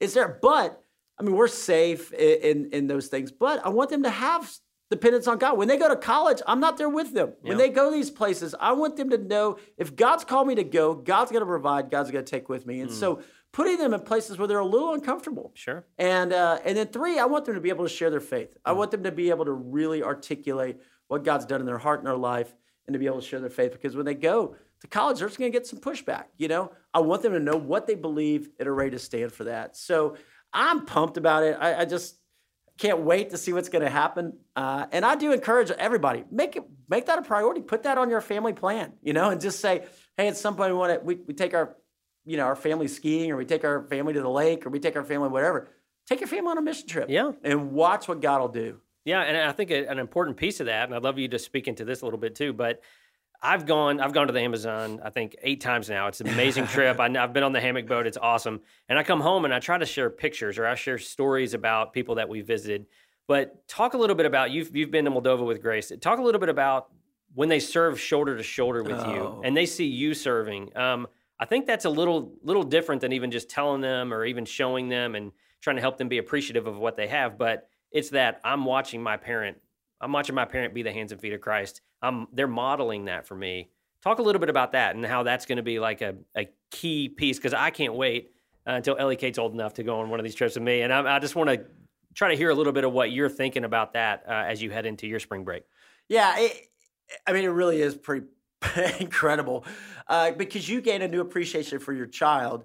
it's 0.00 0.12
there. 0.12 0.38
But 0.42 0.82
I 1.18 1.22
mean, 1.22 1.34
we're 1.34 1.48
safe 1.48 2.12
in, 2.12 2.40
in 2.64 2.70
in 2.72 2.86
those 2.86 3.08
things. 3.08 3.32
But 3.32 3.64
I 3.64 3.70
want 3.70 3.90
them 3.90 4.02
to 4.02 4.10
have 4.10 4.50
dependence 4.90 5.26
on 5.26 5.38
God. 5.38 5.56
When 5.58 5.66
they 5.68 5.76
go 5.78 5.88
to 5.88 5.96
college, 5.96 6.40
I'm 6.46 6.60
not 6.60 6.76
there 6.76 6.88
with 6.88 7.12
them. 7.12 7.32
When 7.40 7.52
Yeah. 7.52 7.58
they 7.58 7.68
go 7.70 7.90
to 7.90 7.96
these 7.96 8.10
places, 8.10 8.54
I 8.60 8.72
want 8.72 8.96
them 8.96 9.10
to 9.10 9.18
know 9.18 9.58
if 9.76 9.96
God's 9.96 10.24
called 10.24 10.46
me 10.46 10.54
to 10.56 10.64
go, 10.64 10.94
God's 10.94 11.30
going 11.32 11.40
to 11.40 11.46
provide, 11.46 11.90
God's 11.90 12.10
going 12.10 12.24
to 12.24 12.30
take 12.30 12.48
with 12.48 12.66
me. 12.66 12.80
And 12.80 12.90
so 12.92 13.20
putting 13.52 13.78
them 13.78 13.94
in 13.94 14.00
places 14.00 14.38
where 14.38 14.46
they're 14.46 14.58
a 14.58 14.64
little 14.66 14.92
uncomfortable. 14.94 15.50
Sure. 15.54 15.84
And 15.98 16.32
uh, 16.32 16.60
and 16.64 16.76
then 16.76 16.88
three, 16.88 17.18
I 17.18 17.24
want 17.24 17.46
them 17.46 17.54
to 17.54 17.60
be 17.60 17.70
able 17.70 17.84
to 17.84 17.90
share 17.92 18.10
their 18.10 18.20
faith. 18.20 18.56
I 18.64 18.72
want 18.72 18.90
them 18.90 19.02
to 19.04 19.10
be 19.12 19.30
able 19.30 19.46
to 19.46 19.52
really 19.52 20.02
articulate 20.02 20.80
what 21.08 21.24
God's 21.24 21.46
done 21.46 21.60
in 21.60 21.66
their 21.66 21.78
heart 21.78 22.00
and 22.00 22.06
their 22.06 22.16
life, 22.16 22.54
and 22.86 22.92
to 22.94 22.98
be 22.98 23.06
able 23.06 23.20
to 23.20 23.26
share 23.26 23.40
their 23.40 23.50
faith. 23.50 23.72
Because 23.72 23.96
when 23.96 24.04
they 24.04 24.14
go 24.14 24.54
to 24.80 24.86
college, 24.88 25.18
they're 25.18 25.28
just 25.28 25.38
going 25.38 25.50
to 25.50 25.58
get 25.58 25.66
some 25.66 25.80
pushback. 25.80 26.24
You 26.36 26.48
know, 26.48 26.70
I 26.92 27.00
want 27.00 27.22
them 27.22 27.32
to 27.32 27.40
know 27.40 27.56
what 27.56 27.86
they 27.86 27.94
believe 27.94 28.50
and 28.58 28.68
are 28.68 28.74
ready 28.74 28.90
to 28.90 28.98
stand 28.98 29.32
for 29.32 29.44
that. 29.44 29.76
So 29.76 30.16
I'm 30.52 30.86
pumped 30.86 31.16
about 31.16 31.42
it. 31.42 31.56
I, 31.60 31.82
I 31.82 31.84
just 31.84 32.16
can't 32.78 33.00
wait 33.00 33.30
to 33.30 33.38
see 33.38 33.52
what's 33.52 33.68
going 33.68 33.84
to 33.84 33.90
happen. 33.90 34.38
Uh, 34.54 34.86
and 34.92 35.04
I 35.04 35.16
do 35.16 35.32
encourage 35.32 35.70
everybody 35.70 36.24
make 36.30 36.56
it 36.56 36.64
make 36.88 37.06
that 37.06 37.18
a 37.18 37.22
priority. 37.22 37.60
Put 37.60 37.82
that 37.84 37.98
on 37.98 38.10
your 38.10 38.20
family 38.20 38.52
plan. 38.52 38.92
You 39.02 39.12
know, 39.12 39.30
and 39.30 39.40
just 39.40 39.60
say, 39.60 39.84
hey, 40.16 40.28
at 40.28 40.36
some 40.36 40.56
point 40.56 40.72
we 40.72 40.78
want 40.78 40.98
to 40.98 41.04
we, 41.04 41.16
we 41.26 41.34
take 41.34 41.54
our 41.54 41.76
you 42.26 42.36
know, 42.36 42.44
our 42.44 42.56
family 42.56 42.88
skiing 42.88 43.30
or 43.30 43.36
we 43.36 43.44
take 43.44 43.64
our 43.64 43.86
family 43.88 44.12
to 44.12 44.20
the 44.20 44.28
lake 44.28 44.66
or 44.66 44.70
we 44.70 44.80
take 44.80 44.96
our 44.96 45.04
family 45.04 45.28
whatever. 45.28 45.68
Take 46.08 46.20
your 46.20 46.28
family 46.28 46.50
on 46.50 46.58
a 46.58 46.62
mission 46.62 46.88
trip. 46.88 47.08
Yeah. 47.08 47.32
And 47.42 47.72
watch 47.72 48.08
what 48.08 48.20
God 48.20 48.40
will 48.40 48.48
do. 48.48 48.80
Yeah, 49.04 49.22
and 49.22 49.36
I 49.36 49.52
think 49.52 49.70
an 49.70 50.00
important 50.00 50.36
piece 50.36 50.58
of 50.58 50.66
that, 50.66 50.88
and 50.88 50.94
I'd 50.94 51.04
love 51.04 51.16
you 51.16 51.28
to 51.28 51.38
speak 51.38 51.68
into 51.68 51.84
this 51.84 52.02
a 52.02 52.04
little 52.04 52.18
bit 52.18 52.34
too, 52.34 52.52
but 52.52 52.82
I've 53.46 53.64
gone 53.64 54.00
I've 54.00 54.12
gone 54.12 54.26
to 54.26 54.32
the 54.32 54.40
Amazon 54.40 55.00
I 55.04 55.10
think 55.10 55.36
eight 55.42 55.60
times 55.60 55.88
now. 55.88 56.08
It's 56.08 56.20
an 56.20 56.28
amazing 56.28 56.66
trip. 56.66 56.98
I, 57.00 57.08
have 57.10 57.32
been 57.32 57.44
on 57.44 57.52
the 57.52 57.60
hammock 57.60 57.86
boat. 57.86 58.06
It's 58.06 58.16
awesome. 58.16 58.60
And 58.88 58.98
I 58.98 59.04
come 59.04 59.20
home 59.20 59.44
and 59.44 59.54
I 59.54 59.60
try 59.60 59.78
to 59.78 59.86
share 59.86 60.10
pictures 60.10 60.58
or 60.58 60.66
I 60.66 60.74
share 60.74 60.98
stories 60.98 61.54
about 61.54 61.92
people 61.92 62.16
that 62.16 62.28
we 62.28 62.40
visited. 62.40 62.86
But 63.28 63.66
talk 63.68 63.94
a 63.94 63.98
little 63.98 64.16
bit 64.16 64.26
about 64.26 64.50
you've 64.50 64.74
you've 64.74 64.90
been 64.90 65.04
to 65.04 65.10
Moldova 65.10 65.46
with 65.46 65.62
Grace. 65.62 65.92
Talk 66.00 66.18
a 66.18 66.22
little 66.22 66.40
bit 66.40 66.48
about 66.48 66.88
when 67.34 67.48
they 67.48 67.60
serve 67.60 68.00
shoulder 68.00 68.36
to 68.36 68.42
shoulder 68.42 68.82
with 68.82 68.98
oh. 68.98 69.14
you 69.14 69.42
and 69.44 69.56
they 69.56 69.66
see 69.66 69.86
you 69.86 70.12
serving. 70.12 70.76
Um, 70.76 71.06
I 71.38 71.44
think 71.44 71.66
that's 71.66 71.84
a 71.84 71.90
little 71.90 72.32
little 72.42 72.64
different 72.64 73.00
than 73.00 73.12
even 73.12 73.30
just 73.30 73.48
telling 73.48 73.80
them 73.80 74.12
or 74.12 74.24
even 74.24 74.44
showing 74.44 74.88
them 74.88 75.14
and 75.14 75.30
trying 75.60 75.76
to 75.76 75.82
help 75.82 75.98
them 75.98 76.08
be 76.08 76.18
appreciative 76.18 76.66
of 76.66 76.78
what 76.78 76.96
they 76.96 77.06
have. 77.06 77.38
But 77.38 77.68
it's 77.92 78.10
that 78.10 78.40
I'm 78.44 78.64
watching 78.64 79.02
my 79.02 79.16
parent. 79.16 79.58
I'm 80.00 80.12
watching 80.12 80.34
my 80.34 80.44
parent 80.44 80.74
be 80.74 80.82
the 80.82 80.92
hands 80.92 81.12
and 81.12 81.20
feet 81.20 81.32
of 81.32 81.40
Christ. 81.40 81.80
I'm, 82.02 82.28
they're 82.32 82.46
modeling 82.46 83.06
that 83.06 83.26
for 83.26 83.34
me. 83.34 83.70
Talk 84.02 84.18
a 84.18 84.22
little 84.22 84.40
bit 84.40 84.50
about 84.50 84.72
that 84.72 84.94
and 84.94 85.04
how 85.04 85.22
that's 85.22 85.46
going 85.46 85.56
to 85.56 85.62
be 85.62 85.78
like 85.78 86.02
a, 86.02 86.14
a 86.36 86.48
key 86.70 87.08
piece 87.08 87.38
because 87.38 87.54
I 87.54 87.70
can't 87.70 87.94
wait 87.94 88.30
uh, 88.66 88.72
until 88.72 88.96
Ellie 88.96 89.16
Kate's 89.16 89.38
old 89.38 89.52
enough 89.54 89.74
to 89.74 89.82
go 89.82 90.00
on 90.00 90.10
one 90.10 90.20
of 90.20 90.24
these 90.24 90.34
trips 90.34 90.54
with 90.54 90.64
me. 90.64 90.82
And 90.82 90.92
I, 90.92 91.16
I 91.16 91.18
just 91.18 91.34
want 91.34 91.50
to 91.50 91.64
try 92.14 92.28
to 92.28 92.36
hear 92.36 92.50
a 92.50 92.54
little 92.54 92.72
bit 92.72 92.84
of 92.84 92.92
what 92.92 93.10
you're 93.10 93.28
thinking 93.28 93.64
about 93.64 93.94
that 93.94 94.24
uh, 94.28 94.32
as 94.32 94.62
you 94.62 94.70
head 94.70 94.86
into 94.86 95.06
your 95.06 95.20
spring 95.20 95.44
break. 95.44 95.64
Yeah, 96.08 96.38
it, 96.38 96.68
I 97.26 97.32
mean, 97.32 97.44
it 97.44 97.48
really 97.48 97.80
is 97.80 97.96
pretty 97.96 98.26
incredible 99.00 99.64
uh, 100.08 100.32
because 100.32 100.68
you 100.68 100.80
gain 100.80 101.02
a 101.02 101.08
new 101.08 101.20
appreciation 101.20 101.78
for 101.78 101.92
your 101.92 102.06
child. 102.06 102.64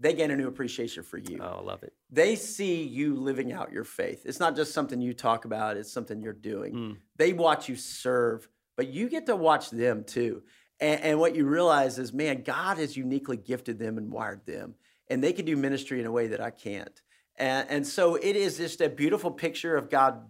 They 0.00 0.14
gain 0.14 0.30
a 0.30 0.36
new 0.36 0.48
appreciation 0.48 1.02
for 1.02 1.18
you. 1.18 1.38
Oh, 1.40 1.58
I 1.60 1.62
love 1.62 1.82
it. 1.82 1.92
They 2.10 2.34
see 2.34 2.82
you 2.82 3.14
living 3.14 3.52
out 3.52 3.72
your 3.72 3.84
faith. 3.84 4.22
It's 4.24 4.40
not 4.40 4.56
just 4.56 4.72
something 4.72 5.00
you 5.00 5.14
talk 5.14 5.44
about, 5.44 5.76
it's 5.76 5.92
something 5.92 6.20
you're 6.20 6.32
doing. 6.32 6.74
Mm. 6.74 6.96
They 7.16 7.32
watch 7.32 7.68
you 7.68 7.76
serve, 7.76 8.48
but 8.76 8.88
you 8.88 9.08
get 9.08 9.26
to 9.26 9.36
watch 9.36 9.70
them 9.70 10.04
too. 10.04 10.42
And, 10.80 11.00
and 11.02 11.20
what 11.20 11.36
you 11.36 11.46
realize 11.46 11.98
is, 11.98 12.12
man, 12.12 12.42
God 12.42 12.78
has 12.78 12.96
uniquely 12.96 13.36
gifted 13.36 13.78
them 13.78 13.98
and 13.98 14.10
wired 14.10 14.44
them, 14.46 14.74
and 15.08 15.22
they 15.22 15.32
can 15.32 15.44
do 15.44 15.56
ministry 15.56 16.00
in 16.00 16.06
a 16.06 16.12
way 16.12 16.26
that 16.28 16.40
I 16.40 16.50
can't. 16.50 17.00
And, 17.36 17.70
and 17.70 17.86
so 17.86 18.16
it 18.16 18.36
is 18.36 18.56
just 18.56 18.80
a 18.80 18.88
beautiful 18.88 19.30
picture 19.30 19.76
of 19.76 19.88
God 19.88 20.22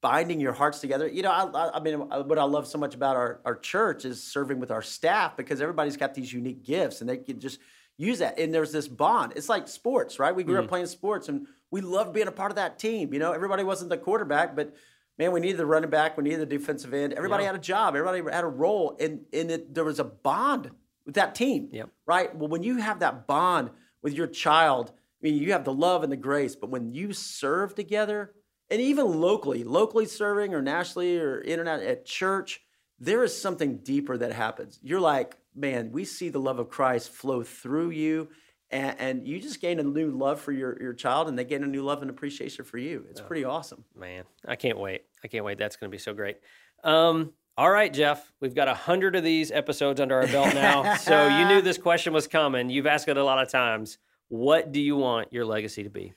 binding 0.00 0.40
your 0.40 0.52
hearts 0.52 0.80
together. 0.80 1.06
You 1.06 1.22
know, 1.22 1.30
I, 1.30 1.76
I, 1.76 1.80
mean, 1.80 1.98
what 1.98 2.38
I 2.38 2.44
love 2.44 2.66
so 2.66 2.78
much 2.78 2.94
about 2.94 3.16
our, 3.16 3.40
our 3.44 3.56
church 3.56 4.04
is 4.04 4.22
serving 4.22 4.58
with 4.58 4.70
our 4.70 4.82
staff 4.82 5.36
because 5.36 5.60
everybody's 5.60 5.96
got 5.96 6.14
these 6.14 6.32
unique 6.32 6.64
gifts 6.64 7.00
and 7.00 7.08
they 7.08 7.18
can 7.18 7.38
just 7.38 7.60
use 8.00 8.20
that. 8.20 8.38
And 8.38 8.52
there's 8.52 8.72
this 8.72 8.88
bond. 8.88 9.34
It's 9.36 9.48
like 9.48 9.68
sports, 9.68 10.18
right? 10.18 10.34
We 10.34 10.42
grew 10.42 10.56
mm-hmm. 10.56 10.64
up 10.64 10.68
playing 10.68 10.86
sports 10.86 11.28
and 11.28 11.46
we 11.70 11.80
loved 11.80 12.14
being 12.14 12.28
a 12.28 12.32
part 12.32 12.50
of 12.50 12.56
that 12.56 12.78
team. 12.78 13.12
You 13.12 13.20
know, 13.20 13.32
everybody 13.32 13.62
wasn't 13.62 13.90
the 13.90 13.98
quarterback, 13.98 14.56
but 14.56 14.74
man, 15.18 15.32
we 15.32 15.40
needed 15.40 15.58
the 15.58 15.66
running 15.66 15.90
back, 15.90 16.16
we 16.16 16.24
needed 16.24 16.40
the 16.40 16.46
defensive 16.46 16.94
end. 16.94 17.12
Everybody 17.12 17.42
yeah. 17.42 17.48
had 17.48 17.56
a 17.56 17.62
job, 17.62 17.94
everybody 17.94 18.22
had 18.32 18.44
a 18.44 18.48
role, 18.48 18.96
and, 18.98 19.20
and 19.32 19.50
it, 19.50 19.74
there 19.74 19.84
was 19.84 19.98
a 19.98 20.04
bond 20.04 20.70
with 21.04 21.16
that 21.16 21.34
team, 21.34 21.68
yep. 21.72 21.90
right? 22.06 22.34
Well, 22.34 22.48
when 22.48 22.62
you 22.62 22.78
have 22.78 23.00
that 23.00 23.26
bond 23.26 23.70
with 24.02 24.14
your 24.14 24.26
child, 24.26 24.92
I 25.22 25.28
mean, 25.28 25.34
you 25.34 25.52
have 25.52 25.64
the 25.64 25.74
love 25.74 26.02
and 26.02 26.10
the 26.10 26.16
grace, 26.16 26.56
but 26.56 26.70
when 26.70 26.94
you 26.94 27.12
serve 27.12 27.74
together, 27.74 28.32
and 28.70 28.80
even 28.80 29.20
locally, 29.20 29.64
locally 29.64 30.06
serving 30.06 30.54
or 30.54 30.62
nationally 30.62 31.18
or 31.18 31.40
internet 31.40 31.82
at 31.82 32.06
church, 32.06 32.62
there 32.98 33.24
is 33.24 33.36
something 33.36 33.78
deeper 33.78 34.16
that 34.16 34.32
happens. 34.32 34.78
You're 34.82 35.00
like, 35.00 35.36
man, 35.54 35.92
we 35.92 36.04
see 36.04 36.28
the 36.28 36.40
love 36.40 36.58
of 36.58 36.68
Christ 36.68 37.10
flow 37.10 37.42
through 37.42 37.90
you, 37.90 38.28
and, 38.70 38.96
and 38.98 39.28
you 39.28 39.40
just 39.40 39.60
gain 39.60 39.78
a 39.80 39.82
new 39.82 40.10
love 40.10 40.40
for 40.40 40.52
your, 40.52 40.80
your 40.80 40.94
child, 40.94 41.28
and 41.28 41.38
they 41.38 41.44
gain 41.44 41.64
a 41.64 41.66
new 41.66 41.82
love 41.82 42.02
and 42.02 42.10
appreciation 42.10 42.64
for 42.64 42.78
you. 42.78 43.06
It's 43.10 43.20
oh, 43.20 43.24
pretty 43.24 43.44
awesome. 43.44 43.84
Man, 43.96 44.24
I 44.46 44.56
can't 44.56 44.78
wait. 44.78 45.02
I 45.24 45.28
can't 45.28 45.44
wait. 45.44 45.58
That's 45.58 45.76
going 45.76 45.90
to 45.90 45.94
be 45.94 46.00
so 46.00 46.14
great. 46.14 46.38
Um, 46.84 47.32
all 47.56 47.70
right, 47.70 47.92
Jeff, 47.92 48.32
we've 48.40 48.54
got 48.54 48.68
a 48.68 48.74
hundred 48.74 49.16
of 49.16 49.24
these 49.24 49.50
episodes 49.50 50.00
under 50.00 50.20
our 50.20 50.26
belt 50.26 50.54
now. 50.54 50.94
so 50.96 51.26
you 51.26 51.46
knew 51.46 51.60
this 51.60 51.78
question 51.78 52.12
was 52.12 52.26
coming. 52.26 52.70
You've 52.70 52.86
asked 52.86 53.08
it 53.08 53.16
a 53.16 53.24
lot 53.24 53.42
of 53.42 53.50
times. 53.50 53.98
What 54.28 54.72
do 54.72 54.80
you 54.80 54.96
want 54.96 55.32
your 55.32 55.44
legacy 55.44 55.82
to 55.82 55.90
be? 55.90 56.14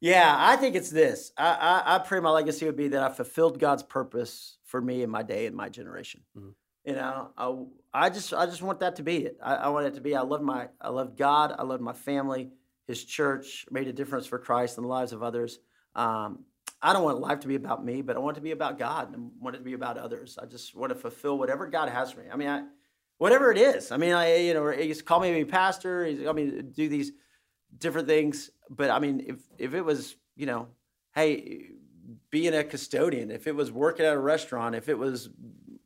Yeah, 0.00 0.34
I 0.36 0.56
think 0.56 0.74
it's 0.74 0.90
this. 0.90 1.32
I, 1.38 1.82
I, 1.86 1.94
I, 1.94 1.98
pray 1.98 2.20
my 2.20 2.30
legacy 2.30 2.66
would 2.66 2.76
be 2.76 2.88
that 2.88 3.02
I 3.02 3.08
fulfilled 3.08 3.58
God's 3.58 3.82
purpose 3.82 4.58
for 4.64 4.80
me 4.80 5.02
in 5.02 5.10
my 5.10 5.22
day 5.22 5.46
and 5.46 5.54
my 5.54 5.68
generation. 5.68 6.22
Mm-hmm. 6.36 6.50
You 6.84 6.94
know, 6.94 7.30
I, 7.36 8.06
I 8.06 8.10
just 8.10 8.34
I 8.34 8.46
just 8.46 8.62
want 8.62 8.80
that 8.80 8.96
to 8.96 9.02
be 9.02 9.24
it. 9.24 9.38
I, 9.42 9.54
I 9.54 9.68
want 9.68 9.86
it 9.86 9.94
to 9.94 10.00
be. 10.00 10.14
I 10.14 10.20
love 10.20 10.42
my 10.42 10.68
I 10.80 10.90
love 10.90 11.16
God. 11.16 11.54
I 11.58 11.62
love 11.62 11.80
my 11.80 11.94
family. 11.94 12.50
His 12.86 13.04
church 13.04 13.64
made 13.70 13.88
a 13.88 13.92
difference 13.92 14.26
for 14.26 14.38
Christ 14.38 14.76
in 14.76 14.82
the 14.82 14.88
lives 14.88 15.12
of 15.12 15.22
others. 15.22 15.58
Um, 15.94 16.40
I 16.82 16.92
don't 16.92 17.02
want 17.02 17.20
life 17.20 17.40
to 17.40 17.48
be 17.48 17.54
about 17.54 17.82
me, 17.82 18.02
but 18.02 18.16
I 18.16 18.18
want 18.18 18.36
it 18.36 18.40
to 18.40 18.44
be 18.44 18.50
about 18.50 18.78
God 18.78 19.14
and 19.14 19.30
want 19.40 19.56
it 19.56 19.60
to 19.60 19.64
be 19.64 19.72
about 19.72 19.96
others. 19.96 20.38
I 20.40 20.44
just 20.44 20.74
want 20.74 20.90
to 20.90 20.94
fulfill 20.94 21.38
whatever 21.38 21.66
God 21.66 21.88
has 21.88 22.12
for 22.12 22.20
me. 22.20 22.26
I 22.30 22.36
mean, 22.36 22.48
I, 22.48 22.64
whatever 23.16 23.50
it 23.50 23.56
is. 23.56 23.90
I 23.90 23.96
mean, 23.96 24.12
I 24.12 24.36
you 24.36 24.52
know, 24.52 24.68
he's 24.68 25.00
called 25.00 25.22
me 25.22 25.32
be 25.32 25.46
pastor. 25.46 26.04
He's 26.04 26.20
called 26.20 26.36
me 26.36 26.60
do 26.60 26.88
these 26.90 27.12
different 27.78 28.06
things. 28.06 28.50
But 28.68 28.90
I 28.90 28.98
mean, 28.98 29.24
if 29.26 29.38
if 29.56 29.72
it 29.72 29.82
was, 29.82 30.16
you 30.36 30.44
know, 30.44 30.68
hey, 31.14 31.68
being 32.30 32.54
a 32.54 32.64
custodian, 32.64 33.30
if 33.30 33.46
it 33.46 33.54
was 33.54 33.72
working 33.72 34.04
at 34.04 34.12
a 34.12 34.18
restaurant, 34.18 34.74
if 34.74 34.88
it 34.88 34.98
was 34.98 35.30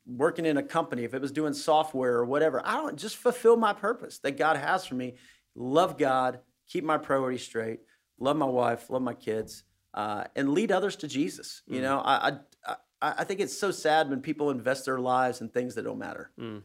working 0.09 0.45
in 0.45 0.57
a 0.57 0.63
company, 0.63 1.03
if 1.03 1.13
it 1.13 1.21
was 1.21 1.31
doing 1.31 1.53
software 1.53 2.15
or 2.15 2.25
whatever, 2.25 2.61
I 2.65 2.75
don't 2.75 2.97
just 2.97 3.17
fulfill 3.17 3.57
my 3.57 3.73
purpose 3.73 4.19
that 4.19 4.37
God 4.37 4.57
has 4.57 4.85
for 4.85 4.95
me. 4.95 5.15
Love 5.55 5.97
God, 5.97 6.39
keep 6.67 6.83
my 6.83 6.97
priorities 6.97 7.43
straight, 7.43 7.79
love 8.19 8.37
my 8.37 8.45
wife, 8.45 8.89
love 8.89 9.01
my 9.01 9.13
kids, 9.13 9.63
uh, 9.93 10.23
and 10.35 10.53
lead 10.53 10.71
others 10.71 10.95
to 10.97 11.07
Jesus. 11.07 11.61
Mm. 11.69 11.75
You 11.75 11.81
know, 11.81 11.99
I, 11.99 12.37
I 12.65 12.75
I 13.01 13.23
think 13.23 13.39
it's 13.39 13.57
so 13.57 13.71
sad 13.71 14.09
when 14.09 14.21
people 14.21 14.51
invest 14.51 14.85
their 14.85 14.99
lives 14.99 15.39
in 15.39 15.49
things 15.49 15.75
that 15.75 15.83
don't 15.83 15.99
matter. 15.99 16.31
Mm. 16.39 16.63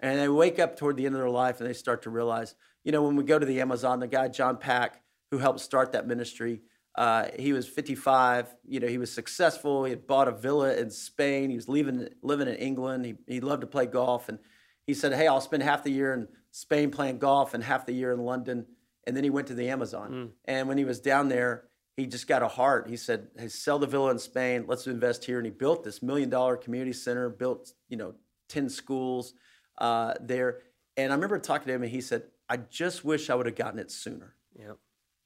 And 0.00 0.18
they 0.18 0.28
wake 0.28 0.58
up 0.58 0.76
toward 0.76 0.96
the 0.96 1.06
end 1.06 1.14
of 1.14 1.20
their 1.20 1.30
life 1.30 1.60
and 1.60 1.68
they 1.68 1.74
start 1.74 2.02
to 2.02 2.10
realize, 2.10 2.54
you 2.84 2.92
know, 2.92 3.02
when 3.02 3.16
we 3.16 3.24
go 3.24 3.38
to 3.38 3.46
the 3.46 3.60
Amazon, 3.60 4.00
the 4.00 4.06
guy, 4.06 4.28
John 4.28 4.56
Pack, 4.56 5.02
who 5.30 5.38
helped 5.38 5.60
start 5.60 5.92
that 5.92 6.06
ministry, 6.06 6.62
uh, 6.96 7.26
he 7.38 7.52
was 7.52 7.68
55. 7.68 8.54
You 8.66 8.80
know, 8.80 8.86
he 8.86 8.98
was 8.98 9.12
successful. 9.12 9.84
He 9.84 9.90
had 9.90 10.06
bought 10.06 10.28
a 10.28 10.32
villa 10.32 10.74
in 10.74 10.90
Spain. 10.90 11.50
He 11.50 11.56
was 11.56 11.68
leaving, 11.68 12.08
living 12.22 12.48
in 12.48 12.54
England. 12.54 13.04
He, 13.04 13.14
he 13.26 13.40
loved 13.40 13.60
to 13.60 13.66
play 13.66 13.86
golf. 13.86 14.28
And 14.28 14.38
he 14.86 14.94
said, 14.94 15.12
Hey, 15.12 15.26
I'll 15.26 15.40
spend 15.40 15.62
half 15.62 15.84
the 15.84 15.90
year 15.90 16.14
in 16.14 16.28
Spain 16.52 16.90
playing 16.90 17.18
golf 17.18 17.52
and 17.52 17.62
half 17.62 17.84
the 17.84 17.92
year 17.92 18.12
in 18.12 18.20
London. 18.20 18.66
And 19.06 19.16
then 19.16 19.24
he 19.24 19.30
went 19.30 19.48
to 19.48 19.54
the 19.54 19.68
Amazon. 19.68 20.10
Mm. 20.10 20.30
And 20.46 20.68
when 20.68 20.78
he 20.78 20.84
was 20.84 21.00
down 21.00 21.28
there, 21.28 21.64
he 21.96 22.06
just 22.06 22.26
got 22.26 22.42
a 22.42 22.48
heart. 22.48 22.88
He 22.88 22.96
said, 22.96 23.28
Hey, 23.38 23.48
sell 23.48 23.78
the 23.78 23.86
villa 23.86 24.10
in 24.10 24.18
Spain. 24.18 24.64
Let's 24.66 24.86
invest 24.86 25.24
here. 25.24 25.36
And 25.36 25.46
he 25.46 25.52
built 25.52 25.84
this 25.84 26.02
million 26.02 26.30
dollar 26.30 26.56
community 26.56 26.94
center, 26.94 27.28
built, 27.28 27.72
you 27.88 27.98
know, 27.98 28.14
10 28.48 28.70
schools 28.70 29.34
uh, 29.78 30.14
there. 30.20 30.60
And 30.96 31.12
I 31.12 31.14
remember 31.14 31.38
talking 31.38 31.66
to 31.66 31.74
him 31.74 31.82
and 31.82 31.92
he 31.92 32.00
said, 32.00 32.22
I 32.48 32.56
just 32.56 33.04
wish 33.04 33.28
I 33.28 33.34
would 33.34 33.46
have 33.46 33.56
gotten 33.56 33.78
it 33.78 33.90
sooner. 33.90 34.34
Yep. 34.58 34.78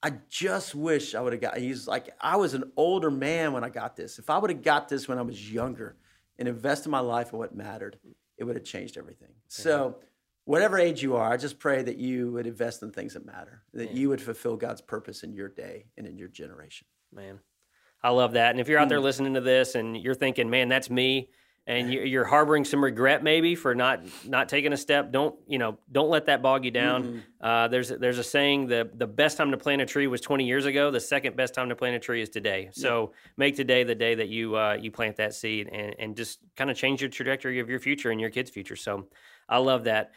I 0.03 0.13
just 0.29 0.73
wish 0.73 1.13
I 1.13 1.21
would 1.21 1.33
have 1.33 1.41
got. 1.41 1.57
He's 1.57 1.87
like, 1.87 2.09
I 2.19 2.35
was 2.35 2.53
an 2.53 2.71
older 2.75 3.11
man 3.11 3.53
when 3.53 3.63
I 3.63 3.69
got 3.69 3.95
this. 3.95 4.17
If 4.17 4.29
I 4.29 4.37
would 4.37 4.49
have 4.49 4.63
got 4.63 4.89
this 4.89 5.07
when 5.07 5.19
I 5.19 5.21
was 5.21 5.51
younger 5.51 5.95
and 6.39 6.47
invested 6.47 6.89
my 6.89 6.99
life 6.99 7.33
in 7.33 7.39
what 7.39 7.55
mattered, 7.55 7.99
it 8.37 8.43
would 8.43 8.55
have 8.55 8.65
changed 8.65 8.97
everything. 8.97 9.29
Yeah. 9.29 9.63
So, 9.63 9.95
whatever 10.45 10.79
age 10.79 11.03
you 11.03 11.15
are, 11.15 11.31
I 11.31 11.37
just 11.37 11.59
pray 11.59 11.83
that 11.83 11.97
you 11.97 12.31
would 12.31 12.47
invest 12.47 12.81
in 12.81 12.91
things 12.91 13.13
that 13.13 13.25
matter, 13.25 13.61
that 13.73 13.91
you 13.91 14.09
would 14.09 14.21
fulfill 14.21 14.57
God's 14.57 14.81
purpose 14.81 15.21
in 15.21 15.33
your 15.33 15.49
day 15.49 15.85
and 15.97 16.07
in 16.07 16.17
your 16.17 16.29
generation. 16.29 16.87
Man, 17.13 17.39
I 18.01 18.09
love 18.09 18.33
that. 18.33 18.51
And 18.51 18.59
if 18.59 18.67
you're 18.67 18.79
out 18.79 18.89
there 18.89 18.99
mm. 18.99 19.03
listening 19.03 19.35
to 19.35 19.41
this 19.41 19.75
and 19.75 19.95
you're 19.95 20.15
thinking, 20.15 20.49
man, 20.49 20.67
that's 20.67 20.89
me, 20.89 21.29
and 21.67 21.93
you're 21.93 22.25
harboring 22.25 22.65
some 22.65 22.83
regret 22.83 23.23
maybe 23.23 23.53
for 23.53 23.75
not 23.75 24.01
not 24.25 24.49
taking 24.49 24.73
a 24.73 24.77
step. 24.77 25.11
Don't 25.11 25.35
you 25.47 25.59
know 25.59 25.77
don't 25.91 26.09
let 26.09 26.25
that 26.25 26.41
bog 26.41 26.65
you 26.65 26.71
down. 26.71 27.03
Mm-hmm. 27.03 27.19
uh, 27.39 27.67
there's 27.67 27.89
there's 27.89 28.17
a 28.17 28.23
saying 28.23 28.67
the 28.67 28.89
the 28.95 29.05
best 29.05 29.37
time 29.37 29.51
to 29.51 29.57
plant 29.57 29.81
a 29.81 29.85
tree 29.85 30.07
was 30.07 30.21
20 30.21 30.45
years 30.45 30.65
ago. 30.65 30.89
The 30.89 30.99
second 30.99 31.35
best 31.35 31.53
time 31.53 31.69
to 31.69 31.75
plant 31.75 31.95
a 31.95 31.99
tree 31.99 32.21
is 32.21 32.29
today. 32.29 32.69
So 32.73 33.11
yeah. 33.11 33.17
make 33.37 33.55
today 33.55 33.83
the 33.83 33.95
day 33.95 34.15
that 34.15 34.29
you 34.29 34.55
uh, 34.55 34.77
you 34.81 34.91
plant 34.91 35.17
that 35.17 35.33
seed 35.33 35.69
and, 35.71 35.95
and 35.99 36.17
just 36.17 36.39
kind 36.55 36.71
of 36.71 36.77
change 36.77 37.01
your 37.01 37.09
trajectory 37.09 37.59
of 37.59 37.69
your 37.69 37.79
future 37.79 38.09
and 38.09 38.19
your 38.19 38.31
kids 38.31 38.49
future. 38.49 38.75
So 38.75 39.07
i 39.49 39.57
love 39.57 39.83
that 39.83 40.11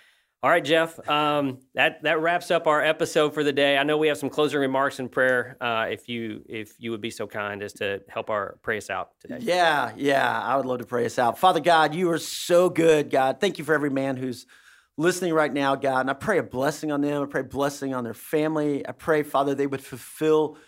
all 0.45 0.51
right, 0.51 0.62
Jeff. 0.62 1.09
Um, 1.09 1.61
that 1.72 2.03
that 2.03 2.20
wraps 2.20 2.51
up 2.51 2.66
our 2.66 2.84
episode 2.84 3.32
for 3.32 3.42
the 3.42 3.53
day. 3.53 3.78
I 3.78 3.82
know 3.82 3.97
we 3.97 4.09
have 4.09 4.18
some 4.18 4.28
closing 4.28 4.61
remarks 4.61 4.99
and 4.99 5.11
prayer. 5.11 5.57
Uh, 5.59 5.86
if 5.88 6.07
you 6.07 6.45
if 6.47 6.74
you 6.78 6.90
would 6.90 7.01
be 7.01 7.09
so 7.09 7.26
kind 7.26 7.62
as 7.62 7.72
to 7.74 8.03
help 8.11 8.28
our 8.28 8.59
pray 8.61 8.76
us 8.76 8.90
out 8.90 9.12
today. 9.20 9.38
Yeah, 9.40 9.92
yeah, 9.97 10.38
I 10.38 10.59
would 10.59 10.66
love 10.66 10.80
to 10.80 10.84
pray 10.84 11.07
us 11.07 11.18
out. 11.18 11.38
Father 11.38 11.61
God, 11.61 11.95
you 11.95 12.11
are 12.11 12.18
so 12.18 12.68
good, 12.68 13.09
God. 13.09 13.40
Thank 13.40 13.57
you 13.57 13.64
for 13.64 13.72
every 13.72 13.88
man 13.88 14.18
who's 14.18 14.45
listening 14.99 15.32
right 15.32 15.51
now, 15.51 15.76
God. 15.76 16.01
And 16.01 16.11
I 16.11 16.12
pray 16.12 16.36
a 16.36 16.42
blessing 16.42 16.92
on 16.92 17.01
them. 17.01 17.22
I 17.22 17.24
pray 17.24 17.40
blessing 17.40 17.95
on 17.95 18.05
their 18.05 18.12
family. 18.12 18.86
I 18.86 18.92
pray, 18.92 19.22
Father, 19.22 19.55
they 19.55 19.66
would 19.66 19.82
fulfill 19.82 20.59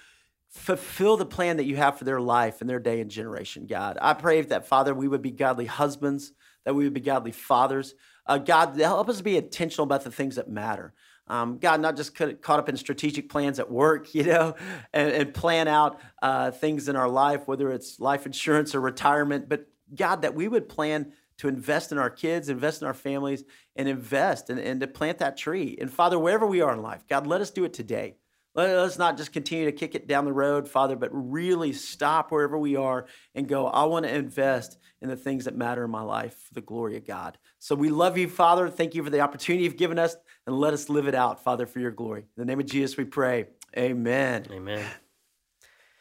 fulfill 0.48 1.18
the 1.18 1.26
plan 1.26 1.58
that 1.58 1.64
you 1.64 1.76
have 1.76 1.98
for 1.98 2.04
their 2.04 2.22
life 2.22 2.62
and 2.62 2.70
their 2.70 2.80
day 2.80 3.02
and 3.02 3.10
generation, 3.10 3.66
God. 3.66 3.98
I 4.00 4.14
pray 4.14 4.40
that, 4.40 4.68
Father, 4.68 4.94
we 4.94 5.06
would 5.06 5.20
be 5.20 5.32
godly 5.32 5.66
husbands, 5.66 6.32
that 6.64 6.74
we 6.74 6.84
would 6.84 6.94
be 6.94 7.00
godly 7.00 7.32
fathers. 7.32 7.94
Uh, 8.26 8.38
God, 8.38 8.76
help 8.78 9.08
us 9.08 9.20
be 9.20 9.36
intentional 9.36 9.84
about 9.84 10.04
the 10.04 10.10
things 10.10 10.36
that 10.36 10.48
matter. 10.48 10.92
um, 11.28 11.58
God, 11.58 11.80
not 11.80 11.96
just 11.96 12.14
caught 12.14 12.58
up 12.60 12.68
in 12.68 12.76
strategic 12.76 13.28
plans 13.28 13.58
at 13.58 13.70
work, 13.70 14.14
you 14.14 14.24
know, 14.24 14.54
and, 14.92 15.10
and 15.12 15.34
plan 15.34 15.68
out 15.68 16.00
uh, 16.22 16.50
things 16.50 16.88
in 16.88 16.96
our 16.96 17.08
life, 17.08 17.46
whether 17.48 17.70
it's 17.70 18.00
life 18.00 18.26
insurance 18.26 18.74
or 18.74 18.80
retirement, 18.80 19.48
but 19.48 19.66
God, 19.94 20.22
that 20.22 20.34
we 20.34 20.48
would 20.48 20.68
plan 20.68 21.12
to 21.38 21.48
invest 21.48 21.92
in 21.92 21.98
our 21.98 22.10
kids, 22.10 22.48
invest 22.48 22.80
in 22.80 22.88
our 22.88 22.94
families, 22.94 23.44
and 23.76 23.88
invest 23.88 24.50
and, 24.50 24.58
and 24.58 24.80
to 24.80 24.86
plant 24.86 25.18
that 25.18 25.36
tree. 25.36 25.76
And 25.80 25.90
Father, 25.90 26.18
wherever 26.18 26.46
we 26.46 26.60
are 26.60 26.72
in 26.72 26.82
life, 26.82 27.04
God, 27.08 27.26
let 27.26 27.40
us 27.40 27.50
do 27.50 27.64
it 27.64 27.72
today. 27.72 28.16
Let 28.56 28.70
us 28.70 28.96
not 28.96 29.18
just 29.18 29.34
continue 29.34 29.66
to 29.66 29.72
kick 29.72 29.94
it 29.94 30.08
down 30.08 30.24
the 30.24 30.32
road, 30.32 30.66
Father, 30.66 30.96
but 30.96 31.10
really 31.12 31.74
stop 31.74 32.32
wherever 32.32 32.56
we 32.56 32.74
are 32.74 33.06
and 33.34 33.46
go, 33.46 33.66
I 33.66 33.84
want 33.84 34.06
to 34.06 34.14
invest 34.14 34.78
in 35.02 35.10
the 35.10 35.16
things 35.16 35.44
that 35.44 35.54
matter 35.54 35.84
in 35.84 35.90
my 35.90 36.00
life 36.00 36.34
for 36.48 36.54
the 36.54 36.62
glory 36.62 36.96
of 36.96 37.06
God. 37.06 37.36
So 37.58 37.74
we 37.74 37.90
love 37.90 38.16
you, 38.16 38.28
Father. 38.28 38.70
Thank 38.70 38.94
you 38.94 39.04
for 39.04 39.10
the 39.10 39.20
opportunity 39.20 39.64
you've 39.64 39.76
given 39.76 39.98
us, 39.98 40.16
and 40.46 40.58
let 40.58 40.72
us 40.72 40.88
live 40.88 41.06
it 41.06 41.14
out, 41.14 41.44
Father, 41.44 41.66
for 41.66 41.80
your 41.80 41.90
glory. 41.90 42.20
In 42.20 42.26
the 42.36 42.46
name 42.46 42.58
of 42.58 42.64
Jesus, 42.64 42.96
we 42.96 43.04
pray. 43.04 43.48
Amen. 43.76 44.46
Amen. 44.50 44.86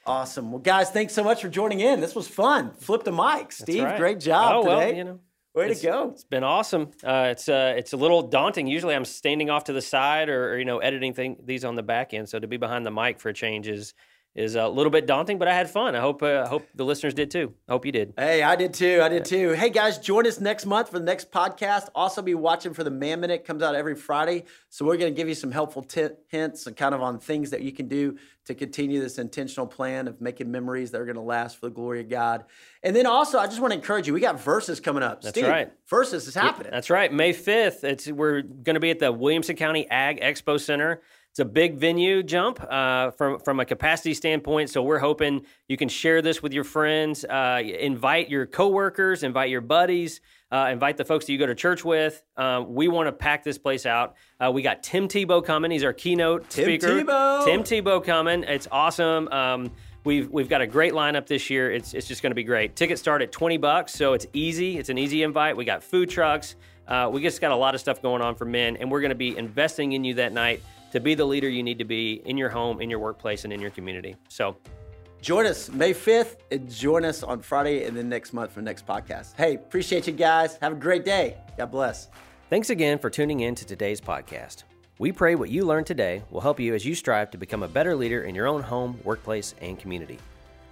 Awesome. 0.06 0.52
Well, 0.52 0.62
guys, 0.62 0.90
thanks 0.92 1.14
so 1.14 1.26
much 1.26 1.42
for 1.42 1.50
joining 1.50 1.82
in. 1.82 2.00
This 2.00 2.16
was 2.16 2.28
fun. 2.28 2.72
Flip 2.80 3.04
the 3.04 3.12
mic, 3.12 3.52
Steve. 3.52 3.84
Right. 3.84 3.98
Great 3.98 4.22
job 4.22 4.56
oh, 4.56 4.64
today. 4.64 4.76
Well, 4.76 4.96
you 4.96 5.04
know, 5.04 5.20
Way 5.56 5.74
to 5.74 5.82
go! 5.82 6.10
It's 6.12 6.26
been 6.26 6.44
awesome. 6.44 6.92
Uh, 7.02 7.30
it's 7.32 7.48
uh, 7.48 7.74
it's 7.78 7.94
a 7.94 7.98
little 7.98 8.24
daunting. 8.24 8.68
Usually, 8.68 8.94
I'm 8.94 9.06
standing 9.06 9.50
off 9.50 9.64
to 9.66 9.74
the 9.74 9.82
side 9.82 10.28
or, 10.28 10.52
or 10.52 10.60
you 10.60 10.66
know 10.66 10.80
editing 10.80 11.14
thing, 11.14 11.38
these 11.46 11.64
on 11.64 11.76
the 11.76 11.84
back 11.84 12.14
end. 12.14 12.28
So 12.28 12.40
to 12.40 12.48
be 12.48 12.58
behind 12.58 12.86
the 12.86 12.92
mic 12.92 13.22
for 13.22 13.30
a 13.30 13.34
change 13.34 13.70
is 13.70 13.94
is 14.36 14.56
a 14.56 14.68
little 14.68 14.90
bit 14.90 15.08
daunting, 15.08 15.40
but 15.40 15.48
I 15.48 15.54
had 15.54 15.70
fun. 15.70 15.96
I 15.96 16.02
hope 16.02 16.22
uh, 16.22 16.46
hope 16.46 16.68
the 16.76 16.84
listeners 16.84 17.14
did 17.14 17.32
too. 17.32 17.54
I 17.70 17.72
hope 17.72 17.86
you 17.86 17.94
did. 17.94 18.14
Hey, 18.18 18.44
I 18.44 18.58
did 18.58 18.74
too. 18.74 19.00
I 19.02 19.08
did 19.08 19.24
too. 19.24 19.52
Hey 19.52 19.70
guys, 19.70 19.98
join 19.98 20.28
us 20.28 20.42
next 20.42 20.66
month 20.66 20.90
for 20.90 21.00
the 21.00 21.06
next 21.06 21.32
podcast. 21.32 21.88
Also, 21.96 22.22
be 22.22 22.36
watching 22.36 22.74
for 22.74 22.84
the 22.84 22.92
Man 22.92 23.22
Minute. 23.22 23.46
Comes 23.46 23.64
out 23.64 23.76
every 23.76 23.96
Friday, 23.96 24.44
so 24.70 24.84
we're 24.86 24.98
going 24.98 25.14
to 25.14 25.18
give 25.18 25.30
you 25.30 25.36
some 25.36 25.52
helpful 25.52 25.84
t- 25.84 26.10
hints 26.28 26.68
and 26.68 26.76
kind 26.76 26.94
of 26.94 27.02
on 27.02 27.18
things 27.18 27.52
that 27.52 27.62
you 27.62 27.72
can 27.72 27.88
do 27.88 28.18
to 28.46 28.54
continue 28.54 29.00
this 29.00 29.18
intentional 29.18 29.66
plan 29.66 30.08
of 30.08 30.20
making 30.20 30.52
memories 30.52 30.92
that 30.92 31.00
are 31.00 31.06
going 31.06 31.16
to 31.16 31.22
last 31.22 31.58
for 31.58 31.68
the 31.68 31.74
glory 31.74 32.02
of 32.02 32.10
God. 32.10 32.44
And 32.84 32.96
then 32.96 33.06
also, 33.08 33.40
I 33.40 33.48
just 33.48 33.62
want 33.62 33.72
to 33.72 33.80
encourage 33.80 34.06
you. 34.06 34.14
We 34.14 34.20
got 34.20 34.40
Versus 34.42 34.82
coming 34.82 35.02
up. 35.02 35.22
That's 35.22 35.38
Steve, 35.38 35.48
right. 35.48 35.72
Versus 35.90 36.28
is 36.28 36.36
happening. 36.36 36.72
That's 36.72 36.90
right. 36.90 37.12
May 37.12 37.32
fifth. 37.32 37.86
It's 37.86 38.08
we're 38.08 38.42
going 38.42 38.76
to 38.76 38.80
be 38.82 38.92
at 38.92 39.00
the 39.00 39.12
Williamson 39.12 39.56
County 39.56 39.90
Ag 39.90 40.20
Expo 40.20 40.60
Center. 40.60 41.02
It's 41.36 41.42
a 41.42 41.44
big 41.44 41.76
venue 41.76 42.24
jump 42.24 42.64
uh, 42.64 43.12
from 43.12 43.40
from 43.42 43.60
a 43.60 43.66
capacity 43.66 44.14
standpoint. 44.14 44.70
So 44.70 44.82
we're 44.82 45.00
hoping 45.00 45.46
you 45.68 45.76
can 45.76 45.90
share 45.90 46.22
this 46.22 46.42
with 46.42 46.54
your 46.54 46.64
friends, 46.64 47.26
uh, 47.26 47.62
invite 47.62 48.30
your 48.30 48.46
coworkers, 48.46 49.22
invite 49.22 49.50
your 49.50 49.60
buddies, 49.60 50.22
uh, 50.50 50.70
invite 50.72 50.96
the 50.96 51.04
folks 51.04 51.26
that 51.26 51.34
you 51.34 51.38
go 51.38 51.46
to 51.46 51.54
church 51.54 51.84
with. 51.84 52.24
Uh, 52.38 52.64
we 52.66 52.88
want 52.88 53.08
to 53.08 53.12
pack 53.12 53.44
this 53.44 53.58
place 53.58 53.86
out. 53.86 54.16
Uh, 54.40 54.50
we 54.50 54.62
got 54.62 54.82
Tim 54.82 55.10
Tebow 55.10 55.44
coming. 55.44 55.72
He's 55.72 55.84
our 55.84 55.92
keynote 55.92 56.50
Tim 56.50 56.64
speaker. 56.64 57.04
Tebow. 57.04 57.44
Tim 57.44 57.64
Tebow 57.64 58.02
coming. 58.02 58.44
It's 58.44 58.70
awesome. 58.72 59.28
Um, 59.28 59.72
We've 60.06 60.30
we've 60.30 60.48
got 60.48 60.62
a 60.62 60.68
great 60.68 60.94
lineup 60.94 61.26
this 61.26 61.50
year. 61.50 61.72
It's 61.72 61.96
it's 61.96 62.08
just 62.08 62.22
going 62.22 62.30
to 62.30 62.36
be 62.36 62.44
great. 62.44 62.76
Tickets 62.76 63.02
start 63.02 63.24
at 63.24 63.32
twenty 63.32 63.58
bucks, 63.58 63.92
so 63.92 64.14
it's 64.14 64.28
easy. 64.34 64.78
It's 64.78 64.90
an 64.90 65.00
easy 65.00 65.24
invite. 65.24 65.58
We 65.58 65.66
got 65.66 65.84
food 65.84 66.12
trucks. 66.12 66.56
Uh, 66.88 67.10
we 67.12 67.24
just 67.24 67.42
got 67.42 67.52
a 67.52 67.56
lot 67.56 67.74
of 67.74 67.82
stuff 67.82 68.04
going 68.04 68.22
on 68.22 68.36
for 68.36 68.46
men, 68.46 68.78
and 68.78 68.92
we're 68.92 69.02
going 69.02 69.10
to 69.10 69.16
be 69.16 69.36
investing 69.36 69.94
in 69.94 70.04
you 70.04 70.14
that 70.14 70.32
night 70.32 70.62
to 70.96 71.02
be 71.02 71.14
the 71.14 71.26
leader 71.26 71.50
you 71.50 71.62
need 71.62 71.78
to 71.78 71.84
be 71.84 72.22
in 72.24 72.38
your 72.38 72.48
home, 72.48 72.80
in 72.80 72.90
your 72.90 73.00
workplace, 73.00 73.44
and 73.44 73.52
in 73.52 73.60
your 73.60 73.70
community. 73.70 74.16
So 74.30 74.56
join 75.22 75.46
us 75.46 75.70
May 75.70 75.94
5th 75.94 76.38
and 76.52 76.72
join 76.72 77.04
us 77.04 77.22
on 77.22 77.42
Friday 77.42 77.84
and 77.84 77.98
then 77.98 78.08
next 78.08 78.32
month 78.32 78.54
for 78.54 78.62
the 78.62 78.66
next 78.66 78.88
podcast. 78.88 79.36
Hey, 79.36 79.56
appreciate 79.56 80.08
you 80.08 80.14
guys. 80.14 80.58
Have 80.62 80.72
a 80.72 80.76
great 80.76 81.04
day. 81.04 81.36
God 81.58 81.70
bless. 81.70 82.08
Thanks 82.50 82.70
again 82.70 82.98
for 82.98 83.10
tuning 83.10 83.42
in 83.42 83.56
to 83.56 83.66
today's 83.66 84.00
podcast. 84.00 84.64
We 84.98 85.12
pray 85.12 85.36
what 85.36 85.50
you 85.50 85.66
learned 85.66 85.86
today 85.86 86.24
will 86.30 86.40
help 86.40 86.62
you 86.62 86.74
as 86.74 86.86
you 86.86 86.96
strive 86.96 87.30
to 87.32 87.38
become 87.38 87.64
a 87.64 87.68
better 87.68 87.94
leader 87.94 88.24
in 88.24 88.34
your 88.34 88.48
own 88.48 88.62
home, 88.62 88.98
workplace, 89.04 89.54
and 89.62 89.78
community. 89.78 90.18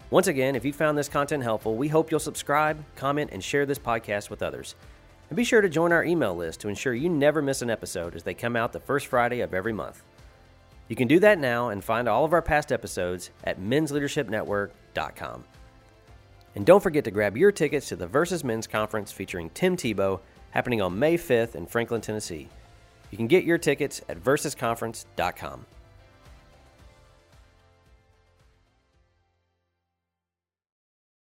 Once 0.10 0.28
again, 0.28 0.56
if 0.56 0.64
you 0.64 0.72
found 0.72 0.98
this 0.98 1.10
content 1.10 1.44
helpful, 1.44 1.76
we 1.76 1.90
hope 1.90 2.10
you'll 2.10 2.20
subscribe, 2.22 2.82
comment, 2.96 3.32
and 3.34 3.44
share 3.44 3.66
this 3.66 3.80
podcast 3.80 4.30
with 4.30 4.42
others. 4.42 4.76
And 5.30 5.36
be 5.36 5.44
sure 5.44 5.60
to 5.60 5.68
join 5.68 5.92
our 5.92 6.06
email 6.06 6.34
list 6.34 6.62
to 6.62 6.70
ensure 6.70 6.94
you 6.94 7.10
never 7.10 7.42
miss 7.42 7.62
an 7.62 7.70
episode 7.70 8.16
as 8.16 8.24
they 8.24 8.34
come 8.34 8.56
out 8.56 8.72
the 8.72 8.80
first 8.80 9.08
Friday 9.08 9.42
of 9.42 9.54
every 9.54 9.74
month. 9.74 10.02
You 10.88 10.96
can 10.96 11.08
do 11.08 11.20
that 11.20 11.40
now 11.40 11.70
and 11.70 11.84
find 11.84 12.08
all 12.08 12.26
of 12.26 12.34
our 12.34 12.42
past 12.42 12.72
episodes 12.72 13.32
at 13.44 13.60
mensleadershipnetwork.com. 13.60 15.44
And 16.56 16.66
don't 16.66 16.84
forget 16.84 17.04
to 17.06 17.12
grab 17.12 17.36
your 17.36 17.52
tickets 17.52 17.88
to 17.90 17.96
the 17.96 18.06
Versus 18.06 18.44
Men's 18.44 18.68
Conference 18.68 19.12
featuring 19.12 19.50
Tim 19.52 19.76
Tebow 19.76 20.20
happening 20.52 20.82
on 20.82 21.00
May 21.00 21.18
5th 21.18 21.56
in 21.56 21.66
Franklin, 21.66 22.02
Tennessee. 22.02 22.48
You 23.10 23.18
can 23.18 23.28
get 23.28 23.44
your 23.44 23.58
tickets 23.58 24.02
at 24.08 24.24
versusconference.com. 24.24 25.66